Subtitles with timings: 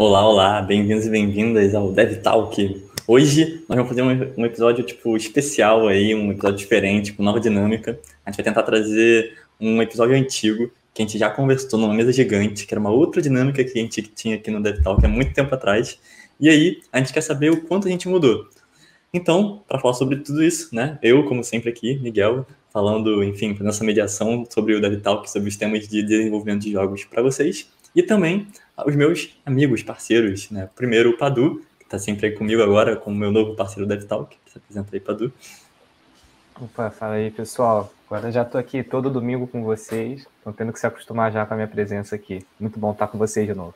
[0.00, 2.84] Olá, olá, bem-vindos e bem-vindas ao Dev Talk.
[3.04, 7.40] Hoje nós vamos fazer um, um, episódio tipo especial aí, um episódio diferente, com nova
[7.40, 7.98] dinâmica.
[8.24, 12.12] A gente vai tentar trazer um episódio antigo que a gente já conversou numa mesa
[12.12, 15.08] gigante, que era uma outra dinâmica que a gente tinha aqui no Dev Talk há
[15.08, 15.98] muito tempo atrás.
[16.38, 18.46] E aí a gente quer saber o quanto a gente mudou.
[19.12, 20.96] Então, para falar sobre tudo isso, né?
[21.02, 25.48] Eu, como sempre aqui, Miguel, falando, enfim, fazendo essa mediação sobre o Dev Talk, sobre
[25.48, 27.68] os temas de desenvolvimento de jogos para vocês.
[27.94, 28.46] E também
[28.86, 30.68] os meus amigos, parceiros, né?
[30.74, 34.36] Primeiro o Padu, que está sempre aí comigo agora, como meu novo parceiro DevTalk.
[34.46, 35.32] Se apresenta aí, Padu.
[36.60, 37.92] Opa, fala aí, pessoal.
[38.06, 40.26] Agora já estou aqui todo domingo com vocês.
[40.38, 42.44] Estou tendo que se acostumar já com a minha presença aqui.
[42.58, 43.74] Muito bom estar com vocês de novo.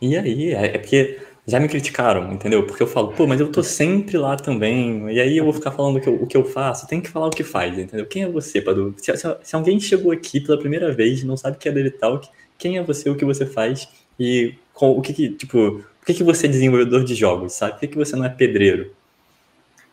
[0.00, 2.66] E aí, é, é porque já me criticaram, entendeu?
[2.66, 5.70] Porque eu falo, pô, mas eu tô sempre lá também, e aí eu vou ficar
[5.70, 8.04] falando o que eu, o que eu faço, tem que falar o que faz, entendeu?
[8.04, 8.94] Quem é você, Padu?
[8.98, 12.28] Se, se, se alguém chegou aqui pela primeira vez não sabe o que é DevTalk,
[12.58, 16.14] quem é você, o que você faz e com, o que, que tipo, por que,
[16.14, 17.72] que você é desenvolvedor de jogos, sabe?
[17.72, 18.92] Por que, que você não é pedreiro?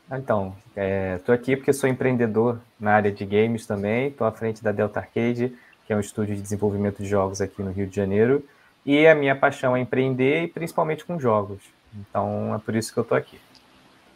[0.10, 0.56] Ah, então,
[1.18, 4.72] estou é, aqui porque sou empreendedor na área de games também, estou à frente da
[4.72, 5.54] Delta Arcade,
[5.88, 8.46] que é um estúdio de desenvolvimento de jogos aqui no Rio de Janeiro,
[8.86, 11.62] e a minha paixão é empreender e principalmente com jogos.
[11.98, 13.40] Então é por isso que eu estou aqui.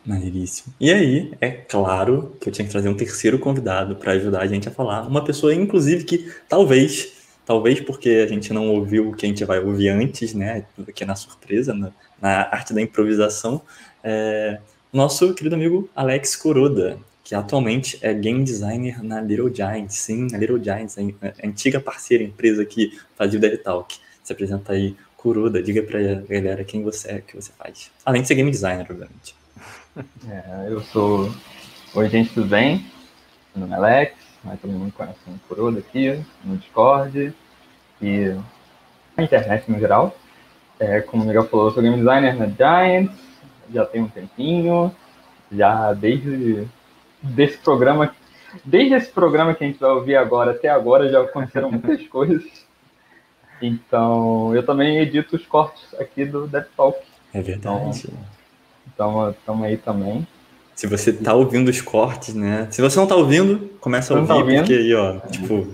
[0.06, 0.74] Maneiríssimo.
[0.80, 4.48] E aí, é claro que eu tinha que trazer um terceiro convidado para ajudar a
[4.48, 5.06] gente a falar.
[5.06, 7.17] Uma pessoa, inclusive, que talvez
[7.48, 10.66] Talvez porque a gente não ouviu o que a gente vai ouvir antes, né?
[10.86, 13.62] Aqui na surpresa, na, na arte da improvisação.
[14.04, 14.60] É,
[14.92, 19.96] nosso querido amigo Alex Coroda, que atualmente é game designer na Little Giants.
[19.96, 23.96] Sim, a Little Giants, a antiga parceira empresa que fazia o Dev Talk.
[24.22, 27.90] Se apresenta aí, Kuroda, diga pra galera quem você é, o que você faz.
[28.04, 29.34] Além de ser game designer, obviamente.
[30.30, 31.34] É, eu sou.
[31.96, 32.86] Oi, gente, tudo bem?
[33.56, 37.34] Meu nome é Alex, mas todo mundo conhece o Corolla aqui, no Discord
[38.02, 38.36] e
[39.16, 40.16] na internet no geral.
[40.80, 43.18] É, como o Miguel falou, eu sou game designer na Giants,
[43.74, 44.96] já tem um tempinho,
[45.52, 46.68] já desde
[47.22, 48.16] desse programa,
[48.64, 52.44] desde esse programa que a gente vai ouvir agora até agora já aconteceram muitas coisas.
[53.62, 57.00] Então, eu também edito os cortes aqui do Death Talk.
[57.34, 58.08] É verdade.
[58.94, 60.28] Então, estamos aí também.
[60.78, 62.68] Se você tá ouvindo os cortes, né?
[62.70, 65.68] Se você não tá ouvindo, começa a tá ouvir, tá porque aí, ó, tipo,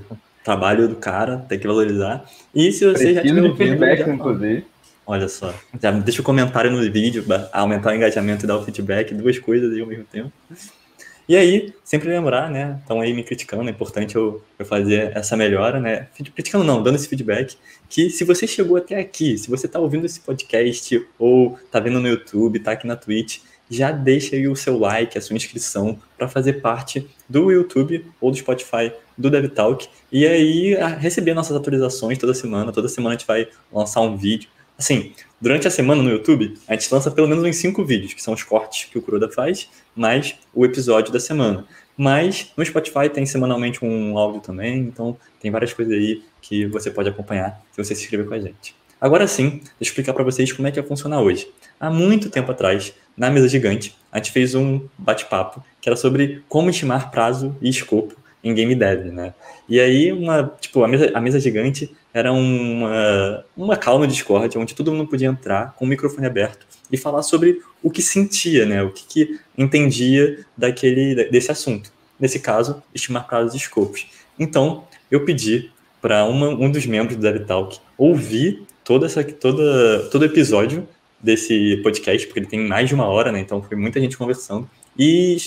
[0.46, 2.24] trabalho do cara, tem que valorizar.
[2.56, 3.58] E se você Preciso já tiver ouvindo...
[3.58, 4.14] feedback, já...
[4.14, 4.66] inclusive.
[5.06, 8.64] Olha só, já deixa o um comentário no vídeo, aumentar o engajamento e dar o
[8.64, 10.32] feedback, duas coisas aí ao mesmo tempo.
[11.28, 12.78] E aí, sempre lembrar, né?
[12.80, 16.08] Estão aí me criticando, é importante eu, eu fazer essa melhora, né?
[16.34, 17.58] Criticando não, dando esse feedback,
[17.90, 22.00] que se você chegou até aqui, se você está ouvindo esse podcast, ou está vendo
[22.00, 26.00] no YouTube, está aqui na Twitch, já deixa aí o seu like, a sua inscrição
[26.18, 32.18] para fazer parte do YouTube ou do Spotify do DevTalk e aí receber nossas atualizações
[32.18, 32.72] toda semana.
[32.72, 34.50] Toda semana a gente vai lançar um vídeo.
[34.78, 38.22] Assim, durante a semana no YouTube, a gente lança pelo menos uns cinco vídeos, que
[38.22, 41.66] são os cortes que o Kuroda faz, mais o episódio da semana.
[41.96, 46.90] Mas no Spotify tem semanalmente um áudio também, então tem várias coisas aí que você
[46.90, 48.76] pode acompanhar se você se inscrever com a gente.
[49.00, 51.52] Agora sim, deixa eu explicar para vocês como é que vai funcionar hoje.
[51.80, 56.44] Há muito tempo atrás, na mesa gigante, a gente fez um bate-papo que era sobre
[56.48, 59.34] como estimar prazo e escopo em game dev, né?
[59.68, 64.76] E aí, uma, tipo, a mesa, a mesa gigante era uma, uma calma Discord, onde
[64.76, 68.84] todo mundo podia entrar com o microfone aberto e falar sobre o que sentia, né?
[68.84, 71.92] O que, que entendia daquele, desse assunto.
[72.20, 74.08] Nesse caso, estimar prazos e escopos.
[74.38, 80.88] Então, eu pedi para um dos membros do DevTalk ouvir toda essa, toda, todo episódio
[81.24, 83.40] desse podcast, porque ele tem mais de uma hora, né?
[83.40, 84.70] Então foi muita gente conversando.
[85.00, 85.38] E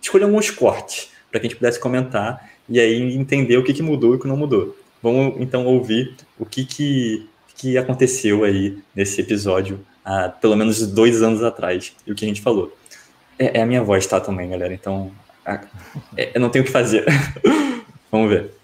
[0.00, 3.82] escolher alguns cortes para que a gente pudesse comentar e aí entender o que, que
[3.82, 4.76] mudou e o que não mudou.
[5.02, 11.22] Vamos então ouvir o que, que, que aconteceu aí nesse episódio há pelo menos dois
[11.22, 12.74] anos atrás e o que a gente falou.
[13.38, 14.72] É, é a minha voz, tá, também, galera.
[14.72, 15.10] Então,
[16.16, 17.04] é, eu não tenho o que fazer.
[18.10, 18.63] Vamos ver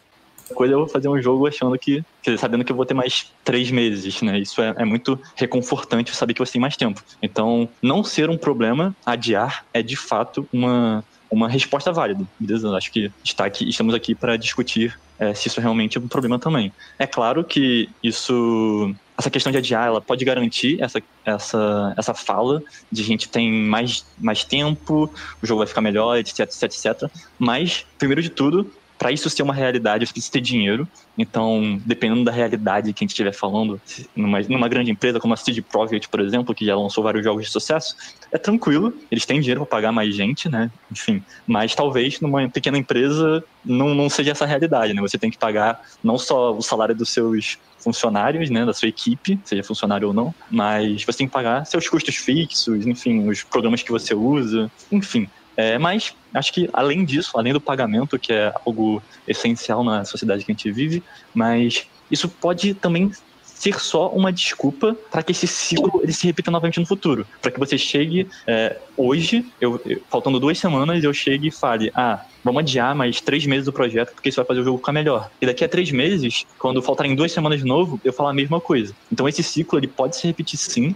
[0.54, 2.02] coisa eu vou fazer um jogo achando que,
[2.38, 4.38] sabendo que eu vou ter mais três meses, né?
[4.38, 7.02] Isso é, é, muito reconfortante saber que você tem mais tempo.
[7.22, 12.70] Então, não ser um problema, adiar é de fato uma, uma resposta válida, beleza?
[12.76, 16.38] Acho que está aqui, estamos aqui para discutir é, se isso realmente é um problema
[16.38, 16.72] também.
[16.98, 22.62] É claro que isso, essa questão de adiar, ela pode garantir essa, essa, essa fala
[22.90, 27.10] de gente tem mais, mais tempo, o jogo vai ficar melhor, etc, etc, etc.
[27.38, 30.86] Mas, primeiro de tudo, para isso ser uma realidade, você precisa ter dinheiro.
[31.16, 33.80] Então, dependendo da realidade que a gente estiver falando,
[34.14, 37.46] numa, numa grande empresa como a CD Projekt, por exemplo, que já lançou vários jogos
[37.46, 37.96] de sucesso,
[38.30, 40.70] é tranquilo, eles têm dinheiro para pagar mais gente, né?
[40.92, 45.00] Enfim, mas talvez numa pequena empresa não, não seja essa realidade, né?
[45.00, 49.40] Você tem que pagar não só o salário dos seus funcionários, né, da sua equipe,
[49.42, 53.82] seja funcionário ou não, mas você tem que pagar seus custos fixos, enfim, os programas
[53.82, 55.26] que você usa, enfim.
[55.60, 60.42] É, mas acho que além disso, além do pagamento, que é algo essencial na sociedade
[60.42, 61.02] que a gente vive,
[61.34, 63.12] mas isso pode também
[63.60, 67.26] ser só uma desculpa para que esse ciclo ele se repita novamente no futuro.
[67.42, 69.78] Para que você chegue é, hoje, eu,
[70.08, 74.14] faltando duas semanas, eu chegue e fale: ah, vamos adiar mais três meses do projeto,
[74.14, 75.30] porque isso vai fazer o jogo ficar melhor.
[75.42, 78.60] E daqui a três meses, quando faltarem duas semanas de novo, eu falo a mesma
[78.62, 78.94] coisa.
[79.12, 80.94] Então esse ciclo ele pode se repetir sim,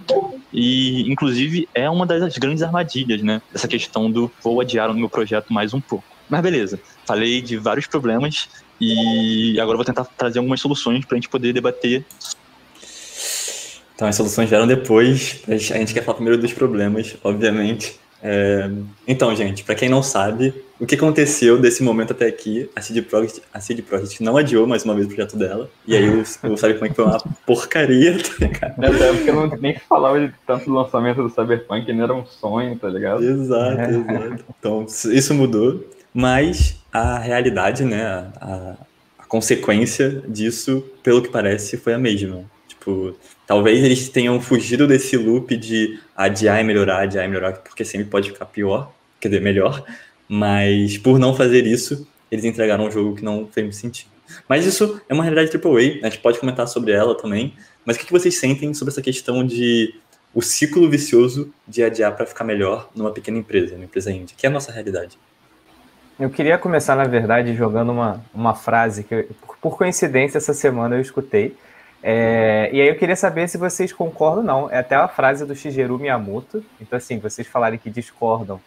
[0.51, 3.43] e inclusive é uma das grandes armadilhas, né?
[3.55, 6.05] Essa questão do vou adiar o meu projeto mais um pouco.
[6.31, 8.49] Mas beleza, falei de vários problemas
[8.81, 12.05] e agora vou tentar trazer algumas soluções para a gente poder debater
[14.05, 15.43] então, as soluções vieram depois.
[15.49, 17.99] A gente quer falar primeiro dos problemas, obviamente.
[18.23, 18.71] É...
[19.09, 23.01] Então, gente, para quem não sabe, o que aconteceu desse momento até aqui, a CD
[23.01, 25.71] Projekt, a CD Projekt não adiou mais uma vez o projeto dela.
[25.87, 28.79] E aí o, o Cyberpunk foi uma porcaria, tá ligado?
[28.79, 32.27] Nessa época não nem se falava de tanto do lançamento do Cyberpunk, nem era um
[32.27, 33.25] sonho, tá ligado?
[33.25, 33.91] Exato, é.
[33.91, 34.45] exato.
[34.59, 35.83] Então, isso mudou.
[36.13, 38.05] Mas a realidade, né,
[38.41, 38.77] a,
[39.19, 42.45] a consequência disso, pelo que parece, foi a mesma.
[42.85, 43.17] Tipo,
[43.47, 48.07] talvez eles tenham fugido desse loop de adiar e melhorar, adiar e melhorar, porque sempre
[48.09, 49.83] pode ficar pior, quer dizer, melhor.
[50.29, 54.11] Mas por não fazer isso, eles entregaram um jogo que não fez sentido.
[54.47, 57.55] Mas isso é uma realidade AAA, a gente pode comentar sobre ela também.
[57.87, 59.95] Mas o que vocês sentem sobre essa questão de
[60.35, 64.45] o ciclo vicioso de adiar para ficar melhor numa pequena empresa, numa empresa indie, que
[64.45, 65.19] é a nossa realidade?
[66.21, 69.27] Eu queria começar, na verdade, jogando uma, uma frase que,
[69.61, 71.57] por coincidência, essa semana eu escutei,
[72.07, 74.71] é, e aí eu queria saber se vocês concordam ou não.
[74.71, 76.63] É até a frase do Shigeru Miyamoto.
[76.79, 78.61] Então, assim, vocês falarem que discordam.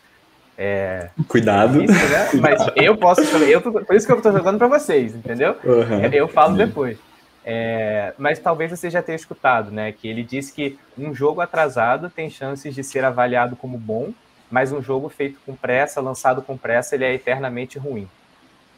[0.58, 1.84] É, Cuidado.
[1.84, 2.30] É difícil, né?
[2.42, 3.22] Mas eu posso.
[3.22, 5.56] Eu tô, por isso que eu estou jogando para vocês, entendeu?
[5.64, 6.06] Uhum.
[6.12, 6.98] Eu falo depois.
[7.46, 9.92] É, mas talvez você já tenha escutado, né?
[9.92, 14.14] Que ele disse que um jogo atrasado tem chances de ser avaliado como bom,
[14.50, 18.10] mas um jogo feito com pressa, lançado com pressa, ele é eternamente ruim.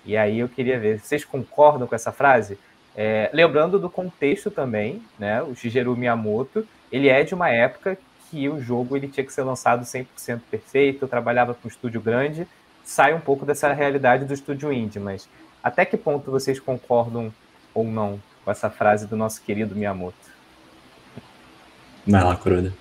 [0.05, 2.59] E aí eu queria ver, vocês concordam com essa frase?
[2.95, 5.41] É, lembrando do contexto também, né?
[5.41, 7.97] O Shigeru Miyamoto, ele é de uma época
[8.29, 12.47] que o jogo ele tinha que ser lançado 100% perfeito, trabalhava com um estúdio grande,
[12.83, 15.27] sai um pouco dessa realidade do estúdio indie, mas
[15.63, 17.33] até que ponto vocês concordam
[17.73, 20.17] ou não com essa frase do nosso querido Miyamoto?
[22.05, 22.73] Vai lá, Kuroda.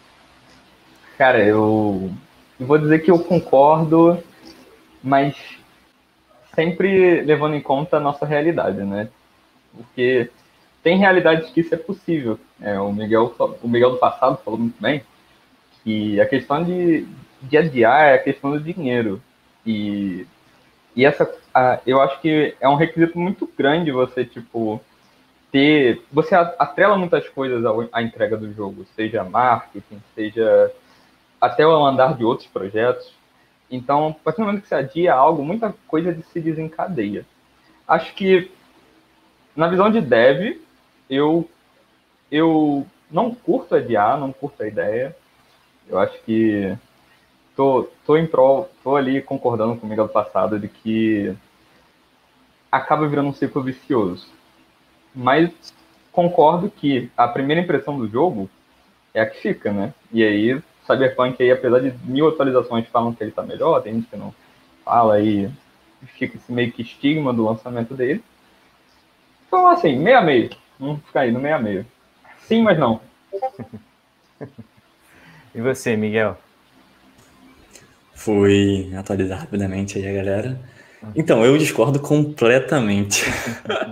[1.16, 2.10] Cara, eu,
[2.58, 4.22] eu vou dizer que eu concordo,
[5.02, 5.34] mas
[6.55, 9.08] sempre levando em conta a nossa realidade, né?
[9.79, 10.31] Porque
[10.83, 12.39] tem realidades que isso é possível.
[12.61, 15.03] É, o, Miguel, o Miguel do passado falou muito bem
[15.83, 17.07] que a questão de,
[17.43, 19.23] de adiar é a questão do dinheiro.
[19.65, 20.27] E,
[20.95, 24.81] e essa, a, eu acho que é um requisito muito grande você, tipo,
[25.51, 26.03] ter.
[26.13, 30.73] Você atrela muitas coisas à, à entrega do jogo, seja marketing, seja
[31.41, 33.13] até o andar de outros projetos.
[33.71, 37.27] Então, a partir do momento que você adia algo, muita coisa se desencadeia.
[37.87, 38.51] Acho que
[39.58, 40.60] na visão de dev,
[41.10, 41.50] eu,
[42.31, 45.16] eu não curto adiar, não curto a ideia.
[45.88, 46.78] Eu acho que
[47.56, 51.34] tô, tô em prol, tô ali concordando com o Miguel do passado de que
[52.70, 54.28] acaba virando um ciclo vicioso.
[55.12, 55.50] Mas
[56.12, 58.48] concordo que a primeira impressão do jogo
[59.12, 59.93] é a que fica, né?
[60.12, 64.06] E aí, Cyberpunk aí, apesar de mil atualizações falam que ele tá melhor, tem gente
[64.06, 64.32] que não
[64.84, 65.50] fala aí,
[66.17, 68.22] fica esse meio que estigma do lançamento dele.
[69.48, 70.50] Então, assim, meio a meio.
[70.78, 71.86] Vamos ficar aí no meio a meio.
[72.46, 73.00] Sim, mas não.
[75.55, 76.38] e você, Miguel?
[78.14, 80.60] Fui atualizar rapidamente aí a galera.
[81.17, 83.24] Então, eu discordo completamente.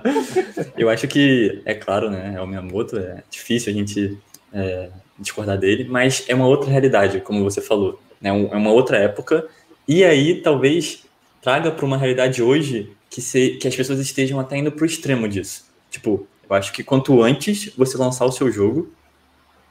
[0.76, 4.18] eu acho que, é claro, né, é o Miyamoto, é difícil a gente
[4.52, 8.00] é, discordar dele, mas é uma outra realidade, como você falou.
[8.20, 9.46] Né, é uma outra época,
[9.88, 11.04] e aí talvez
[11.40, 15.28] traga para uma realidade hoje que, se, que as pessoas estejam até indo pro extremo
[15.28, 15.64] disso.
[15.90, 18.92] Tipo, eu acho que quanto antes você lançar o seu jogo,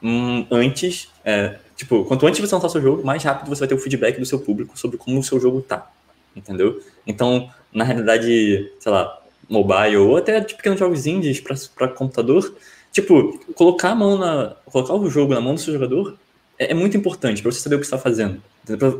[0.02, 3.68] hum, antes, é, tipo, quanto antes você lançar o seu jogo, mais rápido você vai
[3.68, 5.90] ter o feedback do seu público sobre como o seu jogo tá.
[6.34, 6.82] Entendeu?
[7.06, 12.54] Então, na realidade, sei lá, mobile ou até de pequenos jogos indies para computador,
[12.92, 14.56] tipo, colocar a mão na.
[14.66, 16.18] colocar o jogo na mão do seu jogador
[16.58, 18.42] é, é muito importante para você saber o que está fazendo.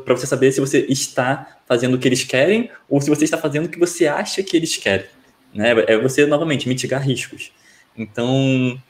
[0.04, 3.38] Para você saber se você está fazendo o que eles querem ou se você está
[3.38, 5.06] fazendo o que você acha que eles querem.
[5.52, 5.70] Né?
[5.86, 7.50] É você, novamente, mitigar riscos.
[7.96, 8.80] Então,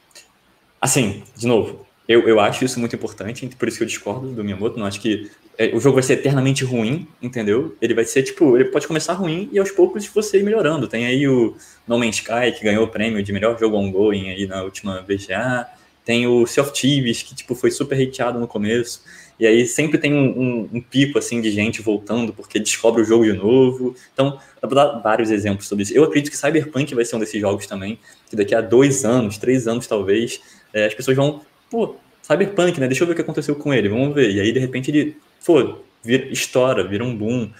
[0.80, 4.44] assim, de novo, eu, eu acho isso muito importante, por isso que eu discordo do
[4.44, 4.78] Miyamoto.
[4.78, 7.76] Não acho que é, o jogo vai ser eternamente ruim, entendeu?
[7.80, 10.86] Ele vai ser, tipo, ele pode começar ruim e aos poucos você ir melhorando.
[10.86, 11.56] Tem aí o
[11.86, 15.66] No Man's Sky, que ganhou o prêmio de melhor jogo ongoing aí na última VGA.
[16.06, 19.02] Tem o Sea of Thieves, que, tipo, foi super hateado no começo.
[19.40, 23.04] E aí sempre tem um, um, um, pico, assim, de gente voltando porque descobre o
[23.04, 23.92] jogo de novo.
[24.14, 25.92] Então, dá pra dar vários exemplos sobre isso.
[25.92, 27.98] Eu acredito que Cyberpunk vai ser um desses jogos também,
[28.30, 30.40] que daqui a dois anos, três anos, talvez,
[30.72, 32.86] é, as pessoas vão, pô, Cyberpunk, né?
[32.86, 34.30] Deixa eu ver o que aconteceu com ele, vamos ver.
[34.30, 37.50] E aí, de repente, ele, pô, vira, estoura, vira um boom.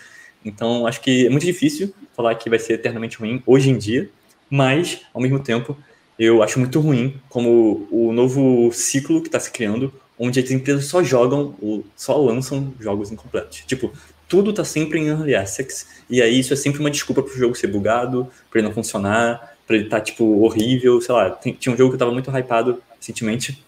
[0.44, 4.08] Então, acho que é muito difícil falar que vai ser eternamente ruim hoje em dia,
[4.48, 5.76] mas, ao mesmo tempo,
[6.18, 10.86] eu acho muito ruim como o novo ciclo que está se criando, onde as empresas
[10.86, 11.54] só jogam,
[11.94, 13.62] só lançam jogos incompletos.
[13.66, 13.92] Tipo,
[14.28, 17.36] tudo está sempre em early access, e aí isso é sempre uma desculpa para o
[17.36, 21.30] jogo ser bugado, para ele não funcionar, para ele estar, tá, tipo, horrível, sei lá.
[21.30, 23.62] Tem, tinha um jogo que eu estava muito hypado recentemente,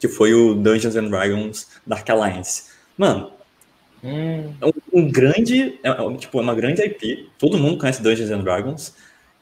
[0.00, 2.64] que foi o Dungeons and Dragons Dark Alliance.
[2.96, 3.30] Mano,
[4.02, 4.52] hum.
[4.60, 8.30] é um, um, grande, é, é, tipo, é uma grande IP, todo mundo conhece Dungeons
[8.30, 8.94] and Dragons,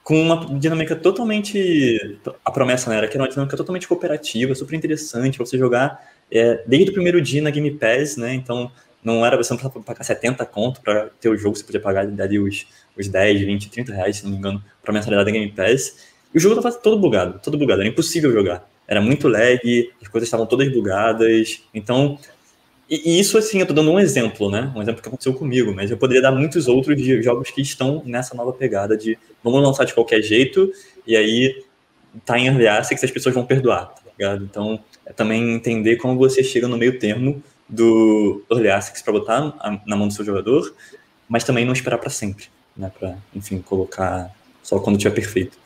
[0.04, 2.18] com uma dinâmica totalmente.
[2.44, 5.98] A promessa né, era que era uma dinâmica totalmente cooperativa, super interessante para você jogar
[6.30, 8.34] é, desde o primeiro dia na Game Pass, né?
[8.34, 8.70] Então
[9.02, 12.02] não era você não precisava pagar 70 conto para ter o jogo, você podia pagar
[12.02, 15.50] ali os, os 10, 20, 30 reais, se não me engano, para mensalidade da Game
[15.50, 15.96] Pass.
[16.34, 18.68] E o jogo estava todo bugado, todo bugado, era impossível jogar.
[18.86, 21.62] Era muito lag, as coisas estavam todas bugadas.
[21.72, 22.18] Então,
[22.88, 24.72] e, isso, assim, eu tô dando um exemplo, né?
[24.76, 28.02] Um exemplo que aconteceu comigo, mas eu poderia dar muitos outros de jogos que estão
[28.04, 30.70] nessa nova pegada de vamos lançar de qualquer jeito
[31.06, 31.64] e aí
[32.24, 34.44] tá em early access que as pessoas vão perdoar, tá ligado?
[34.44, 39.80] Então, é também entender como você chega no meio termo do early access para botar
[39.86, 40.74] na mão do seu jogador,
[41.28, 42.92] mas também não esperar para sempre, né?
[42.98, 44.30] Para, enfim, colocar
[44.62, 45.63] só quando tiver perfeito.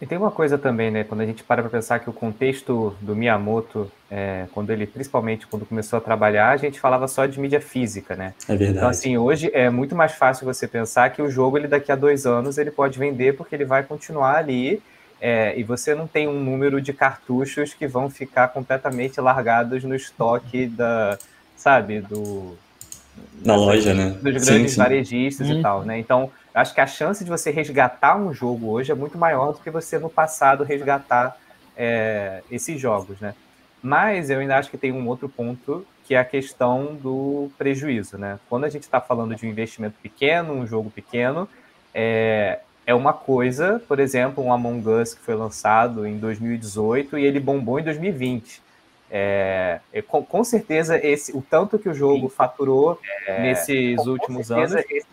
[0.00, 1.02] E tem uma coisa também, né?
[1.02, 5.46] Quando a gente para para pensar que o contexto do Miyamoto, é, quando ele, principalmente
[5.46, 8.32] quando começou a trabalhar, a gente falava só de mídia física, né?
[8.48, 8.78] É verdade.
[8.78, 11.96] Então, assim, hoje é muito mais fácil você pensar que o jogo, ele daqui a
[11.96, 14.80] dois anos, ele pode vender porque ele vai continuar ali
[15.20, 19.94] é, e você não tem um número de cartuchos que vão ficar completamente largados no
[19.94, 21.18] estoque da,
[21.56, 22.56] sabe, do...
[23.44, 24.10] Na loja, né?
[24.10, 24.76] Dos grandes sim, sim.
[24.76, 25.58] varejistas hum.
[25.58, 25.98] e tal, né?
[25.98, 29.60] Então, acho que a chance de você resgatar um jogo hoje é muito maior do
[29.60, 31.36] que você no passado resgatar
[31.76, 33.34] é, esses jogos, né?
[33.82, 38.18] Mas eu ainda acho que tem um outro ponto que é a questão do prejuízo,
[38.18, 38.38] né?
[38.48, 41.48] Quando a gente está falando de um investimento pequeno, um jogo pequeno,
[41.94, 47.24] é, é uma coisa, por exemplo, um Among Us que foi lançado em 2018 e
[47.24, 48.62] ele bombou em 2020.
[49.10, 54.50] É, é, com, com, certeza esse o tanto que o jogo faturou é, nesses últimos
[54.50, 55.06] anos esse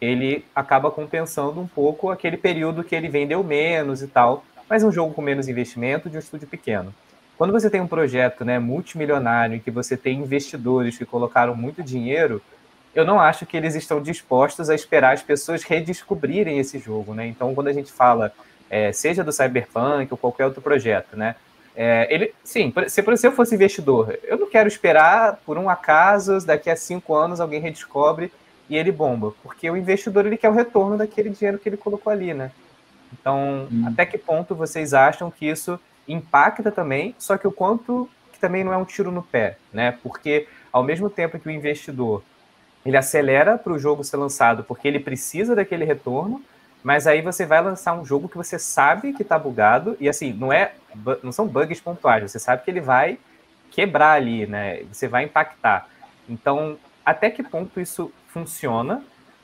[0.00, 4.92] ele acaba compensando um pouco aquele período que ele vendeu menos e tal, mas um
[4.92, 6.94] jogo com menos investimento de um estúdio pequeno.
[7.36, 11.82] Quando você tem um projeto né, multimilionário em que você tem investidores que colocaram muito
[11.82, 12.40] dinheiro,
[12.94, 17.12] eu não acho que eles estão dispostos a esperar as pessoas redescobrirem esse jogo.
[17.12, 17.26] Né?
[17.26, 18.32] Então, quando a gente fala,
[18.70, 21.34] é, seja do Cyberpunk ou qualquer outro projeto, né?
[21.76, 26.38] É, ele, sim, se, se eu fosse investidor, eu não quero esperar por um acaso,
[26.46, 28.30] daqui a cinco anos alguém redescobre
[28.68, 32.12] e ele bomba, porque o investidor ele quer o retorno daquele dinheiro que ele colocou
[32.12, 32.50] ali, né?
[33.12, 33.84] Então, hum.
[33.86, 35.78] até que ponto vocês acham que isso
[36.08, 39.96] impacta também, só que o quanto que também não é um tiro no pé, né?
[40.02, 42.22] Porque ao mesmo tempo que o investidor
[42.84, 46.42] ele acelera para o jogo ser lançado porque ele precisa daquele retorno,
[46.82, 50.32] mas aí você vai lançar um jogo que você sabe que está bugado e assim
[50.32, 50.74] não é
[51.22, 53.18] não são bugs pontuais, você sabe que ele vai
[53.70, 54.82] quebrar ali, né?
[54.92, 55.88] Você vai impactar.
[56.28, 59.00] Então, até que ponto isso funciona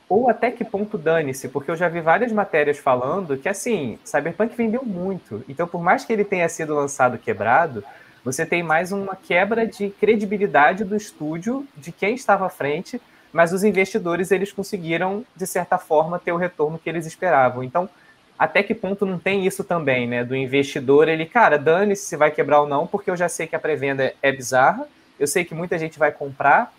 [0.09, 4.53] ou até que ponto dane-se, porque eu já vi várias matérias falando que, assim, Cyberpunk
[4.57, 5.41] vendeu muito.
[5.47, 7.81] Então, por mais que ele tenha sido lançado quebrado,
[8.23, 13.53] você tem mais uma quebra de credibilidade do estúdio, de quem estava à frente, mas
[13.53, 17.63] os investidores, eles conseguiram, de certa forma, ter o retorno que eles esperavam.
[17.63, 17.89] Então,
[18.37, 20.25] até que ponto não tem isso também, né?
[20.25, 23.55] Do investidor, ele, cara, dane-se se vai quebrar ou não, porque eu já sei que
[23.55, 24.85] a pré-venda é bizarra,
[25.17, 26.73] eu sei que muita gente vai comprar,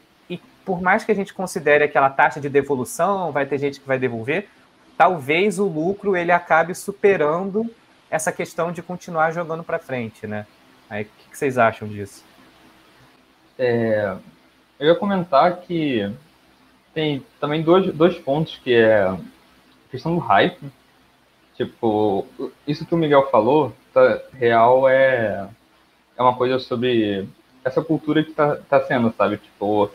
[0.64, 3.99] por mais que a gente considere aquela taxa de devolução, vai ter gente que vai
[3.99, 4.49] devolver,
[4.97, 7.69] talvez o lucro ele acabe superando
[8.11, 10.47] essa questão de continuar jogando para frente, né?
[10.88, 12.23] Aí, o que vocês acham disso?
[13.59, 14.14] É,
[14.78, 16.12] eu ia comentar que
[16.92, 19.19] tem também dois, dois pontos que é a
[19.90, 20.71] questão do hype.
[21.57, 22.26] Tipo,
[22.66, 25.49] isso que o Miguel falou, tá, real é,
[26.16, 27.28] é uma coisa sobre
[27.64, 29.38] essa cultura que tá, tá sendo, sabe?
[29.38, 29.90] Tipo,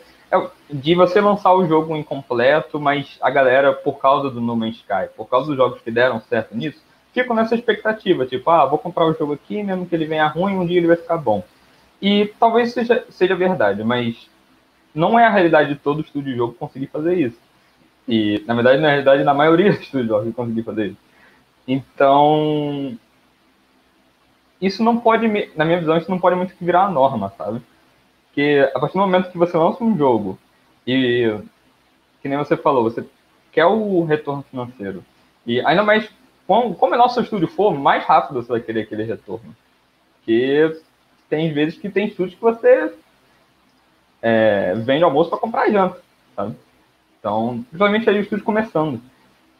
[0.70, 5.08] de você lançar o jogo incompleto, mas a galera, por causa do No Man's Sky,
[5.16, 6.82] por causa dos jogos que deram certo nisso,
[7.12, 10.56] fica nessa expectativa, tipo, ah, vou comprar o jogo aqui, mesmo que ele venha ruim,
[10.56, 11.42] um dia ele vai ficar bom.
[12.00, 14.28] E talvez seja, seja verdade, mas
[14.94, 17.38] não é a realidade de todo estúdio de jogo conseguir fazer isso.
[18.06, 21.08] E, na verdade, na realidade, na maioria dos estúdios de jogos conseguir fazer isso.
[21.66, 22.96] Então,
[24.60, 27.60] isso não pode, na minha visão, isso não pode muito virar a norma, sabe?
[28.26, 30.38] Porque a partir do momento que você lança um jogo
[30.88, 31.38] e,
[32.22, 33.04] que nem você falou, você
[33.52, 35.04] quer o retorno financeiro.
[35.46, 36.10] E ainda mais,
[36.46, 39.54] como menor seu estúdio for, mais rápido você vai querer aquele retorno.
[40.16, 40.80] Porque
[41.28, 42.94] tem vezes que tem estúdios que você
[44.22, 46.00] é, vende almoço para comprar janta,
[46.34, 46.56] sabe?
[47.18, 49.00] Então, principalmente aí o estúdio começando.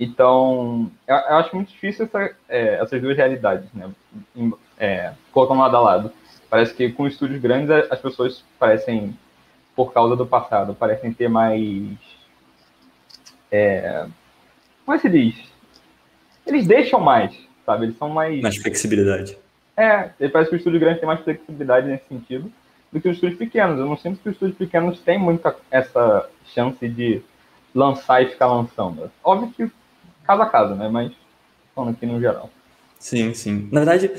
[0.01, 3.91] Então, eu acho muito difícil essa, é, essas duas realidades, né?
[4.79, 6.13] É, colocando lado a lado.
[6.49, 9.15] Parece que com estúdios grandes as pessoas parecem,
[9.79, 11.87] por causa do passado, parecem ter mais.
[13.49, 14.07] É,
[14.85, 15.37] como é que se diz?
[16.45, 17.33] Eles deixam mais,
[17.65, 17.87] sabe?
[17.87, 18.41] Eles são mais.
[18.41, 19.39] Mais flexibilidade.
[19.77, 22.51] É, parece que o estúdio grande tem mais flexibilidade nesse sentido
[22.91, 23.79] do que os estúdios pequenos.
[23.79, 27.23] Eu não sinto que os estúdios pequenos têm muita essa chance de
[27.73, 29.09] lançar e ficar lançando.
[29.23, 29.73] Óbvio que
[30.25, 30.89] caso a caso, né?
[30.89, 31.13] Mas
[31.73, 32.51] falando aqui no geral.
[32.99, 33.69] Sim, sim.
[33.71, 34.11] Na verdade,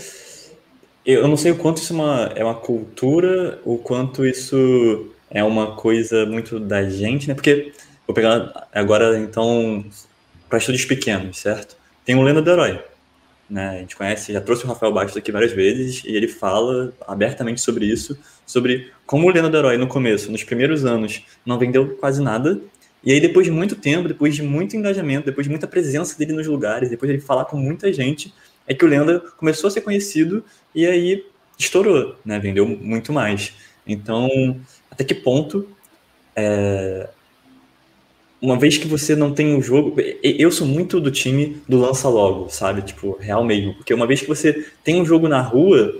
[1.05, 5.43] eu não sei o quanto isso é uma, é uma cultura, o quanto isso é
[5.43, 7.33] uma coisa muito da gente, né?
[7.33, 7.71] Porque,
[8.07, 9.85] vou pegar agora, então,
[10.47, 11.77] para estúdios pequenos, certo?
[12.05, 12.81] Tem o Lenda do Herói,
[13.49, 13.69] né?
[13.69, 17.61] A gente conhece, já trouxe o Rafael Bastos aqui várias vezes, e ele fala abertamente
[17.61, 21.97] sobre isso, sobre como o Lenda do Herói, no começo, nos primeiros anos, não vendeu
[21.97, 22.59] quase nada,
[23.03, 26.33] e aí, depois de muito tempo, depois de muito engajamento, depois de muita presença dele
[26.33, 28.33] nos lugares, depois de ele falar com muita gente,
[28.67, 30.43] é que o Lenda começou a ser conhecido
[30.75, 31.25] e aí
[31.57, 32.39] estourou, né?
[32.39, 33.53] Vendeu muito mais.
[33.93, 35.67] Então, até que ponto
[36.35, 37.09] é...
[38.41, 42.07] uma vez que você não tem um jogo, eu sou muito do time do lança
[42.07, 42.81] logo, sabe?
[42.81, 45.93] Tipo, real mesmo, porque uma vez que você tem um jogo na rua,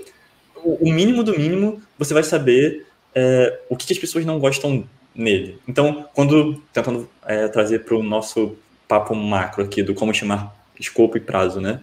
[0.63, 5.59] o mínimo do mínimo, você vai saber é, o que, as pessoas não gostam nele.
[5.67, 8.55] Então, quando tentando é, trazer para o nosso
[8.87, 11.81] papo macro aqui do como chamar escopo e prazo, né?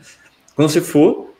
[0.54, 1.35] Quando você for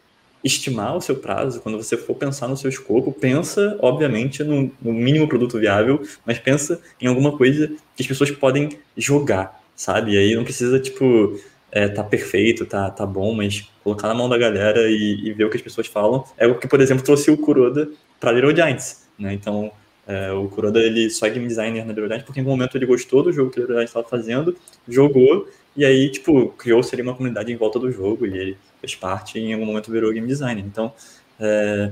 [0.47, 4.93] estimar o seu prazo, quando você for pensar no seu escopo, pensa, obviamente, no, no
[4.93, 10.13] mínimo produto viável, mas pensa em alguma coisa que as pessoas podem jogar, sabe?
[10.13, 11.39] E aí não precisa, tipo,
[11.73, 15.45] é, tá perfeito, tá, tá bom, mas colocar na mão da galera e, e ver
[15.45, 16.25] o que as pessoas falam.
[16.39, 17.89] É o que, por exemplo, trouxe o Kuroda
[18.21, 19.33] para Little Giants, né?
[19.33, 19.73] Então,
[20.07, 22.79] é, o Kuroda, ele só é game designer na Little Giants porque em algum momento
[22.79, 24.57] ele gostou do jogo que a Little Giants estava fazendo,
[24.89, 28.95] jogou e aí, tipo, criou-se ali uma comunidade em volta do jogo e ele fez
[28.95, 30.65] parte e em algum momento virou game designer.
[30.65, 30.93] Então,
[31.39, 31.91] é,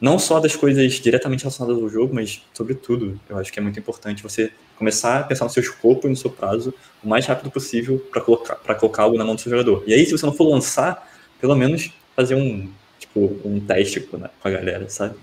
[0.00, 3.78] não só das coisas diretamente relacionadas ao jogo, mas sobretudo, eu acho que é muito
[3.78, 7.50] importante você começar a pensar no seu escopo e no seu prazo o mais rápido
[7.50, 9.84] possível para colocar, colocar algo na mão do seu jogador.
[9.86, 11.10] E aí, se você não for lançar,
[11.40, 15.16] pelo menos fazer um, tipo, um teste com a galera, sabe?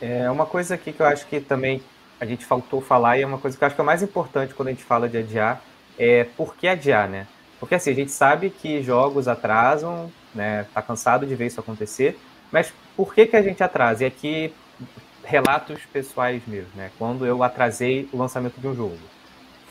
[0.00, 1.82] É uma coisa aqui que eu acho que também
[2.20, 4.54] a gente faltou falar e é uma coisa que eu acho que é mais importante
[4.54, 5.62] quando a gente fala de adiar,
[5.98, 7.26] é por que adiar, né?
[7.58, 10.66] Porque assim, a gente sabe que jogos atrasam, né?
[10.72, 12.18] Tá cansado de ver isso acontecer,
[12.52, 14.04] mas por que que a gente atrasa?
[14.04, 14.52] E aqui
[15.24, 16.90] relatos pessoais mesmo, né?
[16.98, 18.98] Quando eu atrasei o lançamento de um jogo,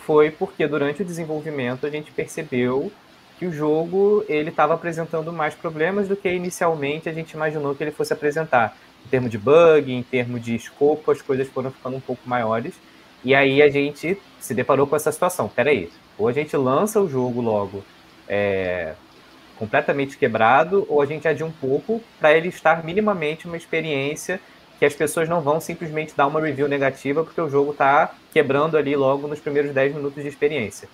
[0.05, 2.91] foi porque durante o desenvolvimento a gente percebeu
[3.37, 7.83] que o jogo ele estava apresentando mais problemas do que inicialmente a gente imaginou que
[7.83, 8.75] ele fosse apresentar.
[9.05, 12.73] Em termos de bug, em termos de escopo, as coisas foram ficando um pouco maiores.
[13.23, 15.47] E aí a gente se deparou com essa situação.
[15.47, 17.83] Peraí, ou a gente lança o jogo logo
[18.27, 18.93] é,
[19.57, 24.39] completamente quebrado, ou a gente adia um pouco para ele estar minimamente uma experiência
[24.79, 28.77] que as pessoas não vão simplesmente dar uma review negativa porque o jogo está quebrando
[28.77, 30.87] ali logo nos primeiros 10 minutos de experiência.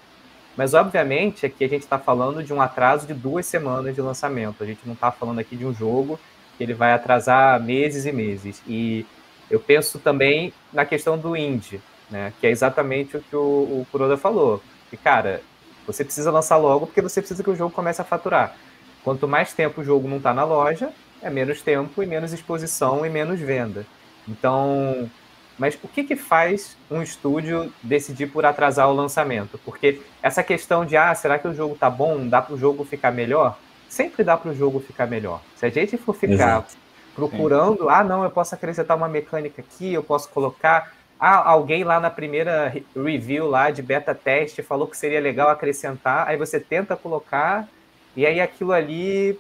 [0.55, 4.63] Mas, obviamente, aqui a gente está falando de um atraso de duas semanas de lançamento.
[4.63, 6.19] A gente não está falando aqui de um jogo
[6.57, 8.62] que ele vai atrasar meses e meses.
[8.67, 9.05] E
[9.49, 12.31] eu penso também na questão do indie, né?
[12.39, 14.62] que é exatamente o que o, o Kuroda falou.
[14.93, 15.41] Que, cara,
[15.88, 18.56] você precisa lançar logo porque você precisa que o jogo comece a faturar.
[19.03, 23.03] Quanto mais tempo o jogo não está na loja, é menos tempo e menos exposição
[23.03, 23.88] e menos venda.
[24.27, 25.10] Então,
[25.58, 29.60] mas o que, que faz um estúdio decidir por atrasar o lançamento?
[29.65, 32.27] Porque essa questão de, ah, será que o jogo tá bom?
[32.27, 33.58] Dá para o jogo ficar melhor?
[33.89, 35.41] Sempre dá para o jogo ficar melhor.
[35.56, 36.75] Se a gente for ficar Exato.
[37.15, 37.89] procurando, Sim.
[37.89, 40.93] ah, não, eu posso acrescentar uma mecânica aqui, eu posso colocar
[41.25, 46.27] ah, alguém lá na primeira review lá de beta teste falou que seria legal acrescentar,
[46.27, 47.65] aí você tenta colocar,
[48.13, 49.39] e aí aquilo ali.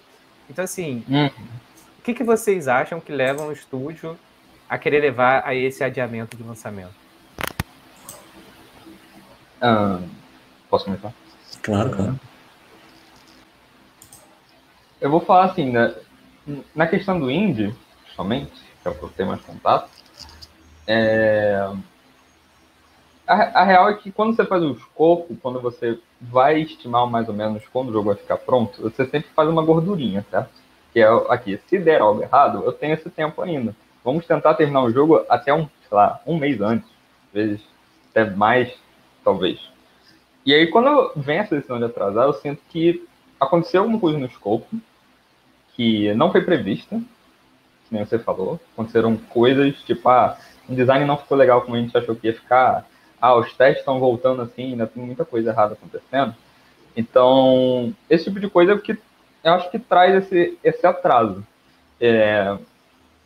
[0.49, 1.27] Então, assim, hum.
[1.99, 4.17] o que, que vocês acham que leva um estúdio
[4.69, 6.95] a querer levar a esse adiamento de lançamento?
[9.61, 9.99] Ah,
[10.69, 11.13] posso começar?
[11.61, 12.19] Claro, claro.
[15.01, 15.93] Eu vou falar assim, né,
[16.73, 17.75] na questão do indie,
[18.15, 19.89] somente, que é o que eu tenho mais contato,
[20.87, 21.69] é...
[23.27, 27.27] a, a, real é que quando você faz o escopo, quando você vai estimar mais
[27.27, 30.49] ou menos quando o jogo vai ficar pronto, você sempre faz uma gordurinha, certo?
[30.91, 33.75] Que é aqui, se der algo errado, eu tenho esse tempo ainda.
[34.03, 36.87] Vamos tentar terminar o jogo até um, sei lá, um mês antes,
[37.27, 37.61] às vezes
[38.11, 38.71] até mais,
[39.23, 39.59] talvez.
[40.45, 43.07] E aí, quando vem essa decisão de atrasar, eu sinto que
[43.39, 44.67] aconteceu alguma coisa no escopo
[45.73, 48.59] que não foi prevista, que nem você falou.
[48.73, 50.37] Aconteceram coisas, tipo, ah,
[50.67, 52.85] o design não ficou legal como a gente achou que ia ficar.
[53.21, 56.35] Ah, os testes estão voltando assim, ainda tem muita coisa errada acontecendo.
[56.95, 58.97] Então, esse tipo de coisa é que
[59.43, 61.45] eu acho que traz esse, esse atraso.
[61.99, 62.57] É,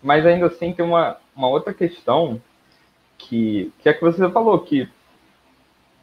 [0.02, 2.42] mas ainda assim tem uma, uma outra questão
[3.18, 4.88] que, que é que você falou, que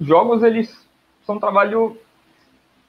[0.00, 0.86] jogos eles
[1.24, 1.96] são um trabalho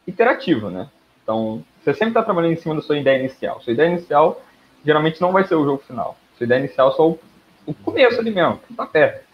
[0.07, 0.89] iterativo, né?
[1.23, 3.61] Então, você sempre está trabalhando em cima da sua ideia inicial.
[3.61, 4.41] Sua ideia inicial
[4.83, 6.17] geralmente não vai ser o jogo final.
[6.37, 7.19] Sua ideia inicial é só o,
[7.65, 9.25] o começo ali mesmo, tá perto.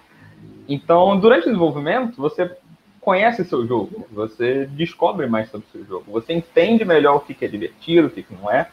[0.67, 2.55] Então, durante o desenvolvimento, você
[2.99, 7.47] conhece seu jogo, você descobre mais sobre seu jogo, você entende melhor o que é
[7.47, 8.69] divertido, o que não é.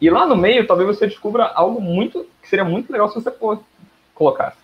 [0.00, 3.32] E lá no meio, talvez você descubra algo muito que seria muito legal se você
[4.14, 4.56] colocasse.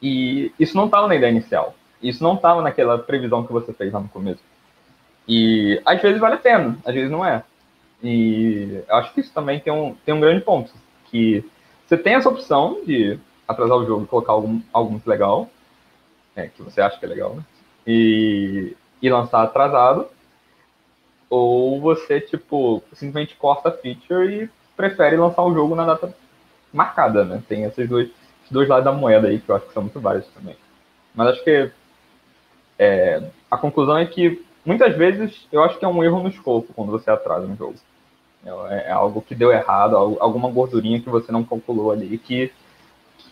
[0.00, 1.74] E isso não estava na ideia inicial.
[2.02, 4.42] Isso não estava naquela previsão que você fez lá no começo.
[5.26, 7.42] E às vezes vale a pena, às vezes não é.
[8.02, 10.72] E eu acho que isso também tem um, tem um grande ponto.
[11.10, 11.44] Que
[11.86, 15.48] você tem essa opção de atrasar o jogo e colocar algum, algo muito legal,
[16.34, 17.42] é, que você acha que é legal, né?
[17.86, 20.06] E, e lançar atrasado.
[21.28, 26.14] Ou você, tipo, simplesmente corta a feature e prefere lançar o jogo na data
[26.72, 27.42] marcada, né?
[27.48, 30.00] Tem esses dois, esses dois lados da moeda aí, que eu acho que são muito
[30.00, 30.56] vários também.
[31.14, 31.70] Mas acho que
[32.78, 36.72] é, a conclusão é que muitas vezes eu acho que é um erro no escopo
[36.74, 37.76] quando você atrasa um jogo.
[38.44, 42.52] É, é algo que deu errado, alguma gordurinha que você não calculou ali que,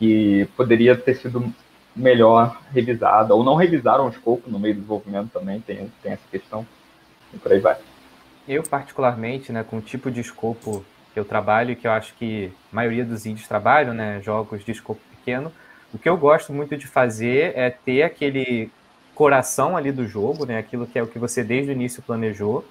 [0.02, 1.54] que poderia ter sido
[1.94, 6.26] melhor revisada, ou não revisaram o escopo no meio do desenvolvimento também, tem, tem essa
[6.28, 6.66] questão,
[7.32, 7.76] e por aí vai.
[8.48, 10.84] Eu, particularmente, né, com o tipo de escopo
[11.14, 14.72] que eu trabalho, que eu acho que a maioria dos indies trabalham, né, jogos de
[14.72, 15.52] escopo pequeno,
[15.94, 18.72] o que eu gosto muito de fazer é ter aquele
[19.14, 20.58] coração ali do jogo, né?
[20.58, 22.64] Aquilo que é o que você desde o início planejou.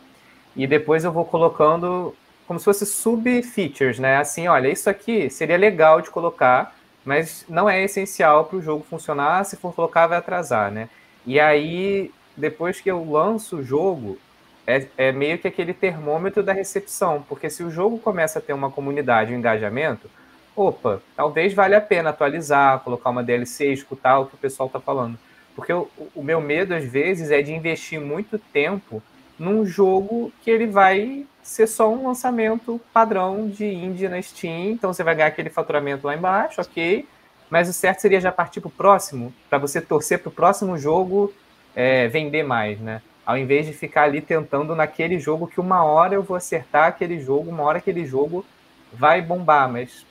[0.56, 2.16] E depois eu vou colocando
[2.48, 4.18] como se fosse sub-features, né?
[4.18, 8.86] Assim, olha, isso aqui seria legal de colocar, mas não é essencial para o jogo
[8.90, 9.44] funcionar.
[9.46, 10.90] Se for colocar, vai atrasar, né?
[11.26, 14.18] E aí, depois que eu lanço o jogo,
[14.66, 18.54] é, é meio que aquele termômetro da recepção, porque se o jogo começa a ter
[18.54, 20.10] uma comunidade, um engajamento,
[20.56, 24.80] opa, talvez valha a pena atualizar, colocar uma DLC, escutar o que o pessoal está
[24.80, 25.18] falando.
[25.56, 29.02] Porque o, o meu medo, às vezes, é de investir muito tempo
[29.38, 34.94] num jogo que ele vai ser só um lançamento padrão de indie na Steam, então
[34.94, 37.08] você vai ganhar aquele faturamento lá embaixo, ok,
[37.50, 40.78] mas o certo seria já partir para o próximo, para você torcer para o próximo
[40.78, 41.34] jogo
[41.76, 43.02] é, vender mais, né?
[43.26, 47.20] Ao invés de ficar ali tentando naquele jogo que uma hora eu vou acertar aquele
[47.20, 48.46] jogo, uma hora aquele jogo
[48.94, 50.06] vai bombar, mas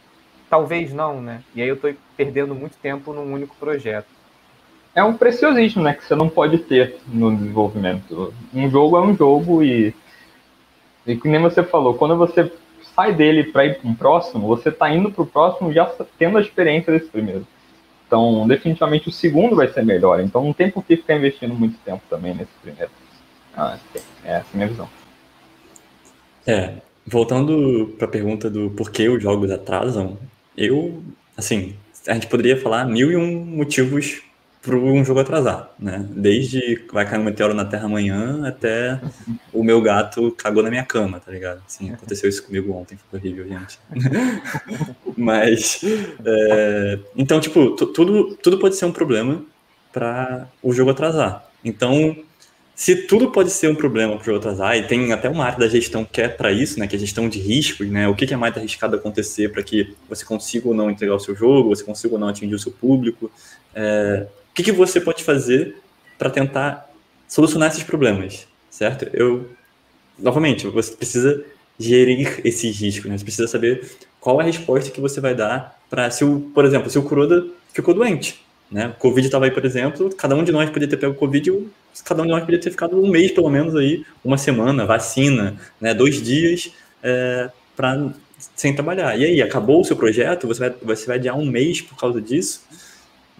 [0.48, 1.42] talvez não, né?
[1.54, 4.20] E aí eu estou perdendo muito tempo num único projeto
[4.94, 8.34] é um preciosismo, né, que você não pode ter no desenvolvimento.
[8.52, 9.94] Um jogo é um jogo e,
[11.06, 12.52] e que nem você falou, quando você
[12.94, 15.86] sai dele para ir para um próximo, você está indo para o próximo já
[16.18, 17.46] tendo a experiência desse primeiro.
[18.06, 20.20] Então, definitivamente o segundo vai ser melhor.
[20.20, 22.90] Então, não tem por que ficar investindo muito tempo também nesse primeiro.
[23.56, 23.78] Ah,
[24.24, 24.88] é essa a minha visão.
[26.46, 26.74] É,
[27.06, 30.18] voltando para a pergunta do porquê os jogos atrasam,
[30.56, 31.02] eu,
[31.36, 34.22] assim, a gente poderia falar mil e um motivos
[34.62, 36.04] para um jogo atrasar, né?
[36.10, 39.00] Desde vai cair um meteoro na Terra amanhã até
[39.52, 41.62] o meu gato cagou na minha cama, tá ligado?
[41.66, 43.78] Sim, aconteceu isso comigo ontem, foi horrível, gente.
[45.16, 45.80] Mas,
[46.24, 49.42] é, então, tipo, tudo, tudo pode ser um problema
[49.92, 51.50] para o jogo atrasar.
[51.64, 52.16] Então,
[52.74, 55.58] se tudo pode ser um problema para o jogo atrasar, e tem até uma área
[55.58, 58.14] da gestão que é para isso, né, que é a gestão de riscos, né, o
[58.14, 61.68] que é mais arriscado acontecer para que você consiga ou não entregar o seu jogo,
[61.70, 63.30] você consiga ou não atingir o seu público,
[63.74, 65.76] é, o que, que você pode fazer
[66.18, 66.90] para tentar
[67.28, 69.08] solucionar esses problemas, certo?
[69.12, 69.48] Eu,
[70.18, 71.44] novamente, você precisa
[71.78, 73.16] gerir esses riscos, né?
[73.16, 76.90] Você precisa saber qual a resposta que você vai dar para, se o, por exemplo,
[76.90, 78.94] se o Kuroda ficou doente, né?
[78.98, 81.66] Covid estava aí, por exemplo, cada um de nós podia ter pego Covid,
[82.04, 85.56] cada um de nós podia ter ficado um mês, pelo menos, aí, uma semana, vacina,
[85.80, 85.94] né?
[85.94, 86.70] Dois dias,
[87.02, 88.12] é, pra,
[88.54, 89.18] sem trabalhar.
[89.18, 90.46] E aí, acabou o seu projeto?
[90.46, 92.62] Você vai, você vai adiar um mês por causa disso?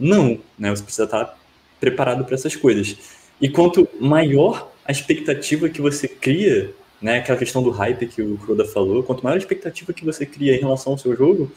[0.00, 0.70] Não, né?
[0.70, 1.38] Você precisa estar
[1.78, 2.96] preparado para essas coisas.
[3.40, 8.36] E quanto maior a expectativa que você cria, né, aquela questão do hype que o
[8.38, 11.50] Croda falou, quanto maior a expectativa que você cria em relação ao seu jogo,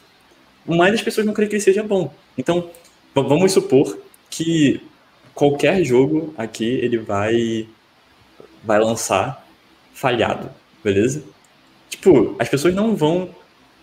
[0.65, 2.13] mais as pessoas não creem que ele seja bom.
[2.38, 2.69] Então,
[3.13, 3.97] vamos supor
[4.29, 4.82] que
[5.34, 7.67] qualquer jogo aqui ele vai
[8.63, 9.45] vai lançar
[9.93, 10.49] falhado,
[10.82, 11.21] beleza?
[11.89, 13.29] Tipo, as pessoas não vão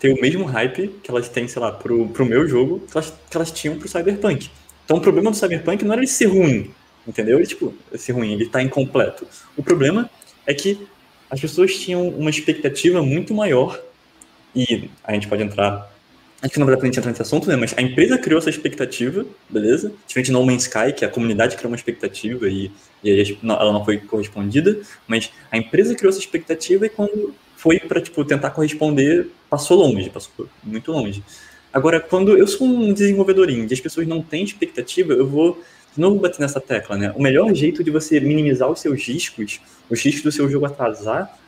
[0.00, 3.12] ter o mesmo hype que elas têm, sei lá, pro, pro meu jogo que elas,
[3.30, 4.50] que elas tinham pro Cyberpunk.
[4.84, 6.70] Então o problema do Cyberpunk não era ele ser ruim,
[7.06, 7.38] entendeu?
[7.38, 9.26] Ele, tipo, ser ruim, ele tá incompleto.
[9.56, 10.10] O problema
[10.46, 10.88] é que
[11.30, 13.80] as pessoas tinham uma expectativa muito maior
[14.56, 15.88] e a gente pode entrar
[16.42, 17.54] Acho que não vai pra gente entrar nesse assunto, né?
[17.54, 19.92] Mas a empresa criou essa expectativa, beleza?
[20.06, 22.72] Diferente No Man's Sky, que a comunidade criou uma expectativa e,
[23.04, 24.80] e ela não foi correspondida.
[25.06, 30.08] Mas a empresa criou essa expectativa e quando foi para tipo, tentar corresponder, passou longe,
[30.08, 31.22] passou muito longe.
[31.70, 35.62] Agora, quando eu sou um desenvolvedorinho e as pessoas não têm expectativa, eu vou
[35.94, 37.12] de novo bater nessa tecla, né?
[37.14, 41.38] O melhor jeito de você minimizar os seus riscos, os riscos do seu jogo atrasar,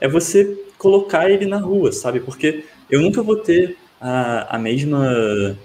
[0.00, 2.18] é você colocar ele na rua, sabe?
[2.18, 5.56] Porque eu nunca vou ter a, a mesma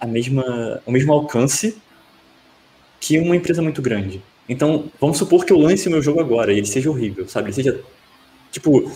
[0.00, 1.76] a mesma o mesmo alcance
[3.00, 4.22] que uma empresa muito grande.
[4.48, 7.48] Então, vamos supor que eu lance o meu jogo agora e ele seja horrível, sabe?
[7.48, 7.80] Ele seja
[8.52, 8.90] tipo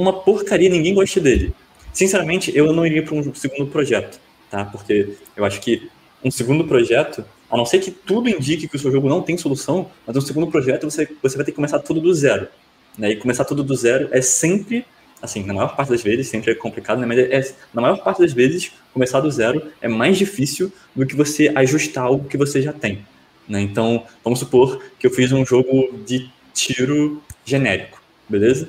[0.00, 1.54] uma porcaria, ninguém gosta dele.
[1.92, 4.18] Sinceramente, eu não iria para um segundo projeto,
[4.50, 4.64] tá?
[4.64, 5.88] Porque eu acho que
[6.24, 9.36] um segundo projeto, a não ser que tudo indique que o seu jogo não tem
[9.36, 12.48] solução, mas um segundo projeto você, você vai ter que começar tudo do zero.
[12.98, 13.12] Né?
[13.12, 14.84] E começar tudo do zero é sempre
[15.24, 17.06] assim, na maior parte das vezes, sempre é complicado, né?
[17.06, 21.06] Mas é, é, na maior parte das vezes, começar do zero é mais difícil do
[21.06, 23.06] que você ajustar algo que você já tem.
[23.48, 23.60] Né?
[23.60, 28.68] Então, vamos supor que eu fiz um jogo de tiro genérico, beleza?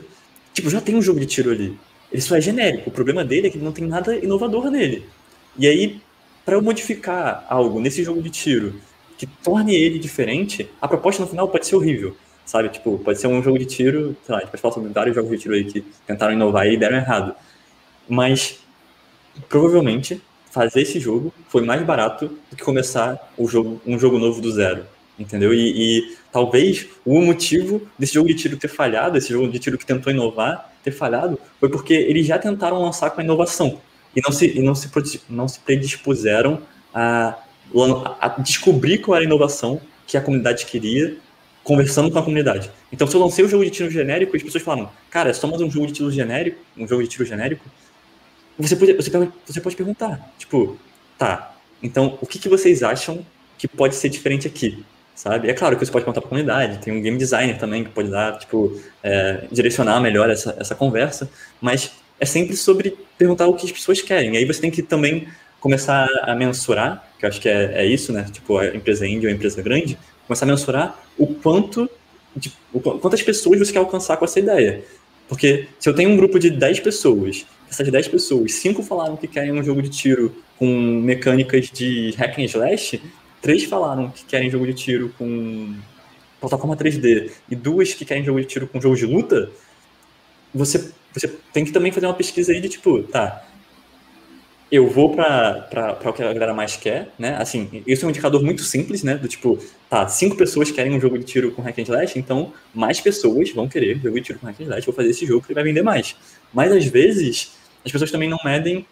[0.56, 1.78] Tipo, já tem um jogo de tiro ali.
[2.12, 2.90] Ele só é genérico.
[2.90, 5.06] O problema dele é que não tem nada inovador nele.
[5.56, 6.02] E aí,
[6.44, 8.82] para eu modificar algo nesse jogo de tiro
[9.18, 12.70] que torne ele diferente, a proposta no final pode ser horrível sabe?
[12.70, 15.16] Tipo, pode ser um jogo de tiro, sei lá, a gente pode falar sobre vários
[15.16, 17.36] jogos de tiro aí que tentaram inovar e deram errado.
[18.08, 18.60] Mas,
[19.50, 24.40] provavelmente, fazer esse jogo foi mais barato do que começar o jogo, um jogo novo
[24.40, 24.86] do zero,
[25.18, 25.54] entendeu?
[25.54, 29.78] E, e talvez o motivo desse jogo de tiro ter falhado, esse jogo de tiro
[29.78, 33.80] que tentou inovar, ter falhado, foi porque eles já tentaram lançar com a inovação
[34.16, 36.62] e não se, e não se, não se predispuseram
[36.94, 37.38] a,
[38.20, 41.18] a descobrir qual era a inovação que a comunidade queria
[41.64, 42.72] conversando com a comunidade.
[42.94, 45.34] Então, se eu lancei o um jogo de tiro genérico, as pessoas falam, cara, é
[45.34, 47.66] só mais um jogo de tiro genérico, um jogo de tiro genérico,
[48.58, 49.10] você pode, você,
[49.46, 50.78] você pode perguntar, tipo,
[51.18, 53.26] tá, então, o que, que vocês acham
[53.58, 54.86] que pode ser diferente aqui?
[55.16, 55.50] Sabe?
[55.50, 57.90] É claro que você pode contar para a comunidade, tem um game designer também que
[57.90, 61.30] pode dar, tipo, é, direcionar melhor essa, essa conversa,
[61.62, 64.34] mas é sempre sobre perguntar o que as pessoas querem.
[64.34, 65.28] E aí você tem que também
[65.60, 68.26] começar a mensurar, que eu acho que é, é isso, né?
[68.32, 69.98] Tipo, a empresa indie ou a empresa grande,
[70.28, 71.90] começar a mensurar o quanto,
[72.36, 74.84] de, o, quantas pessoas você quer alcançar com essa ideia.
[75.28, 79.28] Porque se eu tenho um grupo de 10 pessoas, essas 10 pessoas, 5 falaram que
[79.28, 83.02] querem um jogo de tiro com mecânicas de hack and slash,
[83.46, 85.76] 3 falaram que querem jogo de tiro com
[86.42, 89.52] plataforma 3D e duas que querem jogo de tiro com jogo de luta,
[90.52, 93.46] você, você tem que também fazer uma pesquisa aí de tipo, tá,
[94.72, 97.36] eu vou para o que a galera mais quer, né?
[97.38, 99.14] Assim, isso é um indicador muito simples, né?
[99.14, 102.52] Do tipo, tá, cinco pessoas querem um jogo de tiro com hack and slash, então
[102.74, 105.46] mais pessoas vão querer jogo de tiro com hack and slash, vou fazer esse jogo
[105.46, 106.16] que ele vai vender mais.
[106.52, 107.52] Mas às vezes,
[107.86, 108.88] as pessoas também não medem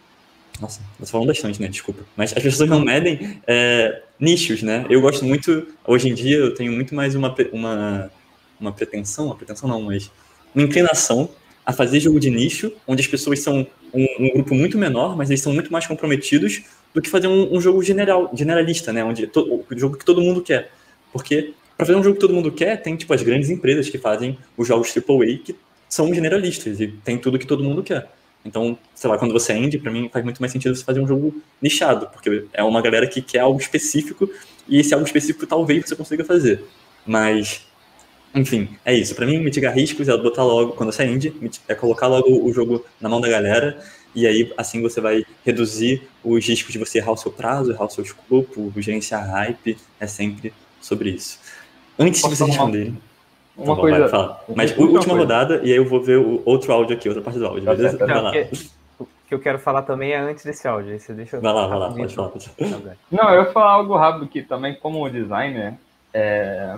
[0.61, 1.67] nossa, tô falando bastante, né?
[1.67, 2.03] Desculpa.
[2.15, 4.85] Mas as pessoas não medem é, nichos, né?
[4.89, 8.11] Eu gosto muito, hoje em dia, eu tenho muito mais uma, uma,
[8.59, 10.09] uma pretensão, uma pretensão não, mas
[10.55, 11.29] uma inclinação
[11.65, 15.29] a fazer jogo de nicho, onde as pessoas são um, um, grupo muito menor, mas
[15.29, 16.61] eles são muito mais comprometidos
[16.93, 19.03] do que fazer um, um jogo general, generalista, né?
[19.03, 20.71] Onde o jogo que todo mundo quer.
[21.11, 23.97] Porque para fazer um jogo que todo mundo quer, tem tipo as grandes empresas que
[23.97, 25.55] fazem os jogos AAA que
[25.89, 28.09] são generalistas e tem tudo que todo mundo quer.
[28.45, 30.99] Então, sei lá, quando você é indie, para mim faz muito mais sentido você fazer
[30.99, 34.29] um jogo nichado, porque é uma galera que quer algo específico
[34.67, 36.63] e esse algo específico talvez você consiga fazer.
[37.05, 37.65] Mas
[38.35, 39.13] enfim, é isso.
[39.13, 41.33] Para mim, mitigar riscos é botar logo, quando você é indie,
[41.67, 43.79] é colocar logo o jogo na mão da galera,
[44.15, 47.85] e aí assim você vai reduzir os riscos de você errar o seu prazo, errar
[47.85, 50.51] o seu escopo, gerenciar hype, é sempre
[50.81, 51.39] sobre isso.
[51.97, 52.87] Antes Posso de você responder.
[52.89, 53.01] Uma,
[53.55, 54.07] uma tá coisa.
[54.07, 55.13] Vai, Mas última coisa.
[55.13, 57.97] rodada, e aí eu vou ver o outro áudio aqui, outra parte do áudio, beleza?
[57.97, 58.31] Não, vai lá.
[58.99, 60.99] O que eu quero falar também é antes desse áudio.
[60.99, 62.31] Você deixa vai lá, vai lá, pode falar.
[63.11, 65.75] Não, eu ia falar algo rápido que também, como designer,
[66.13, 66.77] é,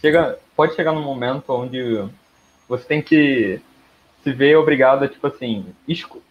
[0.00, 2.04] chega, pode chegar num momento onde
[2.68, 3.60] você tem que
[4.22, 6.22] se vê obrigado a, tipo assim, esco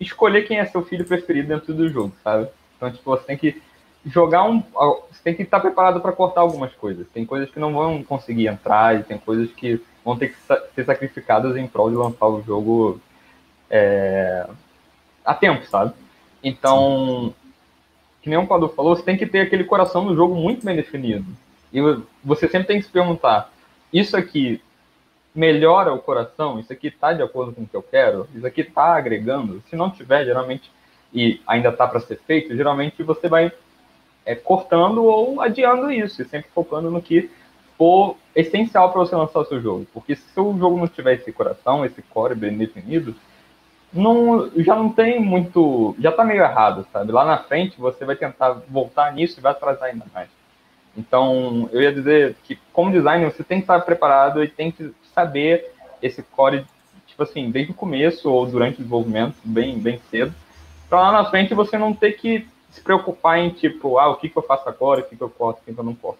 [0.00, 2.48] escolher quem é seu filho preferido dentro do jogo, sabe?
[2.76, 3.62] Então, tipo, você tem que
[4.06, 4.62] jogar um.
[5.10, 7.06] Você tem que estar preparado para cortar algumas coisas.
[7.12, 10.36] Tem coisas que não vão conseguir entrar e tem coisas que vão ter que
[10.74, 13.00] ser sacrificadas em prol de lançar o jogo
[13.70, 14.46] é,
[15.24, 15.94] a tempo, sabe?
[16.42, 17.34] Então,
[18.22, 20.76] que nem o Padu falou, você tem que ter aquele coração do jogo muito bem
[20.76, 21.24] definido.
[21.72, 21.80] E
[22.22, 23.50] você sempre tem que se perguntar:
[23.92, 24.62] isso aqui
[25.34, 26.60] melhora o coração?
[26.60, 28.28] Isso aqui está de acordo com o que eu quero?
[28.34, 29.62] Isso aqui está agregando?
[29.68, 30.70] Se não tiver, geralmente,
[31.12, 33.52] e ainda está para ser feito, geralmente você vai
[34.24, 37.30] é, cortando ou adiando isso, e sempre focando no que
[37.76, 39.86] for essencial para você lançar o seu jogo.
[39.92, 43.14] Porque se o jogo não tiver esse coração, esse core bem definido,
[43.92, 45.94] não, já não tem muito.
[46.00, 47.12] Já está meio errado, sabe?
[47.12, 50.28] Lá na frente você vai tentar voltar nisso e vai atrasar ainda mais.
[50.96, 54.92] Então, eu ia dizer que, como designer, você tem que estar preparado e tem que
[55.12, 56.64] saber esse core,
[57.06, 60.32] tipo assim, desde o começo ou durante o desenvolvimento, bem, bem cedo,
[60.88, 64.28] para lá na frente você não ter que se preocupar em, tipo, ah, o que,
[64.28, 66.18] que eu faço agora, o que, que eu posso, o que, que eu não posso.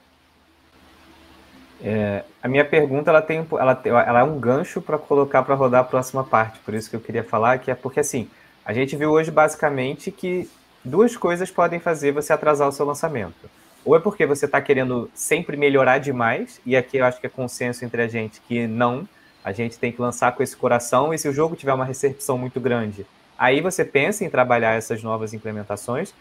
[1.83, 5.81] É, a minha pergunta ela tem, ela, ela é um gancho para colocar para rodar
[5.81, 8.31] a próxima parte, por isso que eu queria falar, que é porque assim,
[8.65, 10.49] a gente viu hoje basicamente que
[10.85, 13.51] duas coisas podem fazer você atrasar o seu lançamento.
[13.85, 17.31] Ou é porque você está querendo sempre melhorar demais, e aqui eu acho que é
[17.31, 19.09] consenso entre a gente que não,
[19.45, 22.39] a gente tem que lançar com esse coração, e se o jogo tiver uma recepção
[22.39, 23.05] muito grande,
[23.37, 26.15] aí você pensa em trabalhar essas novas implementações,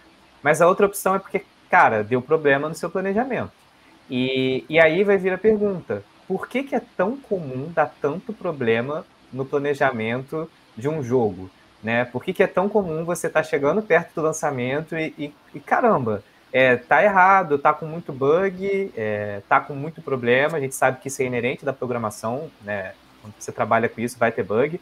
[0.43, 3.51] mas a outra opção é porque, cara, deu problema no seu planejamento.
[4.10, 8.34] E, e aí vai vir a pergunta: por que, que é tão comum dar tanto
[8.34, 11.49] problema no planejamento de um jogo?
[11.82, 12.06] Né?
[12.06, 15.34] Por que, que é tão comum você estar tá chegando perto do lançamento e, e,
[15.56, 20.58] e caramba, é, tá errado, tá com muito bug, é, tá com muito problema.
[20.58, 22.93] A gente sabe que isso é inerente da programação, né?
[23.21, 24.79] Quando você trabalha com isso, vai ter bug.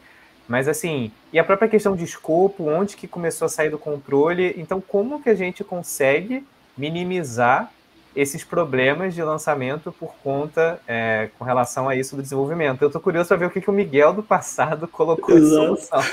[0.52, 4.54] Mas assim, e a própria questão de escopo, onde que começou a sair do controle?
[4.58, 6.46] Então, como que a gente consegue
[6.78, 7.72] minimizar
[8.14, 12.82] esses problemas de lançamento por conta é, com relação a isso do desenvolvimento.
[12.82, 16.04] Eu estou curioso para ver o que, que o Miguel do passado colocou de solução.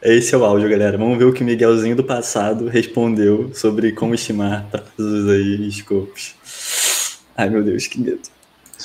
[0.00, 0.96] Esse é o áudio, galera.
[0.96, 5.68] Vamos ver o que o Miguelzinho do passado respondeu sobre como estimar prazos aí e
[5.68, 6.34] escopos.
[7.36, 8.31] Ai, meu Deus, que medo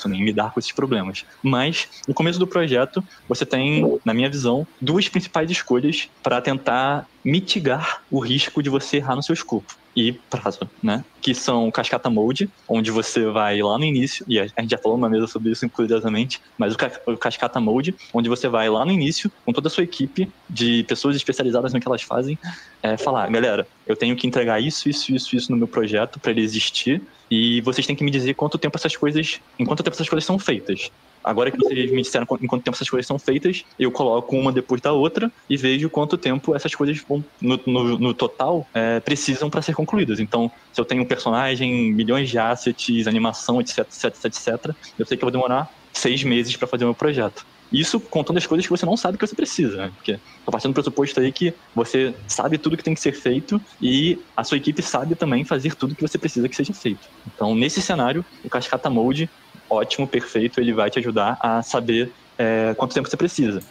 [0.06, 1.26] nem lidar com esses problemas.
[1.42, 7.08] Mas, no começo do projeto, você tem, na minha visão, duas principais escolhas para tentar
[7.24, 11.04] mitigar o risco de você errar no seu escopo e prazo, né?
[11.20, 14.96] Que são Cascata Mode, onde você vai lá no início, e a gente já falou
[14.96, 16.76] uma mesa sobre isso, curiosamente, mas
[17.08, 20.84] o, Cascata Mode, onde você vai lá no início, com toda a sua equipe de
[20.84, 22.38] pessoas especializadas no que elas fazem,
[22.84, 26.30] é, falar, galera, eu tenho que entregar isso, isso, isso, isso no meu projeto para
[26.30, 29.96] ele existir, e vocês têm que me dizer quanto tempo essas coisas, em quanto tempo
[29.96, 30.92] essas coisas são feitas.
[31.24, 34.50] Agora que vocês me disseram em quanto tempo essas coisas são feitas, eu coloco uma
[34.52, 39.02] depois da outra e vejo quanto tempo essas coisas vão, no, no, no total é,
[39.02, 40.22] precisam para ser concluídas.
[40.22, 45.18] Então, se eu tenho um personagem, milhões de assets, animação, etc, etc, etc, eu sei
[45.18, 47.46] que eu vou demorar seis meses para fazer o meu projeto.
[47.72, 49.92] Isso contando as coisas que você não sabe que você precisa, né?
[49.96, 53.62] Porque tô partindo do pressuposto aí que você sabe tudo que tem que ser feito
[53.82, 57.08] e a sua equipe sabe também fazer tudo que você precisa que seja feito.
[57.26, 59.30] Então, nesse cenário, o Cascata Mode
[59.70, 63.62] ótimo, perfeito, ele vai te ajudar a saber é, quanto tempo você precisa.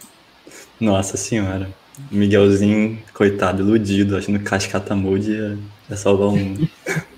[0.78, 1.70] Nossa senhora.
[2.10, 6.68] Miguelzinho, coitado, iludido, achando que cascata mode ia, ia salvar o mundo.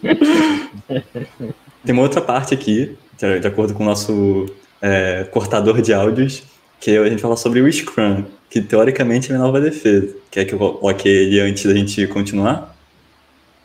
[1.84, 4.46] Tem uma outra parte aqui, de acordo com o nosso
[4.80, 6.44] é, cortador de áudios,
[6.80, 10.14] que a gente fala sobre o Scrum, que teoricamente é minha nova defesa.
[10.30, 12.76] Quer que eu coloque ele antes da gente continuar?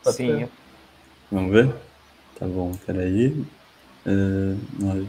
[0.04, 0.48] Sim.
[1.30, 1.74] Vamos ver?
[2.38, 3.34] Tá bom, peraí.
[4.06, 5.06] Uh,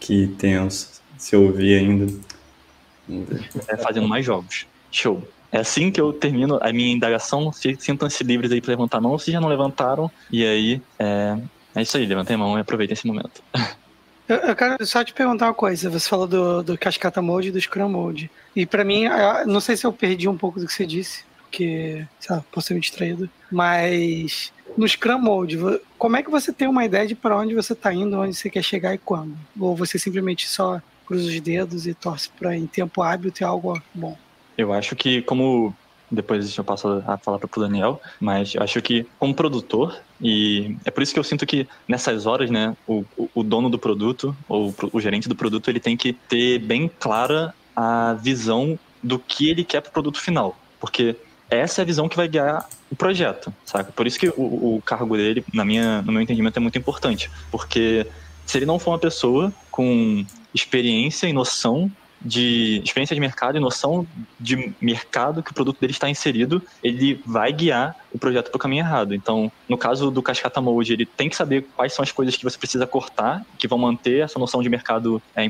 [0.00, 1.02] que tenso.
[1.18, 2.12] Se ouvir ainda.
[3.68, 4.66] É fazendo mais jogos.
[4.90, 5.26] Show.
[5.50, 7.52] É assim que eu termino a minha indagação.
[7.52, 10.10] Sintam-se livres aí para levantar a mão, se já não levantaram.
[10.30, 11.38] E aí, é,
[11.74, 13.42] é isso aí, levantem a mão e aproveitem esse momento.
[14.28, 15.90] Eu, eu, quero só te perguntar uma coisa.
[15.90, 18.30] Você falou do, do Cascata Mode e do Scrum Mode.
[18.56, 19.04] E para mim,
[19.46, 22.68] não sei se eu perdi um pouco do que você disse, porque, sei lá, posso
[22.68, 23.28] ser distraído.
[23.50, 25.58] Mas no Scrum Mode,
[25.98, 28.48] como é que você tem uma ideia de para onde você está indo, onde você
[28.48, 29.36] quer chegar e quando?
[29.58, 33.80] Ou você simplesmente só cruza os dedos e torce para em tempo hábil ter algo
[33.92, 34.16] bom?
[34.56, 35.74] Eu acho que como
[36.14, 40.90] depois eu passo a falar para o Daniel, mas acho que como produtor, e é
[40.90, 44.74] por isso que eu sinto que nessas horas, né, o, o dono do produto, ou
[44.92, 49.64] o gerente do produto, ele tem que ter bem clara a visão do que ele
[49.64, 50.56] quer para o produto final.
[50.80, 51.16] Porque
[51.50, 53.92] essa é a visão que vai guiar o projeto, saca?
[53.92, 57.30] Por isso que o, o cargo dele, na minha, no meu entendimento, é muito importante.
[57.50, 58.06] Porque
[58.46, 60.24] se ele não for uma pessoa com
[60.54, 61.90] experiência e noção
[62.24, 64.06] de experiência de mercado e noção
[64.40, 68.60] de mercado que o produto dele está inserido, ele vai guiar o projeto para o
[68.60, 69.14] caminho errado.
[69.14, 72.44] Então, no caso do Cascata Mode, ele tem que saber quais são as coisas que
[72.44, 75.44] você precisa cortar, que vão manter essa noção de mercado é,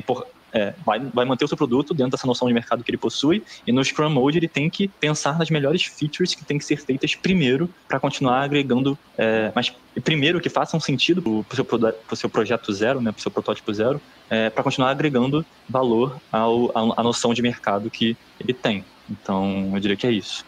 [0.55, 3.43] é, vai, vai manter o seu produto dentro dessa noção de mercado que ele possui,
[3.67, 6.77] e no Scrum Mode ele tem que pensar nas melhores features que tem que ser
[6.77, 12.15] feitas primeiro para continuar agregando, é, mas primeiro que façam sentido para o seu, pro
[12.15, 16.71] seu projeto zero, né, para o seu protótipo zero, é, para continuar agregando valor ao,
[16.97, 18.85] à noção de mercado que ele tem.
[19.09, 20.45] Então, eu diria que é isso.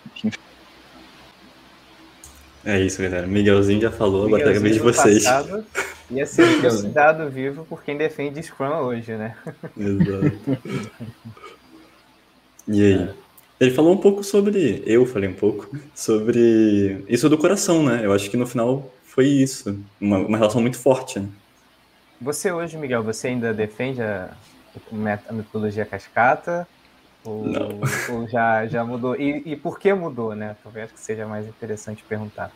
[2.68, 3.26] É isso, galera.
[3.26, 5.24] Miguelzinho já falou, agora tá a vez de vocês.
[5.24, 5.66] Passado,
[6.12, 9.38] ia ser considerado vivo por quem defende Scrum hoje, né?
[9.78, 10.58] Exato.
[12.68, 13.10] E aí?
[13.58, 14.84] Ele falou um pouco sobre.
[14.86, 18.02] Eu falei um pouco sobre isso do coração, né?
[18.04, 19.80] Eu acho que no final foi isso.
[20.00, 21.30] Uma, uma relação muito forte, né?
[22.20, 24.32] Você hoje, Miguel, você ainda defende a,
[25.30, 26.68] a metodologia cascata?
[27.28, 27.46] Ou,
[28.16, 29.16] ou, já, já mudou?
[29.16, 30.56] E, e por que mudou, né?
[30.64, 32.52] Talvez que seja mais interessante perguntar.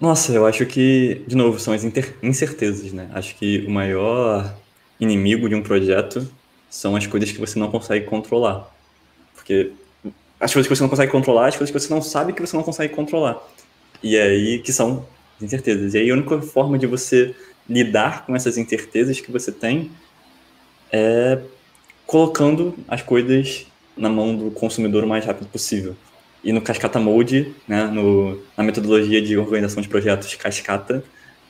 [0.00, 1.82] Nossa, eu acho que, de novo, são as
[2.22, 3.10] incertezas, né?
[3.12, 4.54] Acho que o maior
[5.00, 6.30] inimigo de um projeto
[6.70, 8.70] são as coisas que você não consegue controlar.
[9.34, 9.72] Porque
[10.38, 12.56] as coisas que você não consegue controlar, as coisas que você não sabe que você
[12.56, 13.42] não consegue controlar.
[14.02, 15.06] E aí, que são
[15.40, 15.94] incertezas.
[15.94, 17.34] E aí, a única forma de você
[17.68, 19.90] lidar com essas incertezas que você tem
[20.92, 21.40] é
[22.06, 25.96] colocando as coisas na mão do consumidor o mais rápido possível.
[26.44, 31.02] E no Cascata Mode, né, no, na metodologia de organização de projetos Cascata,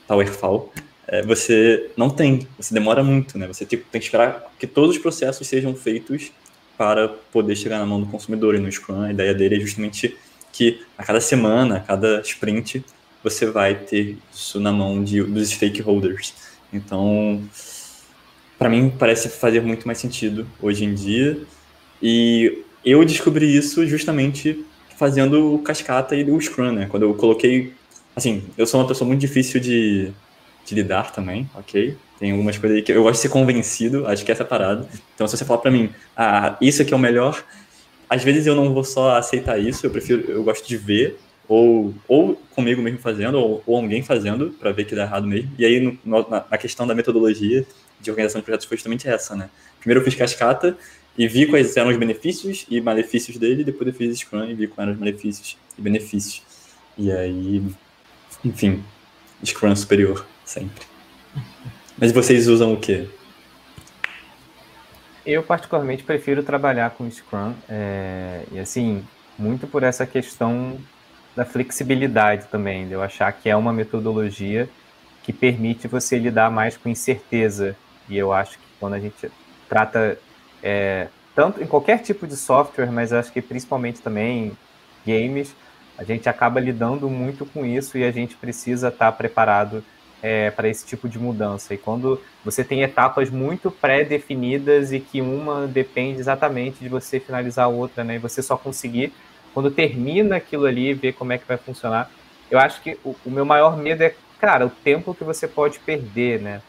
[0.08, 0.72] Powerfall,
[1.06, 3.46] é, você não tem, você demora muito, né?
[3.46, 6.32] Você tem, tem que esperar que todos os processos sejam feitos
[6.76, 8.54] para poder chegar na mão do consumidor.
[8.54, 10.16] E no Scrum, a ideia dele é justamente
[10.52, 12.84] que a cada semana, a cada sprint,
[13.22, 16.34] você vai ter isso na mão de, dos stakeholders.
[16.72, 17.42] Então,
[18.58, 21.38] para mim, parece fazer muito mais sentido hoje em dia.
[22.02, 24.64] E eu descobri isso justamente
[24.96, 26.86] fazendo o cascata e o Scrum, né?
[26.86, 27.72] Quando eu coloquei.
[28.14, 30.10] Assim, eu sou uma pessoa muito difícil de,
[30.64, 31.96] de lidar também, ok?
[32.18, 34.88] Tem algumas coisas que eu gosto de ser convencido, acho que é essa parada.
[35.14, 37.44] Então, se você falar para mim, ah, isso aqui é o melhor,
[38.08, 41.94] às vezes eu não vou só aceitar isso, eu prefiro, eu gosto de ver, ou,
[42.08, 45.50] ou comigo mesmo fazendo, ou, ou alguém fazendo, para ver que dá errado mesmo.
[45.58, 47.66] E aí, no, na, na questão da metodologia
[48.00, 49.48] de organização de projetos, foi justamente essa, né?
[49.78, 50.76] Primeiro eu fiz cascata,
[51.18, 54.66] e vi quais eram os benefícios e malefícios dele, depois eu fiz Scrum e vi
[54.66, 56.42] quais eram os malefícios e benefícios.
[56.98, 57.62] E aí,
[58.44, 58.84] enfim,
[59.44, 60.84] Scrum superior, sempre.
[61.96, 63.08] Mas vocês usam o quê?
[65.24, 69.02] Eu, particularmente, prefiro trabalhar com Scrum, é, e assim,
[69.38, 70.78] muito por essa questão
[71.34, 74.68] da flexibilidade também, de eu achar que é uma metodologia
[75.22, 77.76] que permite você lidar mais com incerteza.
[78.08, 79.30] E eu acho que quando a gente
[79.68, 80.18] trata
[80.62, 84.56] é, tanto em qualquer tipo de software, mas acho que principalmente também
[85.06, 85.54] games,
[85.98, 89.82] a gente acaba lidando muito com isso e a gente precisa estar preparado
[90.22, 91.74] é, para esse tipo de mudança.
[91.74, 97.66] E quando você tem etapas muito pré-definidas e que uma depende exatamente de você finalizar
[97.66, 98.16] a outra, né?
[98.16, 99.12] E você só conseguir
[99.54, 102.10] quando termina aquilo ali ver como é que vai funcionar.
[102.50, 105.78] Eu acho que o, o meu maior medo é, cara, o tempo que você pode
[105.78, 106.60] perder, né?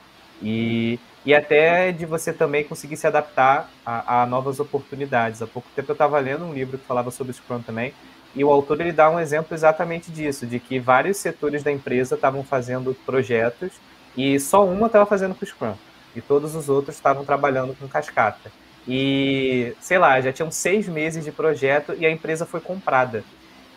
[0.41, 5.41] E e até de você também conseguir se adaptar a, a novas oportunidades.
[5.41, 7.93] Há pouco tempo eu estava lendo um livro que falava sobre Scrum também,
[8.33, 12.15] e o autor ele dá um exemplo exatamente disso, de que vários setores da empresa
[12.15, 13.73] estavam fazendo projetos
[14.15, 15.73] e só uma estava fazendo com Scrum,
[16.15, 18.49] e todos os outros estavam trabalhando com Cascata.
[18.87, 23.21] E, sei lá, já tinham seis meses de projeto e a empresa foi comprada.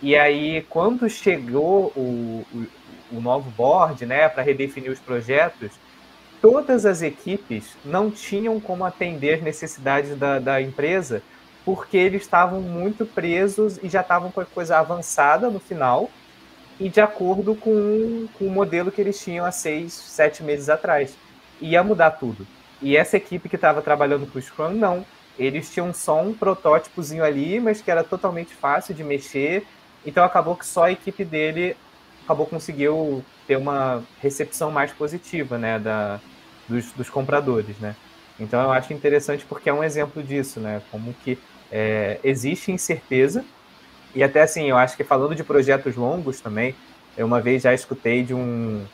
[0.01, 2.67] E aí, quando chegou o, o,
[3.17, 5.73] o novo board, né, para redefinir os projetos,
[6.41, 11.23] todas as equipes não tinham como atender as necessidades da, da empresa
[11.65, 16.11] porque eles estavam muito presos e já estavam com a coisa avançada no final
[16.79, 21.15] e de acordo com, com o modelo que eles tinham há seis, sete meses atrás.
[21.61, 22.47] Ia mudar tudo.
[22.81, 25.05] E essa equipe que estava trabalhando com o Scrum, não.
[25.39, 29.67] Eles tinham só um protótipozinho ali, mas que era totalmente fácil de mexer.
[30.05, 31.77] Então acabou que só a equipe dele
[32.25, 36.21] acabou conseguiu ter uma recepção mais positiva, né, da,
[36.71, 37.97] dos, dos compradores, né?
[38.39, 40.81] Então eu acho interessante porque é um exemplo disso, né?
[40.91, 41.39] Como que
[41.71, 43.45] é, existe incerteza
[44.15, 46.75] e até assim, eu acho que falando de projetos longos também,
[47.17, 48.85] eu uma vez já escutei de um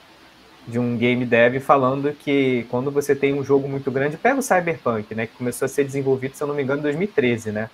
[0.66, 4.42] de um game dev falando que quando você tem um jogo muito grande, pega o
[4.42, 7.70] Cyberpunk, né, que começou a ser desenvolvido, se eu não me engano, em 2013, né?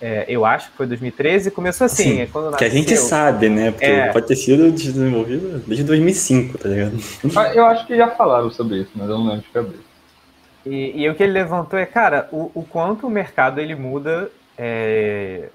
[0.00, 3.70] É, eu acho que foi 2013, começou assim, assim é que a gente sabe, né?
[3.70, 4.12] Porque é.
[4.12, 6.98] pode ter sido desenvolvido desde 2005, tá ligado?
[7.34, 9.86] Ah, eu acho que já falaram sobre isso, mas eu não lembro de cabeça.
[10.66, 14.30] E, e o que ele levantou é, cara, o, o quanto o mercado ele muda
[14.58, 15.48] é,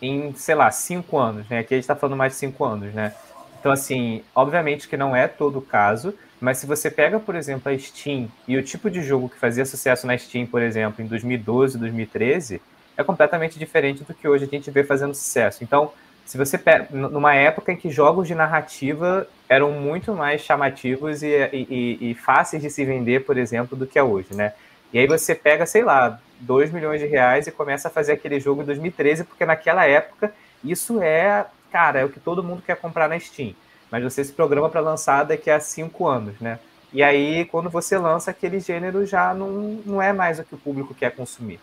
[0.00, 1.60] em, sei lá, cinco anos, né?
[1.60, 3.12] Aqui a gente está falando mais de cinco anos, né?
[3.58, 7.70] Então, assim, obviamente que não é todo o caso, mas se você pega, por exemplo,
[7.70, 11.06] a Steam e o tipo de jogo que fazia sucesso na Steam, por exemplo, em
[11.06, 12.62] 2012, 2013,
[12.96, 15.64] é completamente diferente do que hoje a gente vê fazendo sucesso.
[15.64, 15.92] Então,
[16.24, 21.28] se você pega, numa época em que jogos de narrativa eram muito mais chamativos e,
[21.52, 24.52] e, e, fáceis de se vender, por exemplo, do que é hoje, né?
[24.92, 28.38] E aí você pega, sei lá, 2 milhões de reais e começa a fazer aquele
[28.38, 30.32] jogo em 2013, porque naquela época
[30.62, 33.54] isso é, cara, é o que todo mundo quer comprar na Steam
[33.90, 36.58] mas você se programa para lançar daqui a cinco anos, né?
[36.92, 39.48] E aí, quando você lança, aquele gênero já não,
[39.84, 41.60] não é mais o que o público quer consumir.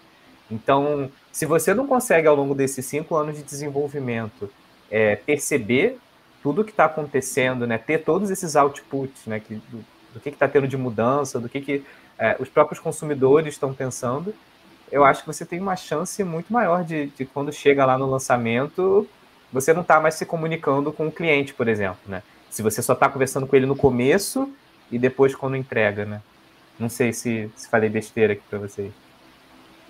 [0.49, 4.49] Então, se você não consegue, ao longo desses cinco anos de desenvolvimento,
[4.89, 5.97] é, perceber
[6.41, 7.77] tudo o que está acontecendo, né?
[7.77, 9.39] ter todos esses outputs né?
[9.39, 9.83] que, do,
[10.13, 11.83] do que está tendo de mudança, do que, que
[12.17, 14.33] é, os próprios consumidores estão pensando,
[14.91, 18.09] eu acho que você tem uma chance muito maior de, de quando chega lá no
[18.09, 19.07] lançamento,
[19.51, 22.23] você não está mais se comunicando com o cliente, por exemplo, né?
[22.49, 24.49] Se você só está conversando com ele no começo
[24.89, 26.21] e depois quando entrega, né?
[26.79, 28.91] Não sei se, se falei besteira aqui para vocês.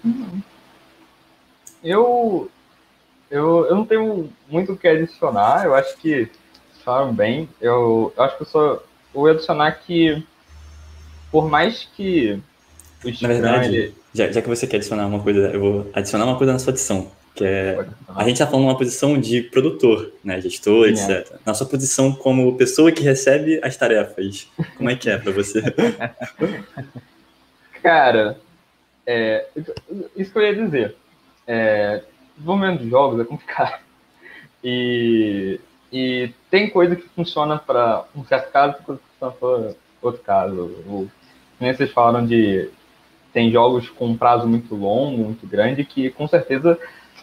[0.04, 0.42] Uhum.
[1.84, 2.52] Eu,
[3.30, 5.66] eu, eu não tenho muito o que adicionar.
[5.66, 6.30] Eu acho que
[6.84, 7.50] falaram bem.
[7.62, 8.84] Eu, eu acho que eu só
[9.14, 10.24] vou adicionar que,
[11.32, 12.42] por mais que
[13.04, 13.96] o Na verdade, ele...
[14.14, 16.74] já, já que você quer adicionar uma coisa, eu vou adicionar uma coisa na sua
[16.74, 21.32] adição que é a gente está falando uma posição de produtor, né, gestor, Sim, etc.
[21.32, 21.36] É.
[21.46, 25.62] Na sua posição como pessoa que recebe as tarefas, como é que é para você?
[27.84, 28.40] Cara,
[29.08, 29.48] é,
[30.18, 30.96] isso que eu ia dizer.
[31.48, 32.04] É,
[32.36, 33.80] desenvolvimento de jogos é complicado.
[34.64, 35.62] E,
[35.94, 40.22] e tem coisa que funciona para um certo caso e coisa que funciona para outro
[40.24, 40.62] caso.
[40.86, 41.10] O,
[41.60, 42.70] nem vocês falaram de
[43.32, 46.78] tem jogos com um prazo muito longo, muito grande, que com certeza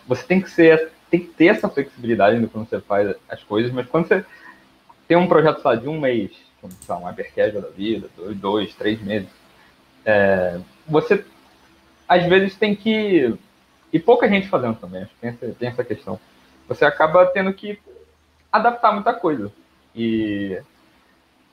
[0.06, 3.86] você tem que ser, tem que ter essa flexibilidade quando você faz as coisas, mas
[3.86, 4.24] quando você
[5.08, 6.30] tem um projeto só de um mês,
[6.62, 9.28] um hypercasual da vida, dois, dois três meses,
[10.04, 11.24] é, você
[12.08, 13.36] às vezes tem que
[13.94, 16.18] e pouca gente fazendo também, acho que tem essa, tem essa questão.
[16.66, 17.78] Você acaba tendo que
[18.50, 19.52] adaptar muita coisa.
[19.94, 20.60] E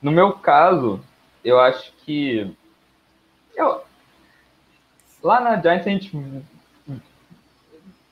[0.02, 1.00] no meu caso,
[1.46, 2.52] eu acho que
[3.56, 3.84] eu,
[5.22, 6.12] lá na Giants a gente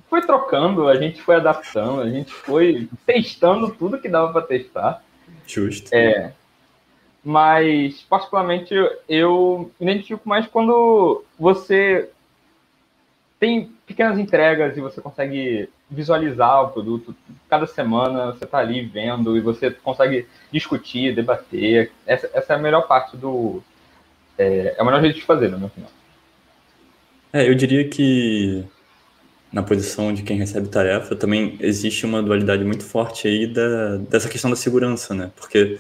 [0.08, 5.04] foi trocando, a gente foi adaptando, a gente foi testando tudo que dava para testar.
[5.48, 5.90] Justo.
[5.92, 6.34] É.
[7.24, 8.76] Mas, particularmente,
[9.08, 12.12] eu me identifico mais quando você
[13.40, 17.16] tem pequenas entregas e você consegue visualizar o produto.
[17.50, 21.92] Cada semana você está ali vendo e você consegue discutir, debater.
[22.06, 23.64] Essa, essa é a melhor parte do.
[24.38, 25.90] É, é melhor jeito de fazer, no meu final.
[27.32, 28.66] É, eu diria que
[29.52, 34.30] na posição de quem recebe tarefa, também existe uma dualidade muito forte aí da, dessa
[34.30, 35.32] questão da segurança, né?
[35.36, 35.80] Porque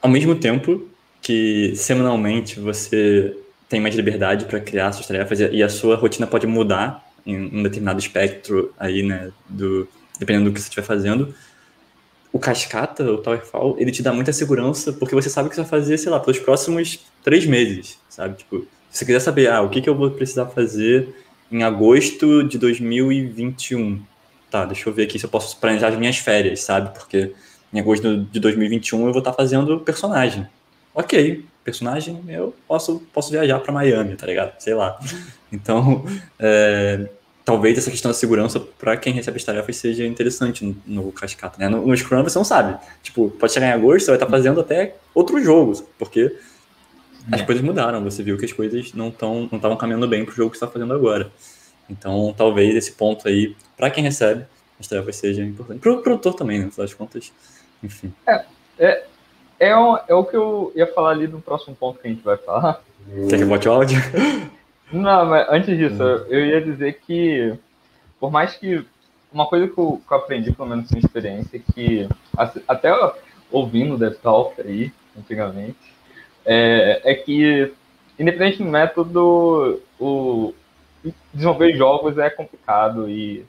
[0.00, 0.88] ao mesmo tempo
[1.20, 3.36] que semanalmente você
[3.68, 7.62] tem mais liberdade para criar suas tarefas e a sua rotina pode mudar em um
[7.62, 9.88] determinado espectro aí, né, do
[10.18, 11.34] dependendo do que você estiver fazendo,
[12.32, 15.62] o cascata, o Towerfall, ele te dá muita segurança porque você sabe o que você
[15.62, 18.36] vai fazer, sei lá, pelos próximos três meses, sabe?
[18.36, 21.14] Tipo, se você quiser saber, ah, o que, que eu vou precisar fazer
[21.50, 24.02] em agosto de 2021.
[24.50, 26.92] Tá, deixa eu ver aqui se eu posso planejar as minhas férias, sabe?
[26.96, 27.32] Porque
[27.72, 30.46] em agosto de 2021 eu vou estar fazendo personagem.
[30.94, 34.58] Ok, personagem, eu posso, posso viajar para Miami, tá ligado?
[34.60, 34.98] Sei lá.
[35.52, 36.04] Então,
[36.36, 37.08] é,
[37.44, 41.56] talvez essa questão da segurança para quem recebe as tarefas seja interessante no, no Cascata,
[41.60, 41.68] né?
[41.68, 42.76] No, no, Scrum você não sabe.
[43.04, 46.36] Tipo, pode chegar em agosto, você vai estar fazendo até outro jogo, porque
[47.30, 47.44] as é.
[47.44, 50.34] coisas mudaram, você viu que as coisas não estão não estavam caminhando bem para o
[50.34, 51.30] jogo que está fazendo agora.
[51.88, 54.44] Então, talvez esse ponto aí, para quem recebe,
[54.80, 55.80] as tarefas seja importante.
[55.80, 57.32] Para o produtor também, né, das contas,
[57.82, 58.12] enfim.
[58.26, 58.44] É,
[58.78, 59.06] é,
[59.58, 62.24] é, o, é o que eu ia falar ali no próximo ponto que a gente
[62.24, 62.80] vai falar.
[63.28, 63.98] Quer que bote o áudio?
[64.92, 66.24] Não, mas antes disso, hum.
[66.28, 67.54] eu ia dizer que,
[68.20, 68.84] por mais que
[69.32, 72.08] uma coisa que eu, que eu aprendi, pelo menos sem experiência, que
[72.68, 72.90] até
[73.50, 75.76] ouvindo o Death Talk aí, antigamente,
[76.44, 77.72] é, é que,
[78.18, 80.54] independente do método, o,
[81.32, 83.44] desenvolver jogos é complicado e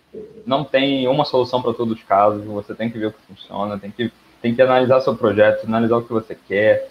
[0.46, 2.44] não tem uma solução para todos os casos.
[2.46, 4.12] Você tem que ver o que funciona, tem que,
[4.46, 6.88] tem que analisar seu projeto, analisar o que você quer,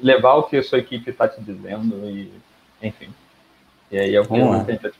[0.00, 2.30] levar o que a sua equipe está te dizendo e,
[2.80, 3.08] enfim.
[3.90, 4.92] E aí é o que a gente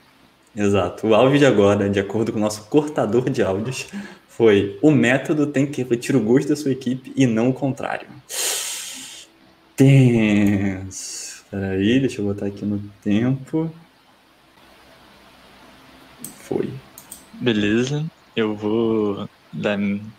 [0.53, 1.07] Exato.
[1.07, 3.87] O áudio de agora, de acordo com o nosso cortador de áudios,
[4.27, 8.09] foi o método tem que refletir o gosto da sua equipe e não o contrário.
[9.77, 11.45] Tenso.
[11.45, 13.71] Espera aí, deixa eu botar aqui no tempo.
[16.39, 16.69] Foi.
[17.39, 18.05] Beleza.
[18.35, 19.29] Eu vou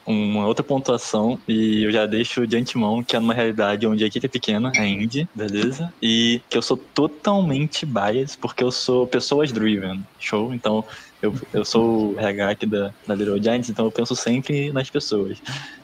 [0.06, 4.06] uma outra pontuação e eu já deixo de antemão que é numa realidade onde a
[4.06, 5.92] equipe é pequena, é indie, beleza?
[6.02, 10.54] E que eu sou totalmente bias porque eu sou pessoas driven, show?
[10.54, 10.84] Então
[11.20, 14.90] eu, eu sou o RH aqui da, da Little Giants, então eu penso sempre nas
[14.90, 15.38] pessoas.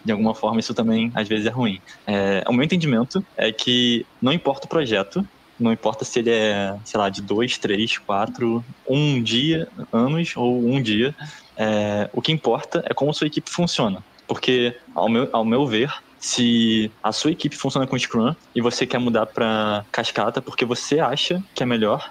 [0.05, 1.81] De alguma forma, isso também às vezes é ruim.
[2.07, 5.27] É, o meu entendimento é que não importa o projeto,
[5.59, 10.59] não importa se ele é, sei lá, de dois, três, quatro, um dia, anos ou
[10.59, 11.15] um dia,
[11.57, 14.03] é, o que importa é como sua equipe funciona.
[14.27, 18.87] Porque, ao meu, ao meu ver, se a sua equipe funciona com Scrum e você
[18.87, 22.11] quer mudar para cascata porque você acha que é melhor,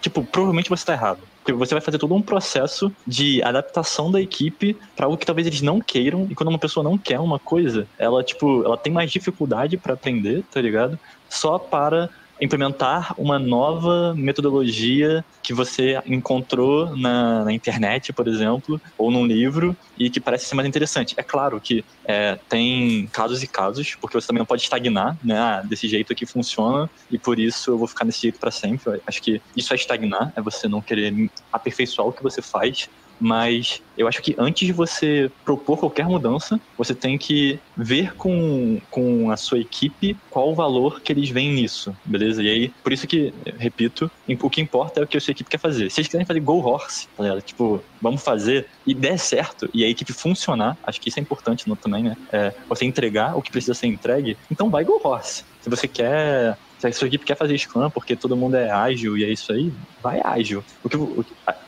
[0.00, 1.20] tipo, provavelmente você está errado.
[1.38, 5.46] Porque você vai fazer todo um processo de adaptação da equipe para algo que talvez
[5.46, 6.26] eles não queiram.
[6.28, 9.94] E quando uma pessoa não quer uma coisa, ela, tipo, ela tem mais dificuldade para
[9.94, 10.98] aprender, tá ligado?
[11.28, 12.10] Só para
[12.40, 19.76] implementar uma nova metodologia que você encontrou na, na, internet, por exemplo, ou num livro,
[19.96, 21.14] e que parece ser mais interessante.
[21.16, 25.38] É claro que é, tem casos e casos, porque você também não pode estagnar, né?
[25.38, 28.82] Ah, desse jeito aqui funciona, e por isso eu vou ficar nesse jeito para sempre.
[28.86, 32.88] Eu acho que isso é estagnar, é você não querer aperfeiçoar o que você faz,
[33.20, 38.80] mas eu acho que antes de você propor qualquer mudança, você tem que ver com,
[38.90, 42.42] com a sua equipe qual o valor que eles veem nisso, beleza?
[42.42, 44.10] E aí, por isso que, repito,
[44.42, 45.90] o que importa é o que a sua equipe quer fazer.
[45.90, 49.88] Se eles quiserem fazer Go Horse, galera, tipo, vamos fazer e der certo e a
[49.88, 52.16] equipe funcionar, acho que isso é importante também, né?
[52.30, 55.44] É, você entregar o que precisa ser entregue, então vai Go Horse.
[55.60, 59.16] Se você quer se a sua equipe quer fazer Scrum porque todo mundo é ágil
[59.16, 59.72] e é isso aí,
[60.02, 60.64] vai ágil.
[60.82, 61.24] O que, o,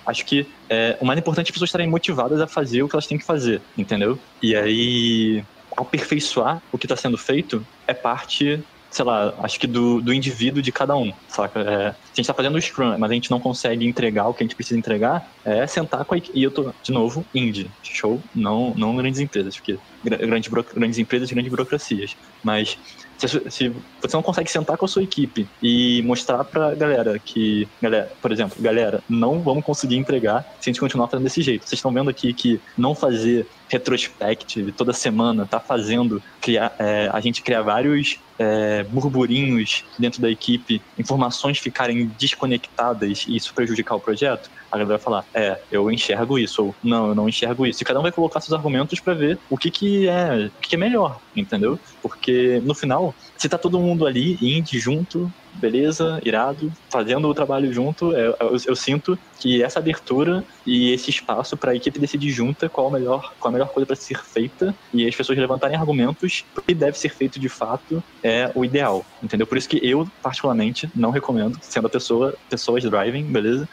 [0.07, 2.95] acho que é, o mais importante é as pessoas estarem motivadas a fazer o que
[2.95, 4.19] elas têm que fazer, entendeu?
[4.43, 5.45] E aí,
[5.77, 10.63] aperfeiçoar o que está sendo feito é parte sei lá, acho que do, do indivíduo
[10.63, 11.61] de cada um, saca?
[11.61, 14.35] É, se a gente tá fazendo o Scrum, mas a gente não consegue entregar o
[14.35, 16.39] que a gente precisa entregar, é sentar com a equipe.
[16.39, 21.31] E eu tô, de novo, indie, show, não, não grandes empresas, porque grandes, grandes empresas,
[21.31, 22.17] grandes burocracias.
[22.43, 22.79] Mas
[23.27, 27.67] se, se, você não consegue sentar com a sua equipe e mostrar pra galera que,
[27.83, 31.63] galera, por exemplo, galera, não vamos conseguir entregar se a gente continuar fazendo desse jeito.
[31.63, 37.21] Vocês estão vendo aqui que não fazer retrospective toda semana tá fazendo criar, é, a
[37.21, 44.01] gente criar vários é, burburinhos dentro da equipe, informações ficarem desconectadas e isso prejudicar o
[44.01, 47.83] projeto, a galera vai falar, é, eu enxergo isso, ou não, eu não enxergo isso.
[47.83, 50.69] E cada um vai colocar seus argumentos para ver o que, que é o que,
[50.71, 51.79] que é melhor, entendeu?
[52.03, 57.73] Porque no final, se tá todo mundo ali, indie, junto, beleza, irado, fazendo o trabalho
[57.73, 62.31] junto, eu, eu, eu sinto que essa abertura e esse espaço para a equipe decidir
[62.31, 65.77] junta qual a melhor, qual a melhor coisa para ser feita e as pessoas levantarem
[65.77, 69.47] argumentos o que deve ser feito de fato é o ideal, entendeu?
[69.47, 73.69] Por isso que eu, particularmente, não recomendo, sendo a pessoa, pessoas driving, beleza?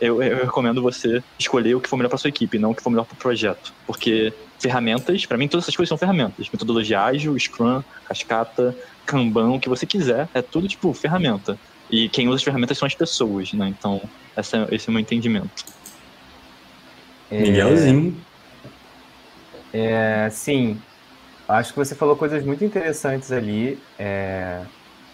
[0.00, 2.82] Eu, eu recomendo você escolher o que for melhor para sua equipe, não o que
[2.82, 7.02] for melhor para o projeto, porque ferramentas, para mim todas essas coisas são ferramentas, metodologia
[7.02, 11.58] ágil, Scrum, Cascata, Kanban, o que você quiser, é tudo tipo ferramenta.
[11.90, 13.68] E quem usa as ferramentas são as pessoas, né?
[13.68, 14.00] Então,
[14.36, 15.64] essa, é, esse é o meu entendimento.
[17.30, 17.40] É...
[17.40, 18.16] Miguelzinho.
[19.72, 20.80] É, sim,
[21.48, 24.62] acho que você falou coisas muito interessantes ali, é,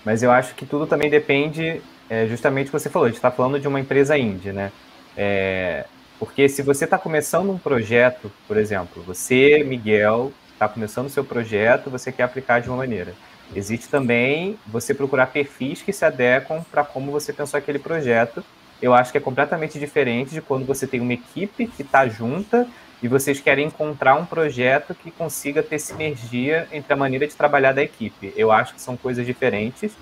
[0.05, 3.19] mas eu acho que tudo também depende, é, justamente o que você falou, a gente
[3.19, 4.73] está falando de uma empresa indie, né?
[5.15, 5.85] É,
[6.19, 11.25] porque se você está começando um projeto, por exemplo, você, Miguel, está começando o seu
[11.25, 13.15] projeto, você quer aplicar de uma maneira.
[13.55, 18.43] Existe também você procurar perfis que se adequam para como você pensou aquele projeto.
[18.81, 22.67] Eu acho que é completamente diferente de quando você tem uma equipe que está junta
[23.03, 27.73] e vocês querem encontrar um projeto que consiga ter sinergia entre a maneira de trabalhar
[27.73, 28.33] da equipe.
[28.37, 29.93] Eu acho que são coisas diferentes.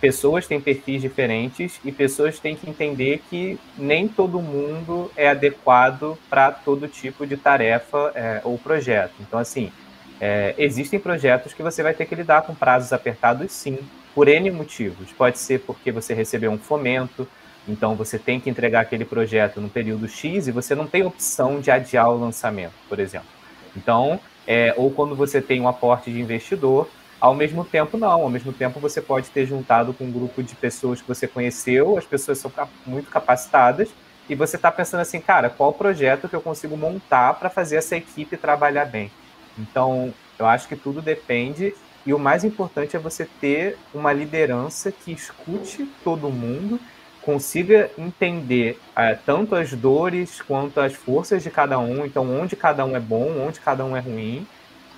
[0.00, 6.16] Pessoas têm perfis diferentes e pessoas têm que entender que nem todo mundo é adequado
[6.30, 9.12] para todo tipo de tarefa é, ou projeto.
[9.20, 9.70] Então, assim,
[10.18, 13.78] é, existem projetos que você vai ter que lidar com prazos apertados, sim,
[14.14, 15.12] por N motivos.
[15.12, 17.28] Pode ser porque você recebeu um fomento,
[17.68, 21.60] então você tem que entregar aquele projeto no período X e você não tem opção
[21.60, 23.28] de adiar o lançamento, por exemplo.
[23.76, 26.88] Então, é, ou quando você tem um aporte de investidor,
[27.20, 30.54] ao mesmo tempo não, ao mesmo tempo você pode ter juntado com um grupo de
[30.54, 32.50] pessoas que você conheceu, as pessoas são
[32.86, 33.90] muito capacitadas,
[34.28, 37.96] e você está pensando assim, cara, qual projeto que eu consigo montar para fazer essa
[37.96, 39.10] equipe trabalhar bem?
[39.58, 41.74] Então, eu acho que tudo depende
[42.06, 46.80] e o mais importante é você ter uma liderança que escute todo mundo,
[47.20, 52.84] consiga entender é, tanto as dores quanto as forças de cada um, então onde cada
[52.84, 54.46] um é bom, onde cada um é ruim,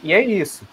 [0.02, 0.66] e é isso.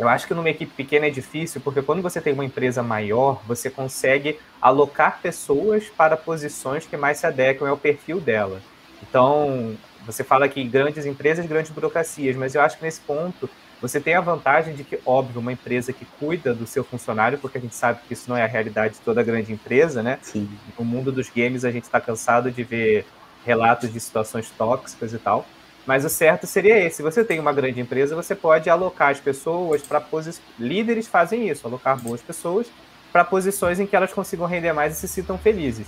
[0.00, 3.42] Eu acho que numa equipe pequena é difícil, porque quando você tem uma empresa maior,
[3.46, 8.62] você consegue alocar pessoas para posições que mais se adequam ao perfil dela.
[9.02, 9.76] Então,
[10.06, 13.48] você fala que grandes empresas, grandes burocracias, mas eu acho que nesse ponto
[13.78, 17.58] você tem a vantagem de que, óbvio, uma empresa que cuida do seu funcionário, porque
[17.58, 20.18] a gente sabe que isso não é a realidade de toda grande empresa, né?
[20.22, 20.48] Sim.
[20.78, 23.04] No mundo dos games a gente está cansado de ver
[23.44, 25.46] relatos de situações tóxicas e tal.
[25.86, 26.96] Mas o certo seria esse.
[26.96, 30.44] Se você tem uma grande empresa, você pode alocar as pessoas para posições.
[30.58, 32.66] Líderes fazem isso, alocar boas pessoas
[33.12, 35.86] para posições em que elas consigam render mais e se sintam felizes.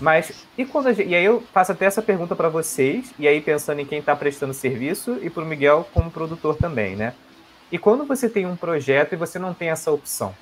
[0.00, 1.08] Mas e quando gente...
[1.08, 4.14] e aí eu faço até essa pergunta para vocês e aí pensando em quem está
[4.14, 7.14] prestando serviço e para o Miguel como produtor também, né?
[7.70, 10.34] E quando você tem um projeto e você não tem essa opção,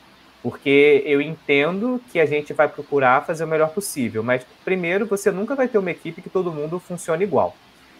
[0.42, 5.30] porque eu entendo que a gente vai procurar fazer o melhor possível, mas primeiro você
[5.30, 7.56] nunca vai ter uma equipe que todo mundo funcione igual.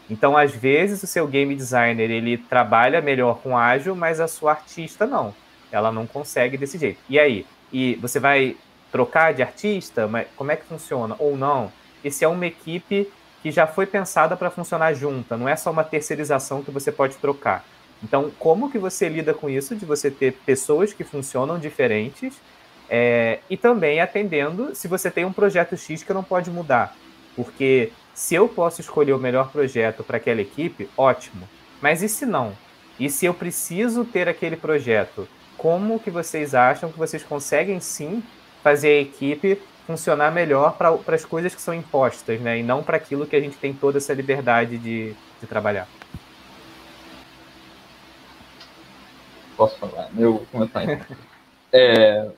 [0.09, 4.53] Então, às vezes, o seu game designer ele trabalha melhor com ágil, mas a sua
[4.53, 5.35] artista não.
[5.73, 7.01] Ela não consegue desse jeito.
[7.09, 7.45] E aí?
[7.73, 8.57] E você vai
[8.93, 10.07] trocar de artista?
[10.07, 11.17] Mas como é que funciona?
[11.19, 11.73] Ou não?
[12.05, 13.11] Esse é uma equipe
[13.43, 17.17] que já foi pensada para funcionar junta, não é só uma terceirização que você pode
[17.17, 17.65] trocar.
[18.03, 22.41] Então, como que você lida com isso de você ter pessoas que funcionam diferentes
[22.89, 26.97] é, e também atendendo se você tem um projeto X que não pode mudar?
[27.35, 31.47] Porque se eu posso escolher o melhor projeto para aquela equipe, ótimo.
[31.83, 32.57] Mas e se não?
[32.99, 35.29] E se eu preciso ter aquele projeto?
[35.59, 38.23] Como que vocês acham que vocês conseguem sim
[38.63, 42.59] fazer a equipe funcionar melhor para as coisas que são impostas, né?
[42.59, 45.87] E não para aquilo que a gente tem toda essa liberdade de, de trabalhar.
[49.59, 50.09] Posso falar?
[50.15, 51.05] Meu comentário.
[51.71, 52.31] é,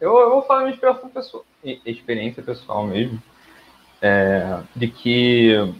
[0.00, 1.44] eu, eu vou falar minha experiência pessoal,
[1.84, 3.20] experiência pessoal mesmo
[4.00, 5.74] é, de que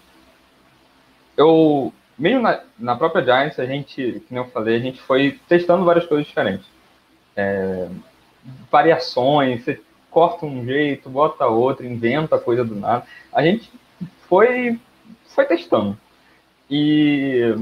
[1.36, 5.84] eu, mesmo na, na, própria Giants, a gente, como eu falei, a gente foi testando
[5.84, 6.66] várias coisas diferentes.
[7.36, 7.88] É,
[8.70, 13.04] variações, você corta um jeito, bota outro, inventa coisa do nada.
[13.32, 13.70] A gente
[14.28, 14.80] foi,
[15.26, 15.98] foi testando.
[16.70, 17.54] E,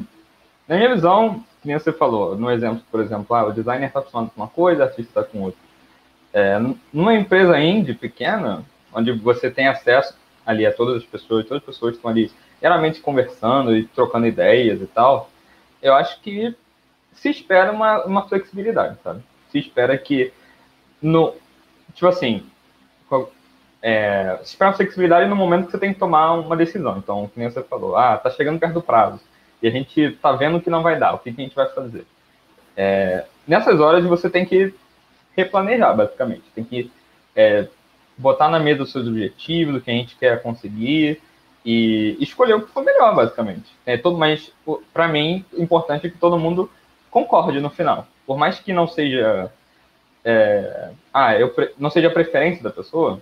[0.68, 4.30] na minha visão, como você falou, no exemplo, por exemplo, ah, o designer está acostumado
[4.30, 5.60] com uma coisa, o artista está com outra.
[6.32, 6.58] É,
[6.92, 10.14] numa empresa indie pequena, onde você tem acesso
[10.46, 12.30] ali a todas as pessoas, todas as pessoas estão ali
[12.60, 15.30] geralmente conversando e trocando ideias e tal,
[15.82, 16.54] eu acho que
[17.12, 19.22] se espera uma, uma flexibilidade, sabe?
[19.50, 20.32] Se espera que
[21.00, 21.34] no
[21.94, 22.44] tipo assim,
[23.82, 26.96] é, se espera uma flexibilidade no momento que você tem que tomar uma decisão.
[26.96, 29.20] Então, como você falou, ah, tá chegando perto do prazo
[29.62, 31.68] e a gente tá vendo que não vai dar, o que, que a gente vai
[31.68, 32.06] fazer?
[32.76, 34.74] É, nessas horas você tem que
[35.36, 36.44] replanejar, basicamente.
[36.54, 36.90] Tem que
[37.36, 37.68] é,
[38.16, 41.20] botar na mesa os seus objetivos, o que a gente quer conseguir
[41.64, 43.72] e escolher o que for melhor, basicamente.
[43.86, 44.52] É todo, mas
[44.92, 46.70] para mim, importante é que todo mundo
[47.10, 48.06] concorde no final.
[48.26, 49.50] Por mais que não seja
[50.24, 53.20] é, ah, eu não seja a preferência da pessoa,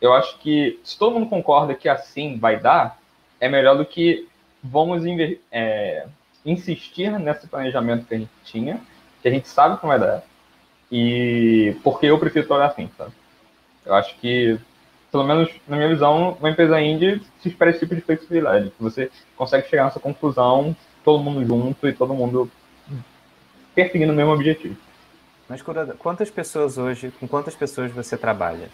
[0.00, 2.98] eu acho que se todo mundo concorda que assim vai dar,
[3.40, 4.28] é melhor do que
[4.62, 5.04] vamos
[5.52, 6.06] é,
[6.44, 8.80] insistir nesse planejamento que a gente tinha,
[9.22, 10.22] que a gente sabe que vai dar,
[10.90, 13.12] e porque eu prefiro trabalhar assim, sabe?
[13.86, 14.58] Eu acho que,
[15.12, 18.72] pelo menos na minha visão, uma empresa indie se espera esse tipo de flexibilidade.
[18.80, 22.50] Você consegue chegar nessa conclusão, todo mundo junto e todo mundo
[23.74, 24.76] perseguindo o mesmo objetivo.
[25.48, 25.62] Mas
[25.98, 28.68] quantas pessoas hoje, com quantas pessoas você trabalha?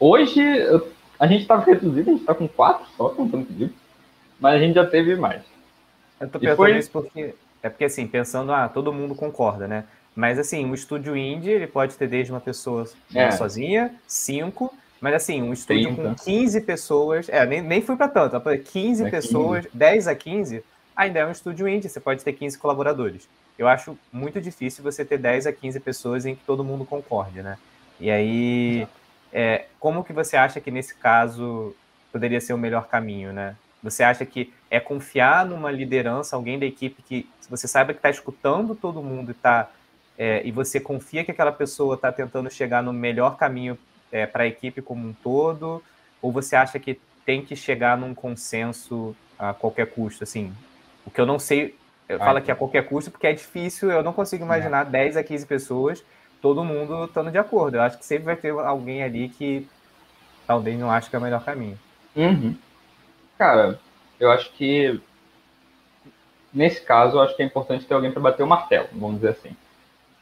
[0.00, 0.42] Hoje
[1.16, 3.72] a gente está reduzido, a gente está com quatro só, contando comigo,
[4.40, 5.42] mas a gente já teve mais.
[6.20, 6.78] Eu tô perguntando foi...
[6.78, 9.84] isso porque é porque assim, pensando, ah, todo mundo concorda, né?
[10.14, 12.84] Mas assim, um estúdio indie, ele pode ter desde uma pessoa
[13.14, 13.30] é.
[13.30, 16.02] sozinha, cinco, mas assim, um estúdio 30.
[16.02, 19.76] com 15 pessoas, é, nem, nem fui para tanto, 15 é pessoas, 15.
[19.76, 23.28] 10 a 15, ainda é um estúdio indie, você pode ter 15 colaboradores.
[23.58, 27.42] Eu acho muito difícil você ter 10 a 15 pessoas em que todo mundo concorde,
[27.42, 27.58] né?
[27.98, 28.86] E aí,
[29.32, 31.74] é, como que você acha que nesse caso
[32.10, 33.56] poderia ser o melhor caminho, né?
[33.82, 38.10] Você acha que é confiar numa liderança, alguém da equipe que você saiba que está
[38.10, 39.68] escutando todo mundo e está
[40.18, 43.78] é, e você confia que aquela pessoa está tentando chegar no melhor caminho
[44.10, 45.82] é, para a equipe como um todo,
[46.20, 50.24] ou você acha que tem que chegar num consenso a qualquer custo?
[50.24, 50.52] Assim,
[51.06, 51.76] o que eu não sei,
[52.08, 54.90] eu ah, falo que a qualquer custo porque é difícil, eu não consigo imaginar é.
[54.90, 56.04] 10 a 15 pessoas,
[56.40, 57.76] todo mundo estando de acordo.
[57.76, 59.66] Eu acho que sempre vai ter alguém ali que
[60.46, 61.78] talvez não ache que é o melhor caminho.
[62.14, 62.56] Uhum.
[63.38, 63.80] Cara,
[64.20, 65.00] eu acho que
[66.52, 69.30] nesse caso, eu acho que é importante ter alguém para bater o martelo, vamos dizer
[69.30, 69.56] assim.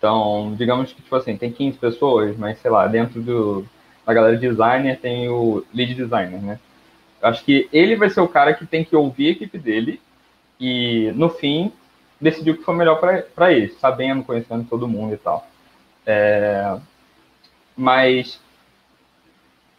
[0.00, 3.66] Então, digamos que, tipo assim, tem 15 pessoas, mas, sei lá, dentro do,
[4.06, 6.58] da galera de designer tem o lead designer, né?
[7.20, 10.00] Eu acho que ele vai ser o cara que tem que ouvir a equipe dele
[10.58, 11.70] e, no fim,
[12.18, 12.98] decidir o que for melhor
[13.34, 15.46] para eles, sabendo, conhecendo todo mundo e tal.
[16.06, 16.78] É,
[17.76, 18.40] mas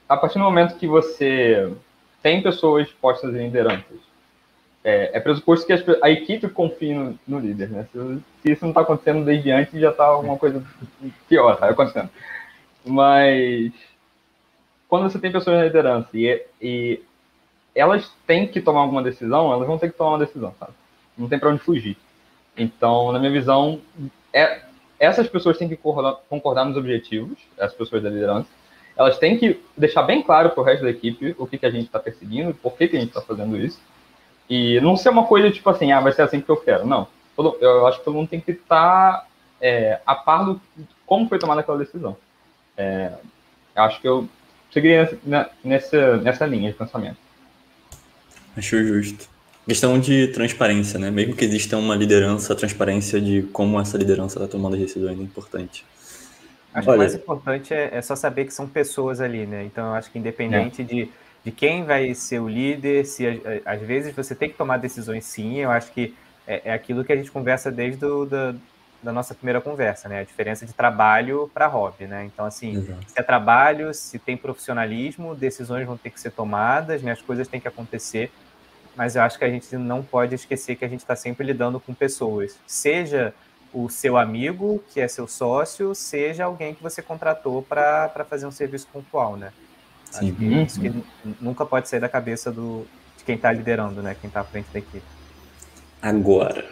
[0.08, 1.74] a partir do momento que você
[2.22, 4.11] tem pessoas postas em lideranças,
[4.84, 7.88] é, é pressuposto que a equipe confie no, no líder, né?
[7.92, 8.00] Se,
[8.42, 10.64] se isso não está acontecendo desde antes, já está alguma coisa
[11.28, 12.10] pior, tá acontecendo.
[12.86, 13.72] Mas
[14.88, 17.02] quando você tem pessoas na liderança e, e
[17.76, 20.74] elas têm que tomar alguma decisão, elas vão ter que tomar uma decisão, sabe?
[21.18, 21.96] Não tem para onde fugir.
[22.58, 23.80] Então, na minha visão,
[24.34, 24.62] é,
[25.00, 28.50] essas pessoas têm que concordar, concordar nos objetivos, as pessoas da liderança.
[28.98, 31.72] Elas têm que deixar bem claro para o resto da equipe o que, que a
[31.72, 33.80] gente está perseguindo, por que, que a gente está fazendo isso.
[34.52, 36.86] E não ser uma coisa tipo assim, ah, vai ser assim que eu quero.
[36.86, 37.08] Não.
[37.38, 39.26] Todo, eu acho que todo mundo tem que estar tá,
[39.62, 40.62] é, a par do
[41.06, 42.18] como foi tomada aquela decisão.
[42.76, 43.14] É,
[43.74, 44.28] acho que eu
[44.70, 45.18] seguiria
[45.64, 47.16] nessa, nessa linha de pensamento.
[48.58, 49.30] Acho justo.
[49.66, 51.10] Questão de transparência, né?
[51.10, 55.18] Mesmo que exista uma liderança, a transparência de como essa liderança está tomando as decisões
[55.18, 55.86] é importante.
[56.74, 59.64] Acho Olha, que o mais importante é, é, só saber que são pessoas ali, né?
[59.64, 60.86] Então, eu acho que independente é.
[60.86, 61.10] de,
[61.44, 65.58] de quem vai ser o líder, se às vezes você tem que tomar decisões sim,
[65.58, 66.16] eu acho que
[66.46, 68.54] é, é aquilo que a gente conversa desde o, da,
[69.02, 70.20] da nossa primeira conversa, né?
[70.20, 72.26] A diferença de trabalho para hobby, né?
[72.26, 73.00] Então, assim, Exato.
[73.08, 77.12] se é trabalho, se tem profissionalismo, decisões vão ter que ser tomadas, né?
[77.12, 78.32] As coisas têm que acontecer,
[78.96, 81.80] mas eu acho que a gente não pode esquecer que a gente está sempre lidando
[81.80, 83.34] com pessoas, seja
[83.74, 88.52] o seu amigo, que é seu sócio, seja alguém que você contratou para fazer um
[88.52, 89.52] serviço pontual, né?
[90.12, 90.30] Sim.
[90.30, 90.94] Acho que isso que
[91.42, 92.86] nunca pode sair da cabeça do,
[93.18, 94.16] de quem está liderando, né?
[94.20, 95.02] Quem está à frente da equipe.
[96.02, 96.66] Agora,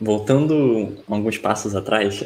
[0.00, 2.22] voltando alguns passos atrás,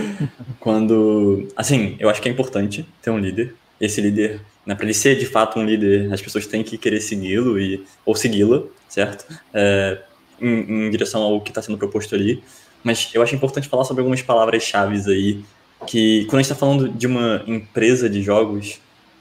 [0.58, 1.48] quando.
[1.56, 3.54] Assim, eu acho que é importante ter um líder.
[3.80, 7.00] Esse líder, né, para ele ser de fato um líder, as pessoas têm que querer
[7.00, 9.26] segui-lo e ou segui-la, certo?
[9.54, 9.98] É,
[10.40, 12.42] em, em, direção ao que está sendo proposto ali.
[12.84, 15.44] Mas eu acho importante falar sobre algumas palavras-chave aí,
[15.86, 18.80] que quando a gente está falando de uma empresa de jogos,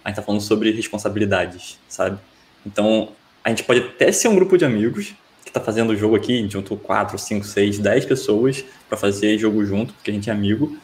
[0.09, 2.17] a gente está falando sobre responsabilidades, sabe?
[2.65, 3.09] Então,
[3.43, 6.47] a gente pode até ser um grupo de amigos, que está fazendo o jogo aqui,
[6.49, 10.77] juntou 4, 5, 6, 10 pessoas para fazer jogo junto, porque a gente é amigo,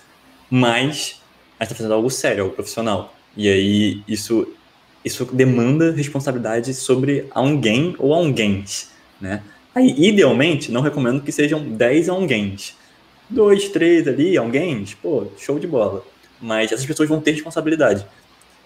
[0.50, 1.22] mas
[1.60, 3.16] a gente está fazendo algo sério, algo profissional.
[3.36, 4.48] E aí isso,
[5.04, 8.64] isso demanda responsabilidade sobre alguém ou alguém,
[9.20, 9.42] né?
[9.74, 12.56] Aí, idealmente, não recomendo que sejam 10 alguém.
[13.30, 16.06] Dois, três ali, alguém, pô, show de bola.
[16.40, 18.06] Mas essas pessoas vão ter responsabilidade.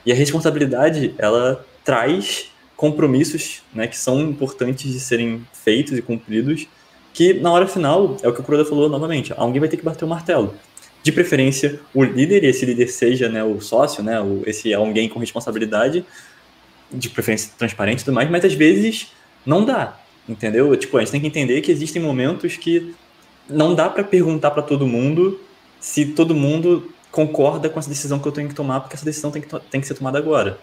[0.05, 6.67] E a responsabilidade, ela traz compromissos né, que são importantes de serem feitos e cumpridos,
[7.13, 9.83] que na hora final, é o que o Kuroda falou novamente, alguém vai ter que
[9.83, 10.55] bater o martelo.
[11.03, 15.09] De preferência, o líder, e esse líder seja né, o sócio, né, o, esse alguém
[15.09, 16.05] com responsabilidade,
[16.91, 19.11] de preferência transparente e tudo mais, mas às vezes
[19.45, 20.75] não dá, entendeu?
[20.75, 22.95] Tipo, a gente tem que entender que existem momentos que
[23.49, 25.39] não dá para perguntar para todo mundo
[25.79, 29.31] se todo mundo concorda com essa decisão que eu tenho que tomar, porque essa decisão
[29.31, 30.59] tem que, tem que ser tomada agora.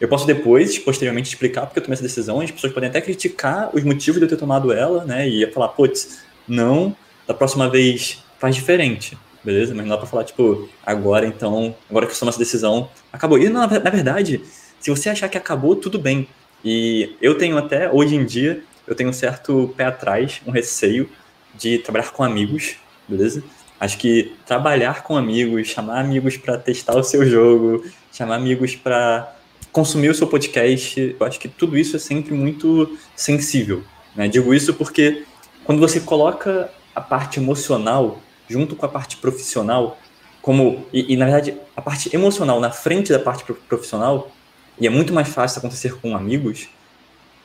[0.00, 2.40] Eu posso depois, posteriormente, explicar porque eu tomei essa decisão.
[2.40, 5.26] As pessoas podem até criticar os motivos de eu ter tomado ela, né?
[5.26, 6.94] E falar, putz, não,
[7.26, 9.74] da próxima vez faz diferente, beleza?
[9.74, 13.38] Mas não dá pra falar, tipo, agora então, agora que eu tomo essa decisão, acabou.
[13.38, 14.42] E na, na verdade,
[14.78, 16.28] se você achar que acabou, tudo bem.
[16.62, 21.08] E eu tenho até, hoje em dia, eu tenho um certo pé atrás, um receio
[21.54, 22.76] de trabalhar com amigos,
[23.08, 23.42] beleza?
[23.78, 29.36] Acho que trabalhar com amigos, chamar amigos para testar o seu jogo, chamar amigos para
[29.70, 33.84] consumir o seu podcast, eu acho que tudo isso é sempre muito sensível.
[34.14, 34.26] Né?
[34.26, 35.24] Digo isso porque
[35.64, 38.18] quando você coloca a parte emocional
[38.48, 39.98] junto com a parte profissional,
[40.40, 44.32] como e, e, na verdade a parte emocional na frente da parte profissional,
[44.80, 46.68] e é muito mais fácil acontecer com amigos,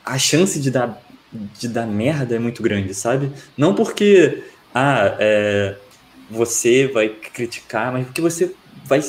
[0.02, 1.02] a chance de dar
[1.58, 3.30] de dar merda é muito grande, sabe?
[3.56, 4.42] Não porque
[4.74, 5.76] ah, é,
[6.32, 8.54] você vai criticar, mas porque você
[8.84, 9.00] vai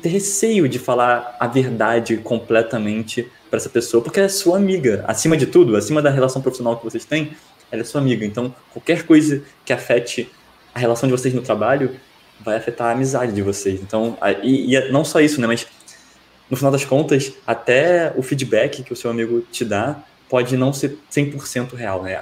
[0.00, 5.04] ter receio de falar a verdade completamente para essa pessoa, porque é sua amiga.
[5.06, 7.36] Acima de tudo, acima da relação profissional que vocês têm,
[7.70, 8.24] ela é sua amiga.
[8.24, 10.30] Então, qualquer coisa que afete
[10.74, 11.96] a relação de vocês no trabalho
[12.40, 13.80] vai afetar a amizade de vocês.
[13.80, 15.46] Então, e, e é não só isso, né?
[15.46, 15.66] Mas
[16.48, 20.72] no final das contas, até o feedback que o seu amigo te dá pode não
[20.72, 22.18] ser 100% real, né?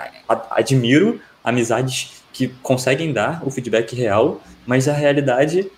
[0.51, 5.71] Admiro amizades que conseguem dar o feedback real, mas a realidade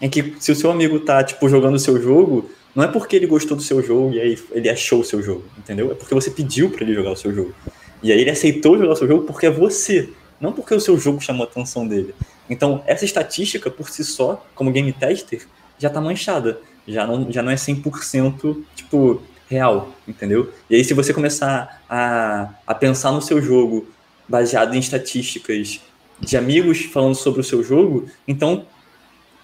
[0.00, 3.16] é que se o seu amigo tá, tipo, jogando o seu jogo, não é porque
[3.16, 5.92] ele gostou do seu jogo e aí ele achou o seu jogo, entendeu?
[5.92, 7.54] É porque você pediu para ele jogar o seu jogo.
[8.02, 10.10] E aí ele aceitou jogar o seu jogo porque é você,
[10.40, 12.14] não porque o seu jogo chamou a atenção dele.
[12.50, 15.46] Então, essa estatística, por si só, como game tester,
[15.78, 16.60] já tá manchada.
[16.86, 20.52] Já não, já não é 100%, tipo, real, entendeu?
[20.68, 23.86] E aí, se você começar a, a pensar no seu jogo
[24.28, 25.80] baseado em estatísticas
[26.20, 28.66] de amigos falando sobre o seu jogo, então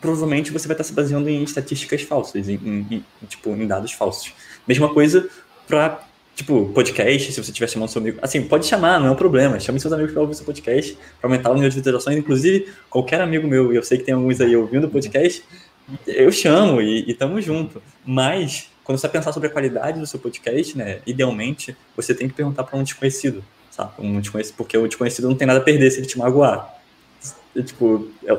[0.01, 3.93] provavelmente você vai estar se baseando em estatísticas falsas, em, em, em tipo, em dados
[3.93, 4.33] falsos.
[4.67, 5.29] Mesma coisa
[5.67, 6.03] para
[6.35, 8.19] tipo, podcast, se você estiver chamando seu amigo.
[8.23, 9.61] Assim, pode chamar, não é um problema.
[9.61, 12.17] Chame seus amigos para ouvir seu podcast, para aumentar o número de visualizações.
[12.17, 15.45] Inclusive, qualquer amigo meu, e eu sei que tem alguns aí ouvindo o podcast,
[16.07, 17.83] eu chamo e, e tamo junto.
[18.07, 22.35] Mas, quando você pensar sobre a qualidade do seu podcast, né, idealmente, você tem que
[22.35, 23.45] perguntar para um desconhecido,
[23.81, 23.93] sabe?
[23.99, 26.75] Um desconhecido, porque o desconhecido não tem nada a perder se ele te magoar.
[27.57, 28.37] É, tipo, é,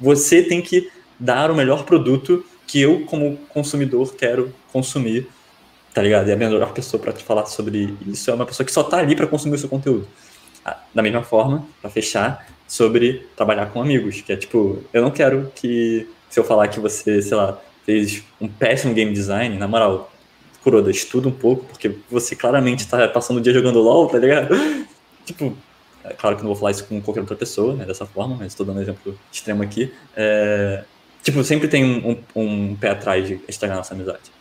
[0.00, 5.28] você tem que dar o melhor produto que eu, como consumidor, quero consumir,
[5.94, 6.28] tá ligado?
[6.28, 8.98] E a melhor pessoa para te falar sobre isso é uma pessoa que só tá
[8.98, 10.06] ali para consumir o seu conteúdo.
[10.64, 15.10] Ah, da mesma forma, para fechar, sobre trabalhar com amigos, que é tipo, eu não
[15.10, 19.68] quero que, se eu falar que você, sei lá, fez um péssimo game design, na
[19.68, 20.10] moral,
[20.66, 24.52] Kuroda, estuda um pouco, porque você claramente tá passando o dia jogando LOL, tá ligado?
[25.24, 25.56] tipo,
[26.02, 28.48] é claro que não vou falar isso com qualquer outra pessoa, né, dessa forma, mas
[28.48, 29.94] estou dando um exemplo extremo aqui.
[30.16, 30.82] É,
[31.22, 34.32] tipo, sempre tem um, um, um, pé atrás de estragar nossa amizade.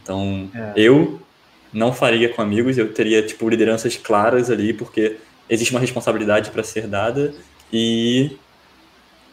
[0.00, 0.72] Então, é.
[0.76, 1.20] eu
[1.72, 5.16] não faria com amigos, eu teria, tipo, lideranças claras ali, porque
[5.50, 7.34] existe uma responsabilidade para ser dada
[7.72, 8.36] e,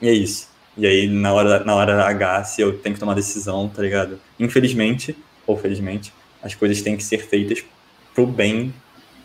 [0.01, 0.49] e é isso.
[0.75, 4.19] E aí, na hora, na hora H, se eu tenho que tomar decisão, tá ligado?
[4.39, 6.11] Infelizmente, ou felizmente,
[6.41, 7.63] as coisas têm que ser feitas
[8.13, 8.73] pro bem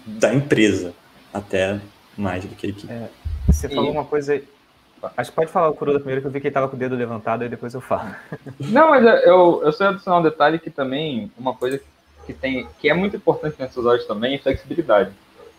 [0.07, 0.95] da empresa,
[1.33, 1.81] até
[2.17, 2.91] mais do que aqui.
[2.91, 3.09] É,
[3.47, 3.75] você e...
[3.75, 4.41] falou uma coisa.
[5.17, 6.79] Acho que pode falar o Kuroda primeiro, que eu vi que ele tava com o
[6.79, 8.15] dedo levantado, e depois eu falo.
[8.59, 11.81] Não, mas eu, eu só adicionar um detalhe que também, uma coisa
[12.25, 15.13] que, tem, que é muito importante nessas horas também, é flexibilidade.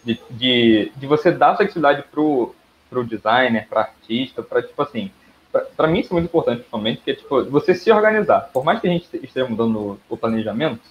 [0.03, 2.55] De, de, de você dar flexibilidade pro,
[2.89, 5.11] pro designer, para artista, para tipo assim,
[5.75, 8.49] para mim isso é muito importante principalmente, porque tipo, você se organizar.
[8.51, 10.81] Por mais que a gente esteja mudando o planejamento,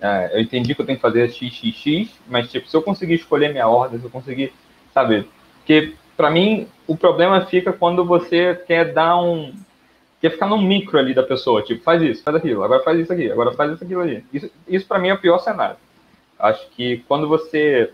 [0.00, 3.50] é, eu entendi que eu tenho que fazer XXX, mas tipo, se eu conseguir escolher
[3.50, 4.52] minha ordem, se eu conseguir
[4.98, 5.28] sabe?
[5.58, 9.52] Porque, para mim, o problema fica quando você quer dar um.
[10.20, 13.12] quer ficar no micro ali da pessoa, tipo, faz isso, faz aquilo, agora faz isso
[13.12, 14.24] aqui, agora faz isso aquilo ali.
[14.32, 15.76] Isso, isso para mim é o pior cenário.
[16.38, 17.92] Acho que quando você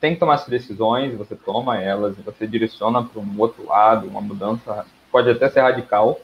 [0.00, 4.20] tem que tomar essas decisões, você toma elas, você direciona para um outro lado, uma
[4.20, 6.20] mudança, pode até ser radical.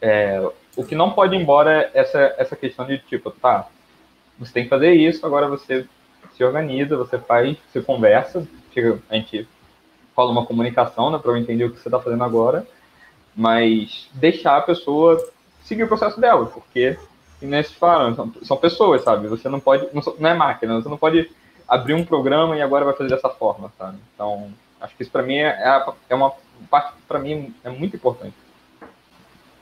[0.00, 0.46] É,
[0.76, 3.66] o que não pode ir embora é essa, essa questão de tipo, tá,
[4.38, 5.86] você tem que fazer isso, agora você
[6.34, 8.46] se organiza, você faz, você conversa,
[9.08, 9.48] a gente
[10.14, 12.66] fala uma comunicação, né, para eu entender o que você está fazendo agora,
[13.34, 15.22] mas deixar a pessoa
[15.62, 16.98] seguir o processo dela, porque,
[17.40, 19.28] como eles falam, são, são, pessoas, sabe?
[19.28, 21.30] Você não pode, não, não, é máquina, você não pode
[21.66, 23.98] abrir um programa e agora vai fazer dessa forma, sabe?
[24.14, 26.32] Então, acho que isso para mim é, é, é uma
[26.70, 28.34] parte para mim é muito importante.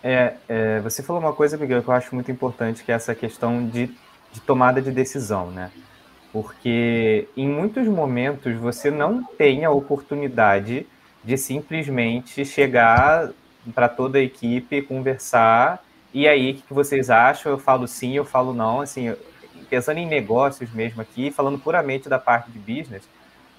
[0.02, 3.14] É, é, você falou uma coisa, Miguel, que eu acho muito importante, que é essa
[3.14, 3.90] questão de,
[4.34, 5.70] de tomada de decisão, né?
[6.34, 10.84] porque em muitos momentos você não tem a oportunidade
[11.22, 13.30] de simplesmente chegar
[13.72, 15.80] para toda a equipe, conversar,
[16.12, 17.52] e aí o que vocês acham?
[17.52, 19.14] Eu falo sim, eu falo não, assim,
[19.70, 23.08] pensando em negócios mesmo aqui, falando puramente da parte de business,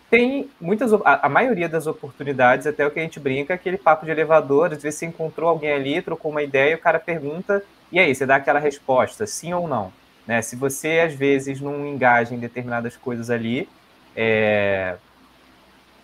[0.10, 4.04] tem muitas, a, maioria das oportunidades, até o que a gente brinca, é aquele papo
[4.04, 8.00] de elevador, às vezes você encontrou alguém ali, trocou uma ideia, o cara pergunta, e
[8.00, 9.94] aí, você dá aquela resposta, sim ou não?
[10.28, 10.42] Né?
[10.42, 13.70] Se você, às vezes, não engaja em determinadas coisas ali,
[14.16, 14.96] é...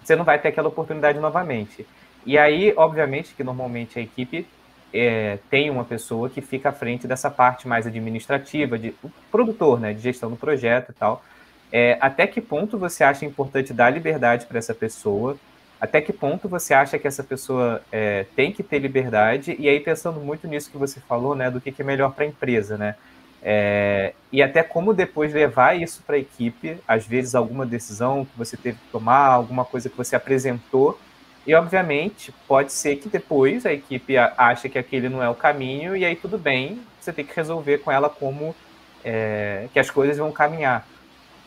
[0.03, 1.85] você não vai ter aquela oportunidade novamente.
[2.25, 4.45] E aí, obviamente, que normalmente a equipe
[4.93, 9.79] é, tem uma pessoa que fica à frente dessa parte mais administrativa, de o produtor,
[9.79, 11.23] né, de gestão do projeto e tal.
[11.71, 15.37] É, até que ponto você acha importante dar liberdade para essa pessoa?
[15.79, 19.55] Até que ponto você acha que essa pessoa é, tem que ter liberdade?
[19.57, 22.25] E aí, pensando muito nisso que você falou, né, do que, que é melhor para
[22.25, 22.95] a empresa, né?
[23.43, 28.37] É, e até como depois levar isso para a equipe, às vezes alguma decisão que
[28.37, 30.99] você teve que tomar, alguma coisa que você apresentou,
[31.45, 35.95] e obviamente pode ser que depois a equipe ache que aquele não é o caminho,
[35.95, 38.55] e aí tudo bem, você tem que resolver com ela como
[39.03, 40.87] é, que as coisas vão caminhar.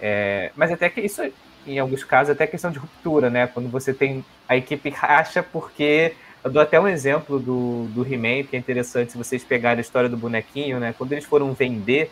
[0.00, 1.22] É, mas até que isso,
[1.64, 3.46] em alguns casos, até questão de ruptura, né?
[3.46, 6.14] Quando você tem a equipe racha porque
[6.44, 9.80] eu dou até um exemplo do, do He-Man, que é interessante se vocês pegarem a
[9.80, 10.94] história do bonequinho, né?
[10.96, 12.10] Quando eles foram vender,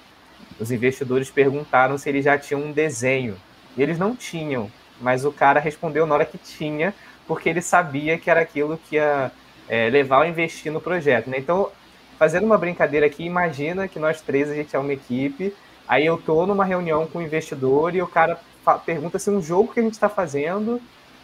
[0.59, 3.37] os investidores perguntaram se eles já tinham um desenho.
[3.77, 6.95] E eles não tinham, mas o cara respondeu na hora que tinha,
[7.27, 9.31] porque ele sabia que era aquilo que ia
[9.69, 11.29] é, levar a investir no projeto.
[11.29, 11.37] Né?
[11.39, 11.71] Então,
[12.19, 15.55] fazendo uma brincadeira aqui, imagina que nós três a gente é uma equipe,
[15.87, 18.41] aí eu tô numa reunião com o investidor e o cara
[18.87, 20.81] pergunta se um jogo que a gente está fazendo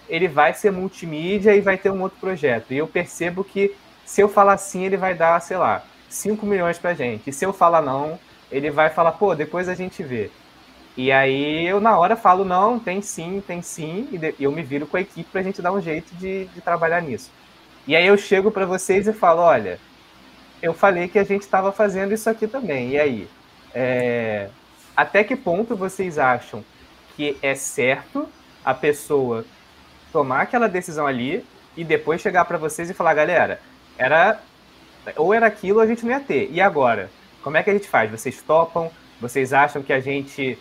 [0.08, 2.72] ele vai ser multimídia e vai ter um outro projeto.
[2.72, 6.78] E eu percebo que se eu falar sim, ele vai dar, sei lá, 5 milhões
[6.78, 7.28] pra gente.
[7.28, 8.18] E se eu falar não,
[8.50, 10.30] ele vai falar, pô, depois a gente vê.
[10.96, 14.86] E aí eu na hora falo, não, tem sim, tem sim, e eu me viro
[14.86, 17.30] com a equipe pra gente dar um jeito de, de trabalhar nisso.
[17.86, 19.78] E aí eu chego para vocês e falo, olha,
[20.60, 22.90] eu falei que a gente estava fazendo isso aqui também.
[22.90, 23.28] E aí?
[23.74, 24.48] É,
[24.96, 26.64] até que ponto vocês acham
[27.14, 28.28] que é certo
[28.64, 29.44] a pessoa
[30.12, 31.44] tomar aquela decisão ali
[31.76, 33.60] e depois chegar para vocês e falar, galera,
[33.96, 34.40] era
[35.16, 36.50] ou era aquilo a gente não ia ter.
[36.50, 37.10] E agora?
[37.42, 38.10] Como é que a gente faz?
[38.10, 38.90] Vocês topam?
[39.20, 40.58] Vocês acham que a gente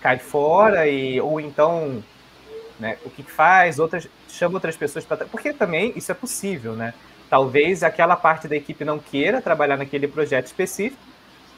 [0.00, 2.02] cai fora e ou então,
[2.78, 3.78] né, o que faz?
[3.78, 6.94] Outras chama outras pessoas para porque também isso é possível, né?
[7.28, 11.02] Talvez aquela parte da equipe não queira trabalhar naquele projeto específico,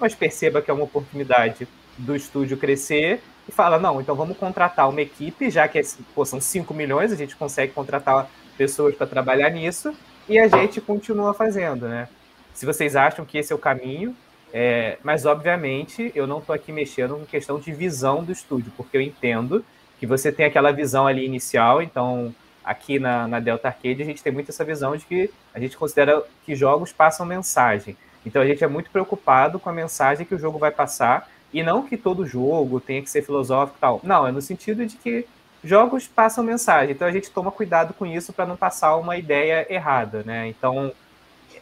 [0.01, 1.69] mas perceba que é uma oportunidade
[1.99, 5.83] do estúdio crescer e fala, não, então vamos contratar uma equipe, já que é,
[6.15, 9.93] pô, são 5 milhões, a gente consegue contratar pessoas para trabalhar nisso,
[10.29, 12.09] e a gente continua fazendo, né?
[12.55, 14.15] Se vocês acham que esse é o caminho,
[14.53, 18.97] é, mas obviamente eu não estou aqui mexendo com questão de visão do estúdio, porque
[18.97, 19.65] eu entendo
[19.99, 22.33] que você tem aquela visão ali inicial, então
[22.65, 25.77] aqui na, na Delta Arcade a gente tem muito essa visão de que a gente
[25.77, 27.97] considera que jogos passam mensagem.
[28.25, 31.63] Então a gente é muito preocupado com a mensagem que o jogo vai passar e
[31.63, 34.01] não que todo jogo tenha que ser filosófico e tal.
[34.03, 35.27] Não, é no sentido de que
[35.63, 36.93] jogos passam mensagem.
[36.93, 40.49] Então a gente toma cuidado com isso para não passar uma ideia errada, né?
[40.49, 40.93] Então,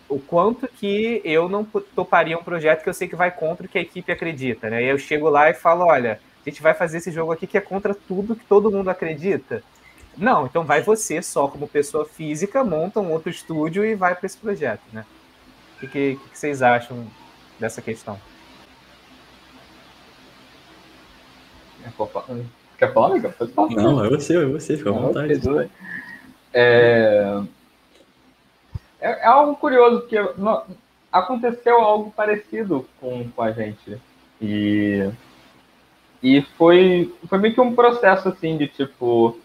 [0.08, 3.68] o quanto que eu não toparia um projeto que eu sei que vai contra o
[3.68, 4.82] que a equipe acredita, né?
[4.82, 7.58] E eu chego lá e falo, olha, a gente vai fazer esse jogo aqui que
[7.58, 9.62] é contra tudo que todo mundo acredita.
[10.16, 14.26] Não, então vai você só como pessoa física, monta um outro estúdio e vai para
[14.26, 15.04] esse projeto, né?
[15.76, 17.06] O que, que, que vocês acham
[17.58, 18.18] dessa questão?
[22.78, 23.32] Quer falar, amigo?
[23.32, 23.70] Pode falar.
[23.70, 25.32] Não, é você, é você, fica à vontade.
[26.54, 27.42] É...
[29.00, 29.10] é...
[29.10, 30.16] é algo curioso, porque
[31.12, 33.98] aconteceu algo parecido com, com a gente.
[34.40, 35.10] E,
[36.22, 39.38] e foi, foi meio que um processo assim de tipo,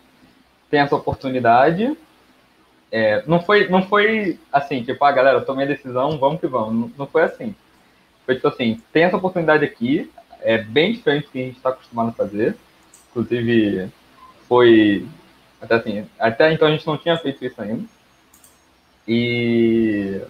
[0.69, 1.97] tem essa oportunidade.
[2.91, 6.73] É, não, foi, não foi assim, tipo, ah, galera, tomei a decisão, vamos que vamos.
[6.73, 7.55] Não, não foi assim.
[8.25, 10.11] Foi tipo assim, tem essa oportunidade aqui,
[10.43, 12.55] é bem diferente do que a gente está acostumado a fazer.
[13.09, 13.89] Inclusive,
[14.47, 15.07] foi.
[15.61, 17.85] Até assim, até então a gente não tinha feito isso ainda.
[19.07, 20.21] E.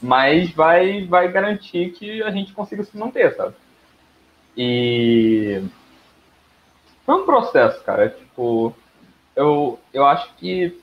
[0.00, 3.54] Mas vai, vai garantir que a gente consiga se manter, sabe?
[4.56, 5.62] E.
[7.04, 8.08] Foi um processo, cara.
[8.08, 8.74] Tipo,
[9.36, 10.80] eu, eu acho que.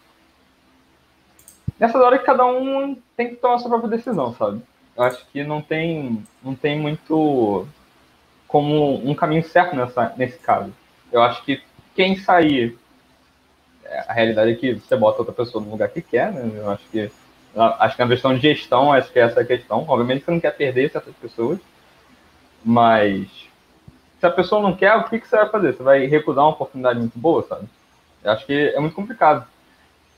[1.79, 4.61] Nessa hora que cada um tem que tomar a sua própria decisão, sabe?
[4.95, 7.65] Eu acho que não tem, não tem muito
[8.49, 10.73] como um caminho certo nessa, nesse caso.
[11.11, 11.61] Eu acho que
[11.95, 12.77] quem sair,
[13.85, 16.51] é, a realidade é que você bota outra pessoa no lugar que quer, né?
[16.55, 17.09] Eu acho que
[17.55, 19.85] acho que na questão de gestão, acho que essa é a questão.
[19.87, 21.59] Obviamente você não quer perder certas pessoas,
[22.63, 23.27] mas
[24.19, 25.73] se a pessoa não quer, o que, que você vai fazer?
[25.73, 27.67] Você vai recusar uma oportunidade muito boa, sabe?
[28.23, 29.47] Eu acho que é muito complicado.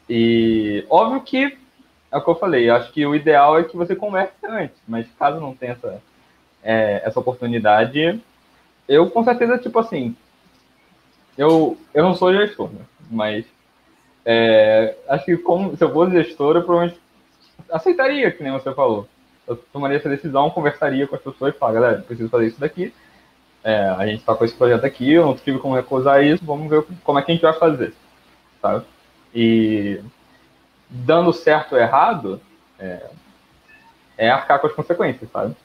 [0.09, 1.57] E óbvio que
[2.11, 4.77] é o que eu falei, eu acho que o ideal é que você converse antes,
[4.87, 6.01] mas caso não tenha essa,
[6.63, 8.21] é, essa oportunidade,
[8.87, 10.15] eu com certeza, tipo assim,
[11.37, 12.81] eu, eu não sou gestor, né?
[13.09, 13.45] mas
[14.25, 16.99] é, acho que como, se eu fosse gestor, eu provavelmente
[17.71, 19.07] aceitaria, que nem você falou.
[19.47, 22.93] Eu tomaria essa decisão, conversaria com as pessoas e falaria, galera, preciso fazer isso daqui,
[23.63, 26.69] é, a gente está com esse projeto aqui, eu não tive como recusar isso, vamos
[26.69, 27.93] ver como é que a gente vai fazer,
[28.61, 28.85] sabe?
[29.33, 30.01] E
[30.89, 32.41] dando certo ou errado,
[32.79, 33.09] é,
[34.17, 35.55] é arcar com as consequências, sabe?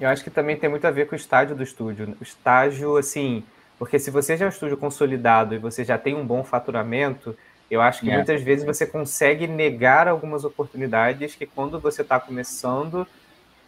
[0.00, 2.16] Eu acho que também tem muito a ver com o estágio do estúdio.
[2.20, 3.42] O estágio, assim,
[3.78, 7.36] porque se você já é um estúdio consolidado e você já tem um bom faturamento,
[7.70, 8.14] eu acho que é.
[8.14, 13.06] muitas vezes você consegue negar algumas oportunidades que quando você está começando,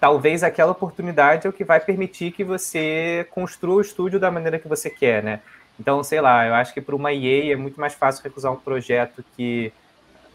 [0.01, 4.59] talvez aquela oportunidade é o que vai permitir que você construa o estúdio da maneira
[4.59, 5.41] que você quer, né?
[5.79, 8.57] Então, sei lá, eu acho que para uma EA é muito mais fácil recusar um
[8.57, 9.73] projeto que,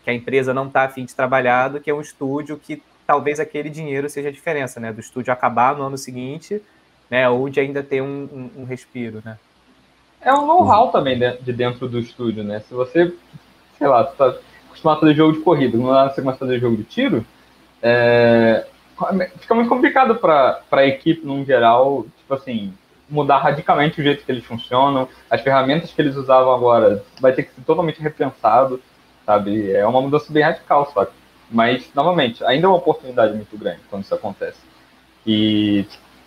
[0.03, 3.69] que a empresa não está afim de trabalhar do que um estúdio que talvez aquele
[3.69, 4.91] dinheiro seja a diferença, né?
[4.91, 6.61] Do estúdio acabar no ano seguinte,
[7.09, 7.30] né?
[7.30, 9.38] Ou de ainda ter um, um, um respiro, né?
[10.21, 12.61] É um know-how também de dentro do estúdio, né?
[12.61, 13.13] Se você,
[13.77, 14.34] sei lá, está
[14.67, 17.25] acostumado a fazer jogo de corrida, quando você começa a fazer jogo de tiro,
[17.81, 18.65] é...
[19.39, 22.73] fica muito complicado para a equipe, num geral, tipo assim,
[23.09, 27.43] mudar radicalmente o jeito que eles funcionam, as ferramentas que eles usavam agora vai ter
[27.43, 28.81] que ser totalmente repensado,
[29.25, 29.71] sabe?
[29.71, 31.13] É uma mudança bem radical, só que
[31.53, 34.57] mas, novamente, ainda é uma oportunidade muito grande quando isso acontece.
[35.25, 35.85] E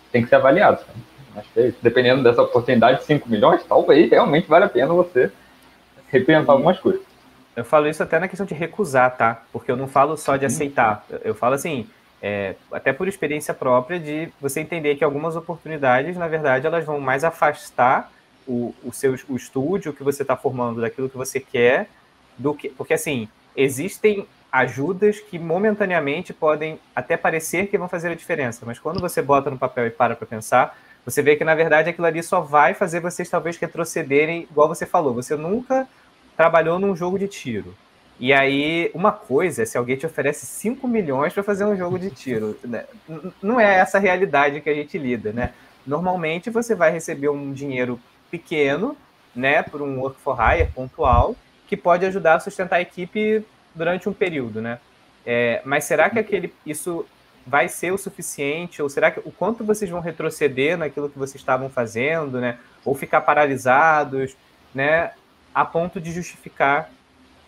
[0.09, 0.79] tem que ser avaliado.
[0.79, 0.99] Sabe?
[1.35, 5.29] Acho que é dependendo dessa oportunidade de 5 milhões, talvez realmente vale a pena você
[6.09, 7.01] repensar algumas coisas.
[7.57, 9.43] Eu falo isso até na questão de recusar, tá?
[9.51, 11.05] Porque eu não falo só de aceitar.
[11.23, 11.89] Eu falo assim,
[12.21, 17.01] é, até por experiência própria, de você entender que algumas oportunidades, na verdade, elas vão
[17.01, 18.11] mais afastar
[18.47, 21.89] o, o seu o estúdio que você está formando daquilo que você quer
[22.37, 22.69] do que.
[22.69, 28.79] Porque assim, existem ajudas que momentaneamente podem até parecer que vão fazer a diferença, mas
[28.79, 32.07] quando você bota no papel e para para pensar, você vê que na verdade aquilo
[32.07, 35.87] ali só vai fazer vocês talvez retrocederem, igual você falou, você nunca
[36.35, 37.75] trabalhou num jogo de tiro.
[38.19, 41.99] E aí, uma coisa é se alguém te oferece 5 milhões para fazer um jogo
[41.99, 42.57] de tiro.
[42.65, 42.85] Né?
[43.41, 45.53] Não é essa a realidade que a gente lida, né?
[45.85, 47.99] Normalmente você vai receber um dinheiro
[48.29, 48.97] pequeno,
[49.35, 51.35] né, por um work for hire pontual,
[51.67, 53.45] que pode ajudar a sustentar a equipe
[53.77, 54.79] durante um período, né?
[55.25, 57.05] É, mas será que aquele isso
[57.45, 58.81] vai ser o suficiente?
[58.81, 62.57] Ou será que o quanto vocês vão retroceder naquilo que vocês estavam fazendo, né?
[62.83, 64.35] Ou ficar paralisados,
[64.73, 65.11] né?
[65.53, 66.89] A ponto de justificar,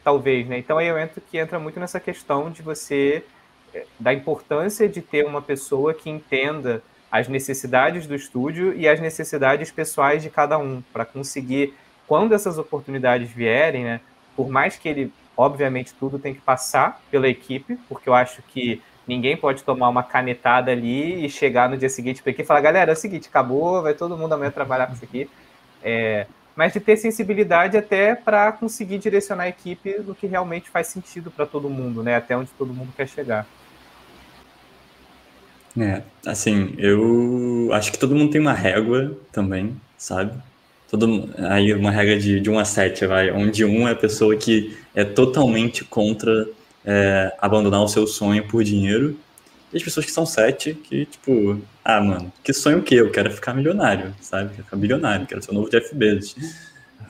[0.03, 0.57] talvez, né?
[0.57, 3.23] Então aí eu entro que entra muito nessa questão de você
[3.73, 6.81] é, da importância de ter uma pessoa que entenda
[7.11, 11.73] as necessidades do estúdio e as necessidades pessoais de cada um, para conseguir,
[12.07, 14.01] quando essas oportunidades vierem, né,
[14.35, 18.82] por mais que ele, obviamente, tudo tem que passar pela equipe, porque eu acho que
[19.07, 22.60] ninguém pode tomar uma canetada ali e chegar no dia seguinte para aqui e falar,
[22.60, 25.30] galera, é o seguinte, acabou, vai todo mundo amanhã trabalhar com isso aqui.
[25.82, 30.88] É, mas de ter sensibilidade até para conseguir direcionar a equipe no que realmente faz
[30.88, 32.18] sentido para todo mundo, né?
[32.18, 33.48] Até onde todo mundo quer chegar.
[35.80, 40.34] É, assim, eu acho que todo mundo tem uma régua também, sabe?
[40.90, 44.36] Todo, aí uma regra de, de 1 a 7, vai, onde 1 é a pessoa
[44.36, 46.48] que é totalmente contra
[46.84, 49.16] é, abandonar o seu sonho por dinheiro,
[49.72, 52.95] e as pessoas que são 7, que, tipo, ah, mano, que sonho o quê?
[52.95, 54.49] Eu quero ficar milionário, sabe?
[54.49, 56.36] Quero ficar bilionário, quero ser o novo Jeff Bezos.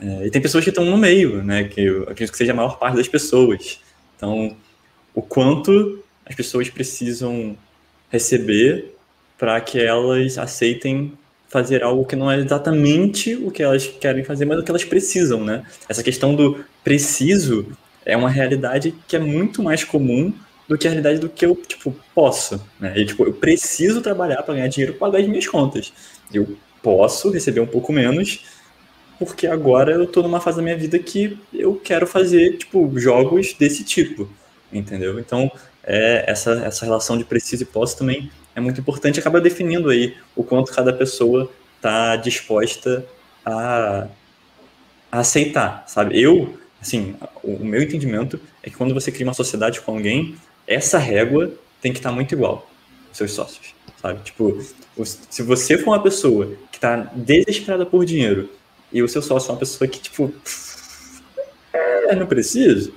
[0.00, 1.64] É, e tem pessoas que estão no meio, né?
[1.64, 3.80] Que eu acredito que seja a maior parte das pessoas.
[4.16, 4.54] Então,
[5.14, 7.56] o quanto as pessoas precisam
[8.10, 8.94] receber
[9.38, 11.12] para que elas aceitem
[11.50, 14.84] fazer algo que não é exatamente o que elas querem fazer, mas o que elas
[14.84, 15.64] precisam, né?
[15.88, 17.66] Essa questão do preciso
[18.06, 20.32] é uma realidade que é muito mais comum
[20.68, 22.94] do que a realidade do que eu, tipo, posso, né?
[22.96, 25.92] E, tipo, eu preciso trabalhar para ganhar dinheiro para pagar as minhas contas.
[26.32, 28.44] Eu posso receber um pouco menos,
[29.18, 33.54] porque agora eu tô numa fase da minha vida que eu quero fazer, tipo, jogos
[33.54, 34.30] desse tipo,
[34.72, 35.18] entendeu?
[35.18, 35.50] Então,
[35.82, 40.16] é, essa, essa relação de preciso e posse também é muito importante, acaba definindo aí
[40.34, 43.06] o quanto cada pessoa está disposta
[43.44, 44.06] a,
[45.10, 46.20] a, aceitar, sabe?
[46.20, 50.36] Eu, assim, o, meu entendimento é que quando você cria uma sociedade com alguém,
[50.66, 52.68] essa régua tem que estar tá muito igual
[53.12, 54.20] seus sócios, sabe?
[54.22, 54.60] Tipo,
[55.04, 58.48] se você for uma pessoa que está desesperada por dinheiro
[58.92, 60.32] e o seu sócio é uma pessoa que, tipo,
[61.72, 62.92] é, não preciso,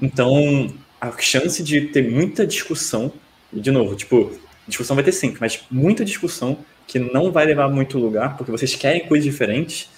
[0.00, 3.12] então a chance de ter muita discussão,
[3.52, 4.32] e de novo, tipo,
[4.66, 8.74] discussão vai ter sempre, mas muita discussão que não vai levar muito lugar, porque vocês
[8.74, 9.88] querem coisas diferentes,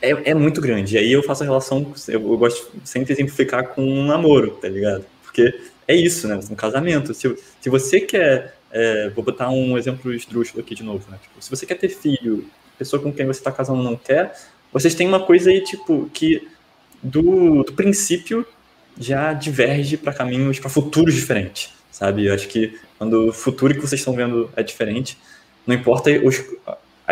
[0.00, 0.94] é, é muito grande.
[0.94, 4.52] E aí eu faço a relação, eu, eu gosto sempre de exemplificar com um namoro,
[4.60, 5.04] tá ligado?
[5.22, 5.58] Porque
[5.88, 6.38] é isso, né?
[6.50, 7.14] Um casamento.
[7.14, 8.54] Se, se você quer.
[8.70, 11.16] É, vou botar um exemplo esdrúxulo aqui de novo, né?
[11.22, 12.44] Tipo, se você quer ter filho,
[12.76, 14.36] pessoa com quem você está casando não quer,
[14.72, 16.48] vocês têm uma coisa aí, tipo, que
[17.00, 18.44] do, do princípio
[18.98, 22.26] já diverge para caminhos, para futuros diferentes, sabe?
[22.26, 25.16] Eu acho que quando o futuro que vocês estão vendo é diferente,
[25.64, 26.42] não importa os,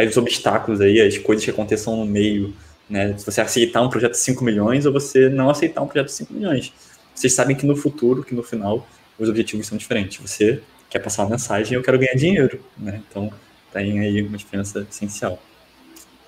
[0.09, 2.53] os obstáculos aí, as coisas que aconteçam no meio,
[2.91, 3.17] né?
[3.17, 6.15] Se você aceitar um projeto de 5 milhões ou você não aceitar um projeto de
[6.15, 6.73] 5 milhões.
[7.15, 8.87] Vocês sabem que no futuro, que no final,
[9.17, 10.19] os objetivos são diferentes.
[10.19, 10.61] Você
[10.91, 13.01] quer passar uma mensagem eu quero ganhar dinheiro, né?
[13.09, 13.33] Então,
[13.73, 15.41] tem aí uma diferença essencial.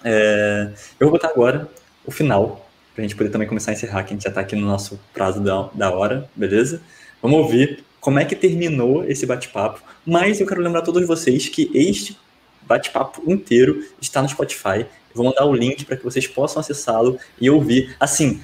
[0.05, 0.71] É,
[1.01, 1.69] eu vou botar agora
[2.07, 4.41] o final para a gente poder também começar a encerrar, que a gente já está
[4.41, 6.81] aqui no nosso prazo da, da hora, beleza?
[7.21, 11.49] Vamos ouvir como é que terminou esse bate-papo, mas eu quero lembrar a todos vocês
[11.49, 12.19] que este
[12.61, 14.81] bate-papo inteiro está no Spotify.
[14.81, 17.97] Eu vou mandar o link para que vocês possam acessá-lo e ouvir.
[17.99, 18.43] Assim,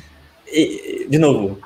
[1.07, 1.61] de novo,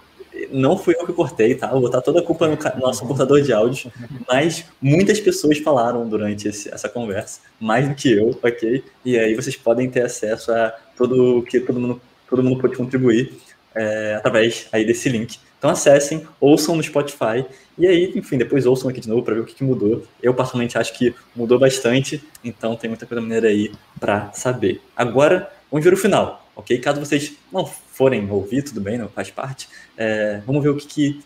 [0.51, 1.69] não fui eu que cortei, tá?
[1.69, 3.93] vou botar toda a culpa no nosso computador de áudio,
[4.27, 8.83] mas muitas pessoas falaram durante esse, essa conversa, mais do que eu, ok?
[9.05, 13.33] E aí vocês podem ter acesso a tudo que todo mundo todo mundo pode contribuir
[13.73, 15.39] é, através aí desse link.
[15.65, 17.43] Então acessem, ouçam no Spotify
[17.79, 20.07] e aí, enfim, depois ouçam aqui de novo para ver o que, que, mudou.
[20.23, 24.83] Eu particularmente acho que mudou bastante, então tem muita coisa maneira aí para saber.
[24.95, 26.79] Agora, vamos ver o final, ok?
[26.81, 29.67] Caso vocês não forem ouvir, tudo bem, não faz parte.
[29.97, 31.21] É, vamos ver o que, que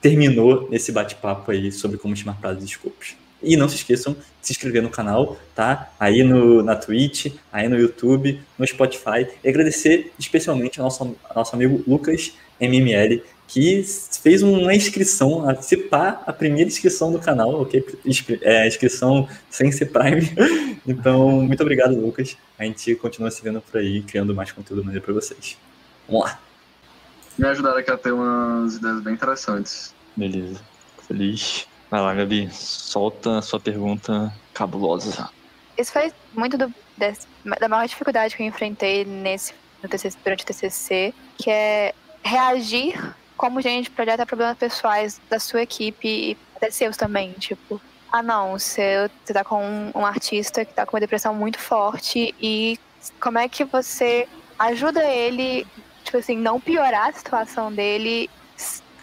[0.00, 3.14] terminou nesse bate-papo aí sobre como chamar prazos e escopos.
[3.40, 5.92] E não se esqueçam de se inscrever no canal, tá?
[6.00, 9.28] Aí no, na Twitch, aí no YouTube, no Spotify.
[9.44, 13.22] E agradecer especialmente ao nosso, ao nosso amigo Lucas MML,
[13.54, 13.84] que
[14.20, 17.86] fez uma inscrição, a cipar a primeira inscrição do canal, ok?
[18.42, 20.28] É, inscrição sem ser Prime.
[20.86, 22.36] Então, muito obrigado, Lucas.
[22.58, 25.56] A gente continua se vendo por aí, criando mais conteúdo maneiro para vocês.
[26.06, 26.38] Vamos lá!
[27.38, 29.94] me ajudaram aqui a ter umas ideias bem interessantes.
[30.14, 30.60] Beleza.
[31.08, 31.66] Feliz.
[31.90, 32.50] Vai lá, Gabi.
[32.52, 35.30] Solta a sua pergunta cabulosa.
[35.78, 36.70] Isso foi muito do,
[37.58, 43.16] da maior dificuldade que eu enfrentei nesse, no TCC, durante o TCC, que é reagir
[43.36, 47.32] como gente projeta problemas pessoais da sua equipe e até seus também.
[47.32, 47.80] Tipo,
[48.12, 51.58] ah não, você, você tá com um, um artista que tá com uma depressão muito
[51.58, 52.78] forte e
[53.20, 54.28] como é que você
[54.58, 55.66] ajuda ele,
[56.04, 58.30] tipo assim, não piorar a situação dele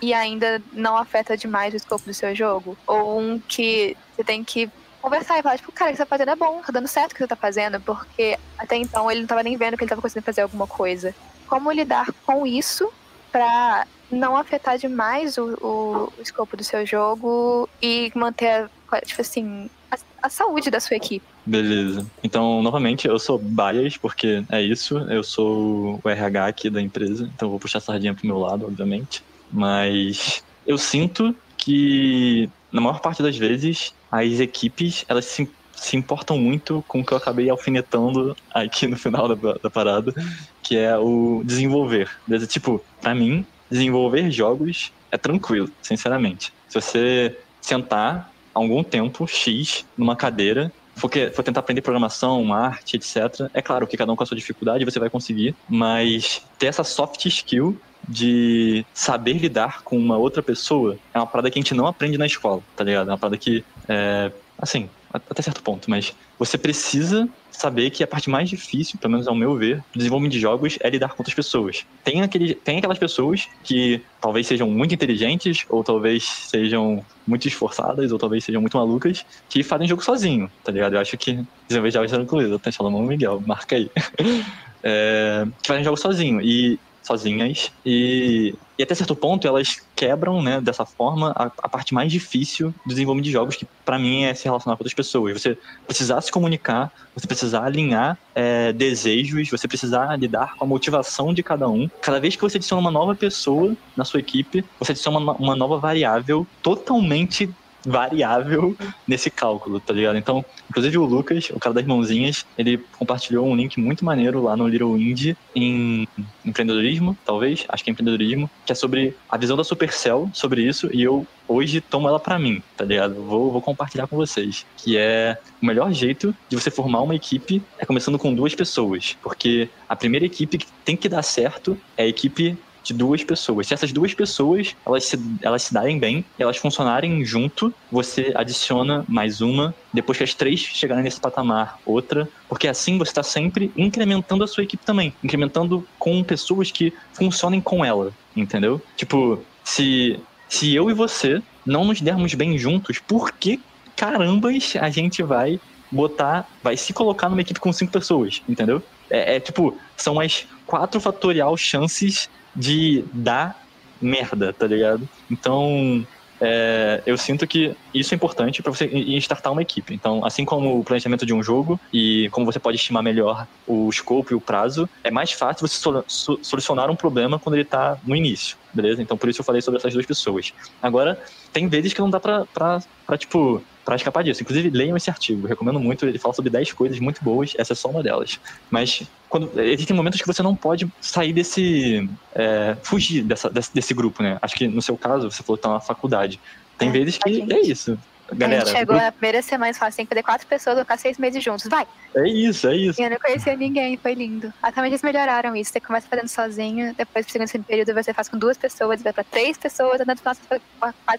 [0.01, 2.77] e ainda não afeta demais o escopo do seu jogo?
[2.87, 4.69] Ou um que você tem que
[5.01, 7.11] conversar e falar, tipo, cara, o que você tá fazendo é bom, tá dando certo
[7.11, 9.89] o que você tá fazendo, porque até então ele não tava nem vendo que ele
[9.89, 11.13] tava conseguindo fazer alguma coisa.
[11.47, 12.91] Como lidar com isso
[13.31, 19.21] pra não afetar demais o, o, o escopo do seu jogo e manter, a, tipo
[19.21, 21.25] assim, a, a saúde da sua equipe?
[21.45, 22.05] Beleza.
[22.23, 24.97] Então, novamente, eu sou bias, porque é isso.
[25.09, 28.65] Eu sou o RH aqui da empresa, então vou puxar a sardinha pro meu lado,
[28.65, 29.23] obviamente.
[29.51, 36.38] Mas eu sinto que, na maior parte das vezes, as equipes, elas se, se importam
[36.38, 40.13] muito com o que eu acabei alfinetando aqui no final da, da parada,
[40.61, 42.09] que é o desenvolver.
[42.47, 46.53] Tipo, pra mim, desenvolver jogos é tranquilo, sinceramente.
[46.68, 52.98] Se você sentar algum tempo, X, numa cadeira, for, que, for tentar aprender programação, arte,
[52.98, 56.68] etc., é claro que cada um com a sua dificuldade você vai conseguir, mas ter
[56.68, 61.61] essa soft skill de saber lidar com uma outra pessoa é uma parada que a
[61.61, 63.10] gente não aprende na escola, tá ligado?
[63.10, 68.07] É uma parada que, é, assim, até certo ponto, mas você precisa saber que a
[68.07, 71.21] parte mais difícil, pelo menos ao meu ver, do desenvolvimento de jogos é lidar com
[71.21, 71.85] outras pessoas.
[72.03, 78.11] Tem, aquele, tem aquelas pessoas que talvez sejam muito inteligentes, ou talvez sejam muito esforçadas,
[78.11, 80.95] ou talvez sejam muito malucas, que fazem jogo sozinho, tá ligado?
[80.95, 83.91] Eu acho que desenvolver jogos é tranquilo, até Salomão Miguel, marca aí.
[84.83, 86.41] é, que fazem jogo sozinho.
[86.41, 87.72] E sozinhas.
[87.86, 92.73] E, e até certo ponto elas quebram né, dessa forma a, a parte mais difícil
[92.86, 95.41] do desenvolvimento de jogos que para mim é se relacionar com outras pessoas.
[95.41, 101.34] Você precisar se comunicar você precisar alinhar é, desejos você precisar lidar com a motivação
[101.34, 101.90] de cada um.
[102.02, 105.56] Cada vez que você adiciona uma nova pessoa na sua equipe você adiciona uma, uma
[105.56, 107.49] nova variável totalmente
[107.85, 108.75] variável
[109.07, 110.17] nesse cálculo, tá ligado?
[110.17, 114.55] Então, inclusive o Lucas, o cara das mãozinhas, ele compartilhou um link muito maneiro lá
[114.55, 116.07] no Little Indie em
[116.45, 120.89] empreendedorismo, talvez, acho que é empreendedorismo, que é sobre a visão da Supercell sobre isso
[120.93, 123.15] e eu hoje tomo ela para mim, tá ligado?
[123.15, 127.61] Vou, vou compartilhar com vocês, que é o melhor jeito de você formar uma equipe
[127.77, 132.03] é começando com duas pessoas, porque a primeira equipe que tem que dar certo é
[132.03, 133.67] a equipe de duas pessoas.
[133.67, 139.05] Se essas duas pessoas elas se, elas se darem bem, elas funcionarem junto, você adiciona
[139.07, 139.73] mais uma.
[139.93, 142.27] Depois que as três chegarem nesse patamar, outra.
[142.47, 145.13] Porque assim você está sempre incrementando a sua equipe também.
[145.23, 148.11] Incrementando com pessoas que funcionem com ela.
[148.35, 148.81] Entendeu?
[148.95, 153.59] Tipo, se, se eu e você não nos dermos bem juntos, por que
[153.95, 155.59] carambas a gente vai
[155.91, 158.81] botar, vai se colocar numa equipe com cinco pessoas, entendeu?
[159.09, 163.60] É, é tipo, são as quatro fatorial chances de dar
[164.02, 165.07] merda, tá ligado?
[165.30, 166.06] Então,
[166.44, 169.94] é, eu sinto que isso é importante para você startar uma equipe.
[169.94, 173.88] Então, assim como o planejamento de um jogo e como você pode estimar melhor o
[173.88, 178.15] escopo e o prazo, é mais fácil você solucionar um problema quando ele está no
[178.15, 179.03] início, beleza?
[179.03, 180.52] Então, por isso eu falei sobre essas duas pessoas.
[180.82, 181.22] Agora,
[181.53, 182.82] tem vezes que não dá pra
[183.19, 184.41] tipo, para escapar disso.
[184.41, 186.06] Inclusive, leiam esse artigo, recomendo muito.
[186.06, 188.40] Ele fala sobre 10 coisas muito boas, essa é só uma delas.
[188.69, 192.07] Mas quando, existem momentos que você não pode sair desse.
[192.35, 194.37] É, fugir dessa, desse, desse, grupo, né?
[194.41, 196.37] Acho que no seu caso, você falou que tá na faculdade.
[196.77, 197.97] Tem é, vezes que é isso.
[198.33, 200.75] Galera, a gente chegou na primeira semana e falou assim: tem que fazer quatro pessoas,
[200.75, 201.65] vou ficar seis meses juntos.
[201.69, 201.87] Vai!
[202.13, 203.01] É isso, é isso.
[203.01, 204.53] E eu não conhecia ninguém, foi lindo.
[204.61, 205.71] Atualmente eles melhoraram isso.
[205.71, 209.23] Você começa fazendo sozinho, depois pro segundo período você faz com duas pessoas, vai pra
[209.23, 210.41] três pessoas, andando quase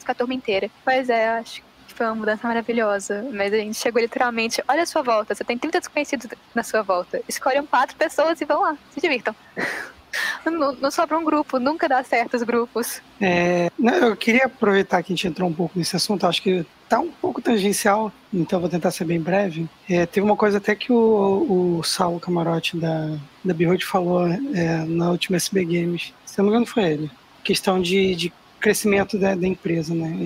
[0.05, 0.71] com a turma inteira.
[0.85, 3.25] Pois é, eu acho que foi uma mudança maravilhosa.
[3.33, 6.83] Mas a gente chegou literalmente, olha a sua volta, você tem 30 desconhecidos na sua
[6.83, 7.21] volta.
[7.29, 9.35] Escolham quatro pessoas e vão lá, se divirtam.
[10.45, 13.01] Não, não, sobra um grupo, nunca dá certo os grupos.
[13.21, 16.67] É, não, eu queria aproveitar que a gente entrou um pouco nesse assunto, acho que
[16.89, 19.67] tá um pouco tangencial, então vou tentar ser bem breve.
[19.89, 24.85] É, teve uma coisa até que o, o Saulo Camarote da, da Behold falou é,
[24.87, 27.11] na última SB Games, se não me engano foi ele,
[27.43, 30.17] questão de, de crescimento da, da empresa, né?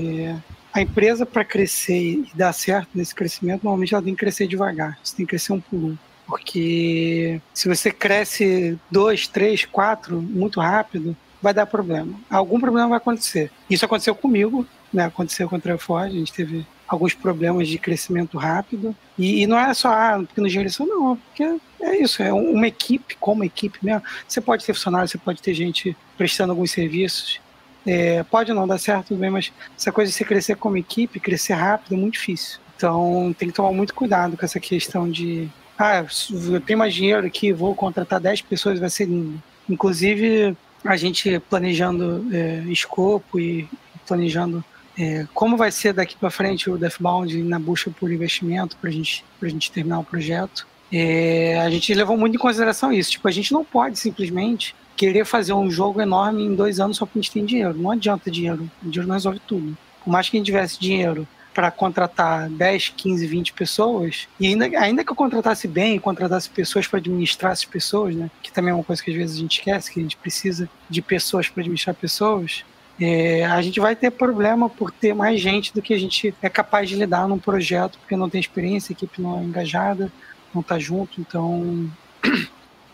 [0.40, 4.46] É, a empresa para crescer e dar certo nesse crescimento, normalmente ela tem que crescer
[4.46, 5.96] devagar, você tem que crescer um por um.
[6.26, 12.18] Porque se você cresce dois, três, quatro muito rápido, vai dar problema.
[12.28, 13.50] Algum problema vai acontecer.
[13.70, 15.04] Isso aconteceu comigo, né?
[15.04, 18.94] Aconteceu com a Ford, a gente teve alguns problemas de crescimento rápido.
[19.16, 22.66] E, e não é só ah, porque no geração, não, porque é isso, é uma
[22.66, 24.02] equipe, como equipe mesmo.
[24.28, 27.40] Você pode ter funcionário, você pode ter gente prestando alguns serviços.
[27.86, 31.20] É, pode não dar certo, tudo bem, mas essa coisa de você crescer como equipe,
[31.20, 32.58] crescer rápido, é muito difícil.
[32.76, 35.48] Então tem que tomar muito cuidado com essa questão de
[35.78, 36.04] ah,
[36.52, 39.40] eu tenho mais dinheiro aqui, vou contratar 10 pessoas, vai ser lindo.
[39.68, 43.68] Inclusive, a gente planejando é, escopo e
[44.06, 44.64] planejando
[44.98, 49.24] é, como vai ser daqui para frente o Deathbound na busca por investimento para gente,
[49.42, 50.66] a gente terminar o projeto.
[50.90, 53.10] É, a gente levou muito em consideração isso.
[53.10, 57.04] Tipo, a gente não pode simplesmente querer fazer um jogo enorme em dois anos só
[57.04, 57.74] porque a gente tem dinheiro.
[57.76, 58.70] Não adianta dinheiro.
[58.82, 59.76] O dinheiro não resolve tudo.
[60.02, 64.66] Por mais que a gente tivesse dinheiro para contratar 10, 15, 20 pessoas, e ainda,
[64.78, 68.74] ainda que eu contratasse bem, contratasse pessoas para administrar essas pessoas, né, que também é
[68.74, 71.62] uma coisa que às vezes a gente esquece, que a gente precisa de pessoas para
[71.62, 72.62] administrar pessoas,
[73.00, 76.48] é, a gente vai ter problema por ter mais gente do que a gente é
[76.50, 80.12] capaz de lidar num projeto, porque não tem experiência, a equipe não é engajada,
[80.52, 81.90] não está junto, então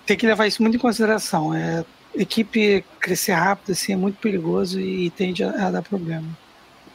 [0.06, 1.54] tem que levar isso muito em consideração.
[1.54, 1.84] É,
[2.14, 6.26] equipe crescer rápido assim, é muito perigoso e tende a, a dar problema.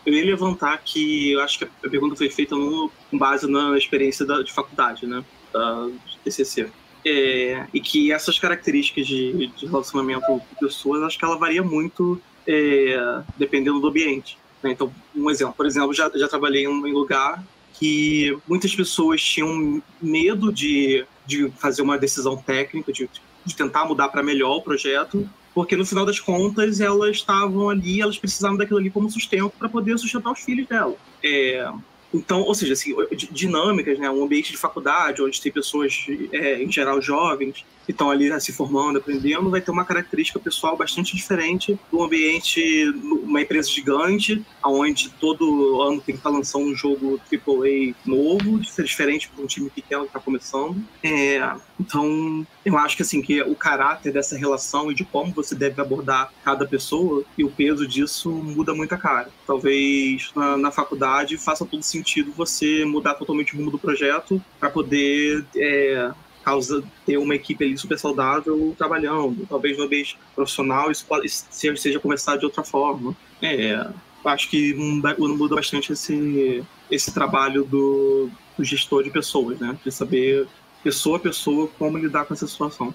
[0.06, 3.78] Eu ia levantar que eu acho que a pergunta foi feita no, com base na
[3.78, 5.24] experiência da, de faculdade, né?
[5.52, 6.70] Da, de TCC.
[7.06, 12.22] É, e que essas características de, de, relacionamento com pessoas, acho que ela varia muito
[12.46, 14.38] é, dependendo do ambiente.
[14.64, 14.72] Né?
[14.72, 17.44] Então, um exemplo, por exemplo, já, já trabalhei em um lugar
[17.74, 23.10] que muitas pessoas tinham medo de, de fazer uma decisão técnica, de,
[23.46, 28.02] de tentar mudar para melhor o projeto, porque no final das contas elas estavam ali,
[28.02, 30.96] elas precisavam daquilo ali como sustento para poder sustentar os filhos dela.
[31.24, 31.70] É,
[32.14, 32.96] então, ou seja, assim,
[33.32, 34.10] dinâmicas, né?
[34.10, 38.38] Um ambiente de faculdade, onde tem pessoas, é, em geral, jovens, que estão ali né,
[38.38, 42.86] se formando, aprendendo, vai ter uma característica pessoal bastante diferente do ambiente
[43.24, 49.30] uma empresa gigante, onde todo ano tem que estar lançando um jogo AAA novo, diferente
[49.30, 50.84] para um time pequeno que está começando.
[51.02, 51.50] É,
[51.80, 55.80] então, eu acho que assim que o caráter dessa relação e de como você deve
[55.82, 59.30] abordar cada pessoa e o peso disso muda muito a cara.
[59.46, 64.70] Talvez na, na faculdade faça todo sentido você mudar totalmente o rumo do projeto para
[64.70, 66.12] poder é,
[66.48, 69.46] causa ter uma equipe ali super saudável trabalhando.
[69.50, 73.14] Talvez no ambiente profissional isso pode, seja começar de outra forma.
[73.42, 73.86] É,
[74.24, 79.78] acho que muda bastante esse, esse trabalho do, do gestor de pessoas, né?
[79.84, 80.48] De saber,
[80.82, 82.94] pessoa a pessoa, como lidar com essa situação.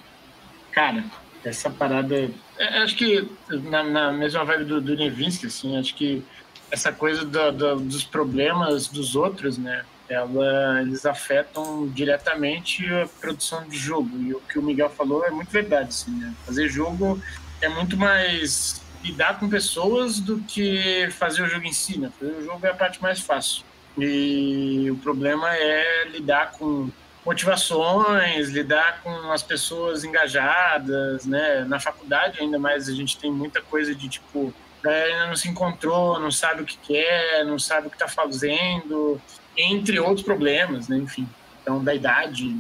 [0.71, 1.05] Cara,
[1.45, 2.31] essa parada.
[2.57, 3.29] É, acho que
[3.69, 6.23] na, na mesma vibe do, do Nevinsky, assim, acho que
[6.71, 9.85] essa coisa do, do, dos problemas dos outros, né?
[10.09, 14.11] Ela, eles afetam diretamente a produção de jogo.
[14.21, 15.89] E o que o Miguel falou é muito verdade.
[15.89, 16.35] Assim, né?
[16.45, 17.21] Fazer jogo
[17.61, 21.99] é muito mais lidar com pessoas do que fazer o jogo em si.
[21.99, 22.11] Né?
[22.19, 23.65] Fazer o jogo é a parte mais fácil.
[23.99, 26.91] E o problema é lidar com
[27.25, 31.65] motivações, lidar com as pessoas engajadas, né?
[31.65, 34.53] Na faculdade ainda mais a gente tem muita coisa de tipo,
[34.85, 39.21] ainda não se encontrou, não sabe o que quer, não sabe o que está fazendo,
[39.57, 40.97] entre outros problemas, né?
[40.97, 41.29] Enfim,
[41.63, 42.57] então da idade,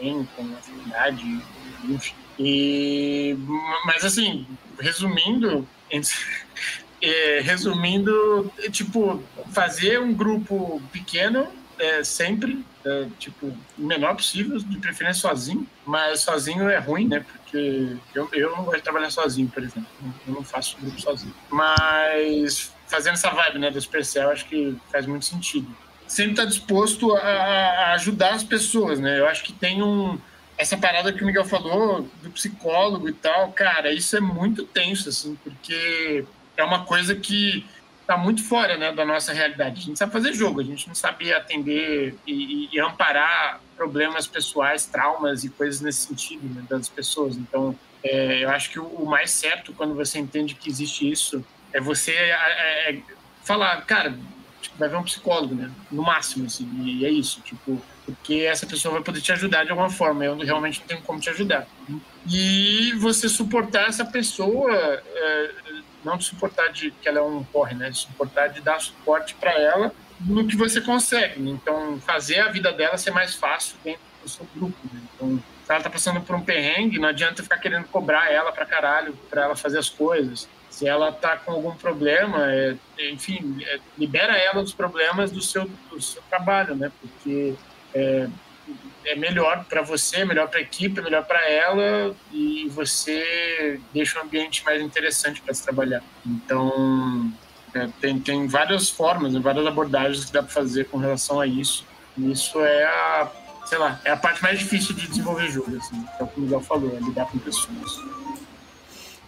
[0.00, 1.42] também, com a afinidade,
[1.84, 2.14] enfim.
[2.38, 3.36] E,
[3.84, 4.46] mas assim,
[4.78, 5.68] resumindo,
[7.02, 9.22] é, resumindo, é, tipo,
[9.52, 11.46] fazer um grupo pequeno
[11.78, 13.46] é, sempre, é, tipo,
[13.78, 17.20] o menor possível, de preferência sozinho, mas sozinho é ruim, né?
[17.20, 19.88] Porque eu, eu não gosto de trabalhar sozinho, por exemplo.
[20.26, 21.34] Eu não faço grupo sozinho.
[21.50, 25.74] Mas fazendo essa vibe, né, do Supercell, acho que faz muito sentido
[26.10, 29.18] sempre está disposto a, a, ajudar as pessoas, né?
[29.18, 30.18] Eu acho que tem um
[30.58, 35.08] essa parada que o Miguel falou do psicólogo e tal, cara, isso é muito tenso
[35.08, 36.22] assim, porque
[36.54, 37.64] é uma coisa que
[38.02, 39.80] está muito fora, né, da nossa realidade.
[39.80, 44.84] A gente sabe fazer jogo, a gente não sabe atender e, e amparar problemas pessoais,
[44.84, 47.38] traumas e coisas nesse sentido né, das pessoas.
[47.38, 47.74] Então,
[48.04, 51.42] é, eu acho que o, o, mais certo quando você entende que existe isso
[51.72, 53.02] é você é, é,
[53.44, 54.14] falar, cara,
[54.60, 55.70] tipo, vai ver um psicólogo, né?
[55.90, 59.70] No máximo, assim, e é isso, tipo, porque essa pessoa vai poder te ajudar de
[59.70, 61.66] alguma forma, eu realmente não tenho como te ajudar.
[62.28, 65.50] E você suportar essa pessoa, é,
[66.04, 67.92] não suportar de que ela é um corre, né?
[67.92, 71.40] Suportar de dar suporte para ela no que você consegue.
[71.40, 71.50] Né?
[71.50, 74.76] Então, fazer a vida dela ser mais fácil dentro do seu grupo.
[74.92, 75.00] Né?
[75.14, 78.66] Então, se ela tá passando por um perrengue, não adianta ficar querendo cobrar ela pra
[78.66, 80.48] caralho, pra ela fazer as coisas
[80.80, 82.74] se ela está com algum problema, é,
[83.10, 86.90] enfim, é, libera ela dos problemas do seu, do seu trabalho, né?
[86.98, 87.54] Porque
[87.94, 88.26] é,
[89.04, 94.22] é melhor para você, melhor para a equipe, melhor para ela e você deixa o
[94.22, 96.02] ambiente mais interessante para se trabalhar.
[96.24, 97.30] Então,
[97.72, 101.84] É, tem, tem várias formas, várias abordagens que dá para fazer com relação a isso.
[102.18, 103.30] Isso é a,
[103.64, 106.42] sei lá, é a parte mais difícil de desenvolver jogo, assim, é o que o
[106.42, 107.92] Miguel falou, é lidar com pessoas.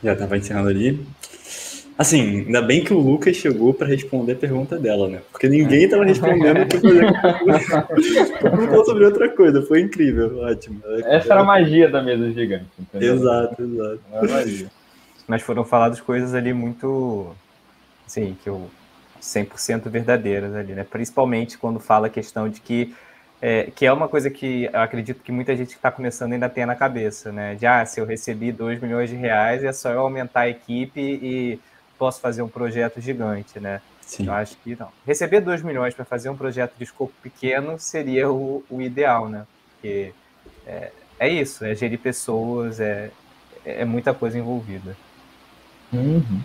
[0.02, 1.06] Já estava encerrando ali.
[2.02, 5.22] Assim, ainda bem que o Lucas chegou para responder a pergunta dela, né?
[5.30, 6.66] Porque ninguém estava respondendo
[8.40, 9.62] Todo mundo falou sobre outra coisa.
[9.62, 10.82] Foi incrível, ótimo.
[11.04, 12.66] Essa era a magia da mesa gigante.
[12.76, 13.14] Entendeu?
[13.14, 14.70] Exato, exato.
[15.28, 17.32] Mas foram faladas coisas ali muito,
[18.04, 18.68] assim, que eu
[19.20, 20.82] 100% verdadeiras ali, né?
[20.82, 22.92] Principalmente quando fala a questão de que
[23.40, 26.48] é, que é uma coisa que eu acredito que muita gente que está começando ainda
[26.48, 27.54] tem na cabeça, né?
[27.54, 31.00] De ah, se eu recebi 2 milhões de reais, é só eu aumentar a equipe
[31.00, 31.60] e
[32.02, 33.80] posso fazer um projeto gigante, né?
[34.00, 34.26] Sim.
[34.26, 34.88] Eu acho que não.
[35.06, 39.46] Receber 2 milhões para fazer um projeto de escopo pequeno seria o, o ideal, né?
[39.70, 40.12] Porque
[40.66, 43.12] é, é, isso, é gerir pessoas, é,
[43.64, 44.96] é muita coisa envolvida.
[45.92, 46.40] Uhum.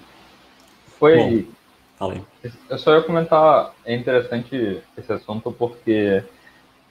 [1.00, 1.18] Foi.
[1.18, 1.52] Bom,
[1.98, 2.22] falei.
[2.70, 6.24] Eu só ia comentar, é interessante esse assunto porque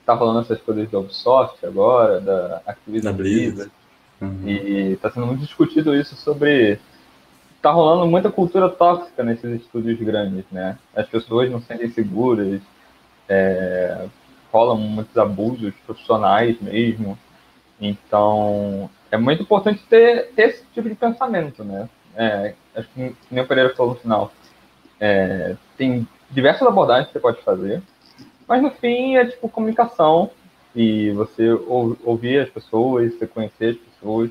[0.05, 3.71] tá falando essas coisas da Ubisoft agora, da Activision Blizzard,
[4.21, 4.49] uhum.
[4.49, 6.81] e tá sendo muito discutido isso sobre
[7.67, 10.79] tá rolando muita cultura tóxica nesses estúdios grandes, né?
[10.95, 12.61] As pessoas não se sentem seguras,
[13.29, 14.07] é,
[14.53, 17.19] rolam muitos abusos profissionais mesmo.
[17.81, 21.89] Então, é muito importante ter, ter esse tipo de pensamento, né?
[22.15, 24.33] É, acho que nem o Pereira falou no final.
[25.01, 27.83] É, tem diversas abordagens que você pode fazer,
[28.47, 30.31] mas no fim é tipo comunicação
[30.73, 31.51] e você
[32.05, 34.31] ouvir as pessoas, você conhecer as pessoas.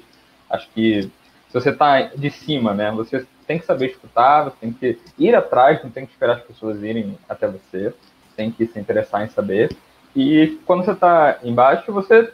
[0.49, 1.12] Acho que
[1.56, 5.82] você está de cima, né, você tem que saber escutar, você tem que ir atrás,
[5.82, 7.94] não tem que esperar as pessoas irem até você,
[8.36, 9.73] tem que se interessar em saber.
[10.14, 12.34] E quando você está embaixo, você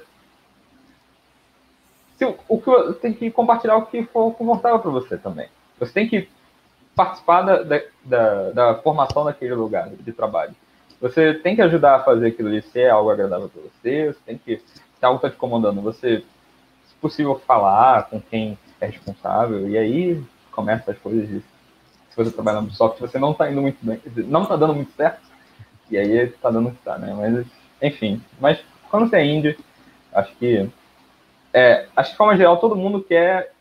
[2.47, 5.47] o que tem que compartilhar o que for confortável para você também.
[5.79, 6.27] Você tem que
[6.95, 10.55] participar da, da, da, formação daquele lugar de trabalho.
[10.99, 14.37] Você tem que ajudar a fazer aquilo ali ser algo agradável para você, você tem
[14.37, 16.23] que, se algo está te comandando, você,
[16.87, 22.31] se possível, falar com quem é responsável, e aí começa as coisas de, se você
[22.31, 25.21] trabalha no software, você não está indo muito bem, não está dando muito certo,
[25.89, 27.13] e aí está dando o que está, né?
[27.13, 27.45] Mas,
[27.81, 28.59] enfim, mas
[28.89, 29.57] quando você é indie,
[30.13, 30.69] acho que,
[31.53, 33.53] é, acho que de forma geral, todo mundo quer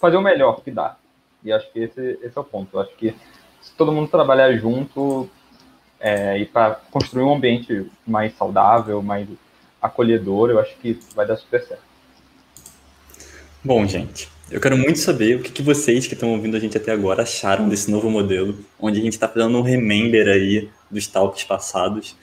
[0.00, 0.96] fazer o melhor que dá.
[1.42, 2.78] E acho que esse, esse é o ponto.
[2.78, 3.14] Acho que
[3.60, 5.28] se todo mundo trabalhar junto,
[5.98, 9.28] é, e para construir um ambiente mais saudável, mais
[9.80, 11.95] acolhedor, eu acho que vai dar super certo.
[13.66, 16.76] Bom, gente, eu quero muito saber o que, que vocês que estão ouvindo a gente
[16.76, 21.08] até agora acharam desse novo modelo, onde a gente está fazendo um remember aí dos
[21.08, 22.14] talks passados.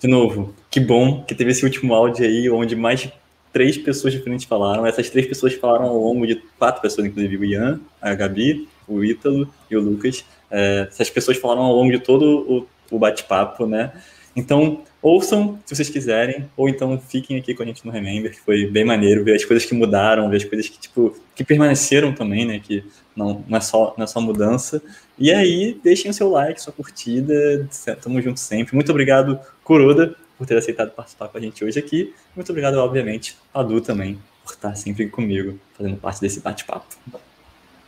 [0.00, 3.06] De novo, que bom que teve esse último áudio aí, onde mais
[3.52, 4.86] três pessoas diferentes falaram.
[4.86, 9.04] Essas três pessoas falaram ao longo de quatro pessoas, inclusive o Ian, a Gabi, o
[9.04, 10.24] Ítalo e o Lucas.
[10.50, 13.92] É, essas pessoas falaram ao longo de todo o o bate-papo, né?
[14.34, 18.40] Então, ouçam se vocês quiserem, ou então fiquem aqui com a gente no Remember, que
[18.40, 22.12] foi bem maneiro ver as coisas que mudaram, ver as coisas que, tipo, que permaneceram
[22.12, 22.58] também, né?
[22.58, 22.84] Que
[23.14, 24.82] não, não, é, só, não é só mudança.
[25.16, 27.68] E aí, deixem o seu like, sua curtida,
[28.02, 28.74] tamo junto sempre.
[28.74, 32.12] Muito obrigado, Kuroda, por ter aceitado participar com a gente hoje aqui.
[32.34, 36.86] Muito obrigado, obviamente, a Du também, por estar sempre comigo, fazendo parte desse bate-papo.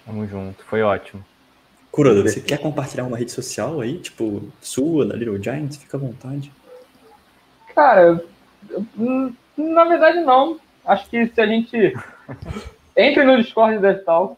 [0.06, 1.24] Tamo junto, foi ótimo.
[1.90, 5.78] Kuroda, você quer compartilhar uma rede social aí, tipo, sua, da Little Giants?
[5.78, 6.52] Fica à vontade.
[7.78, 8.20] Cara,
[9.56, 10.58] na verdade não.
[10.84, 11.94] Acho que se a gente
[12.96, 14.36] entre no Discord da Talk,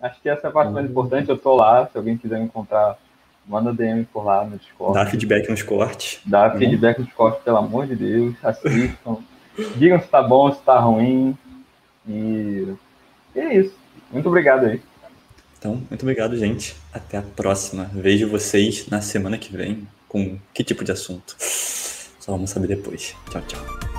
[0.00, 1.28] acho que essa é a parte mais importante.
[1.28, 2.96] Eu tô lá, se alguém quiser me encontrar,
[3.44, 4.94] manda DM por lá no Discord.
[4.94, 6.20] Dá feedback nos cortes.
[6.24, 8.36] Dá feedback nos cortes, pelo amor de Deus.
[8.40, 9.16] Assistam.
[9.74, 11.36] Digam se tá bom, se tá ruim.
[12.08, 12.72] E,
[13.34, 13.74] e é isso.
[14.12, 14.80] Muito obrigado aí.
[15.58, 16.76] Então, muito obrigado, gente.
[16.92, 17.90] Até a próxima.
[17.92, 21.36] Vejo vocês na semana que vem com que tipo de assunto?
[22.20, 23.16] Só vamos saber depois.
[23.30, 23.89] Tchau, tchau.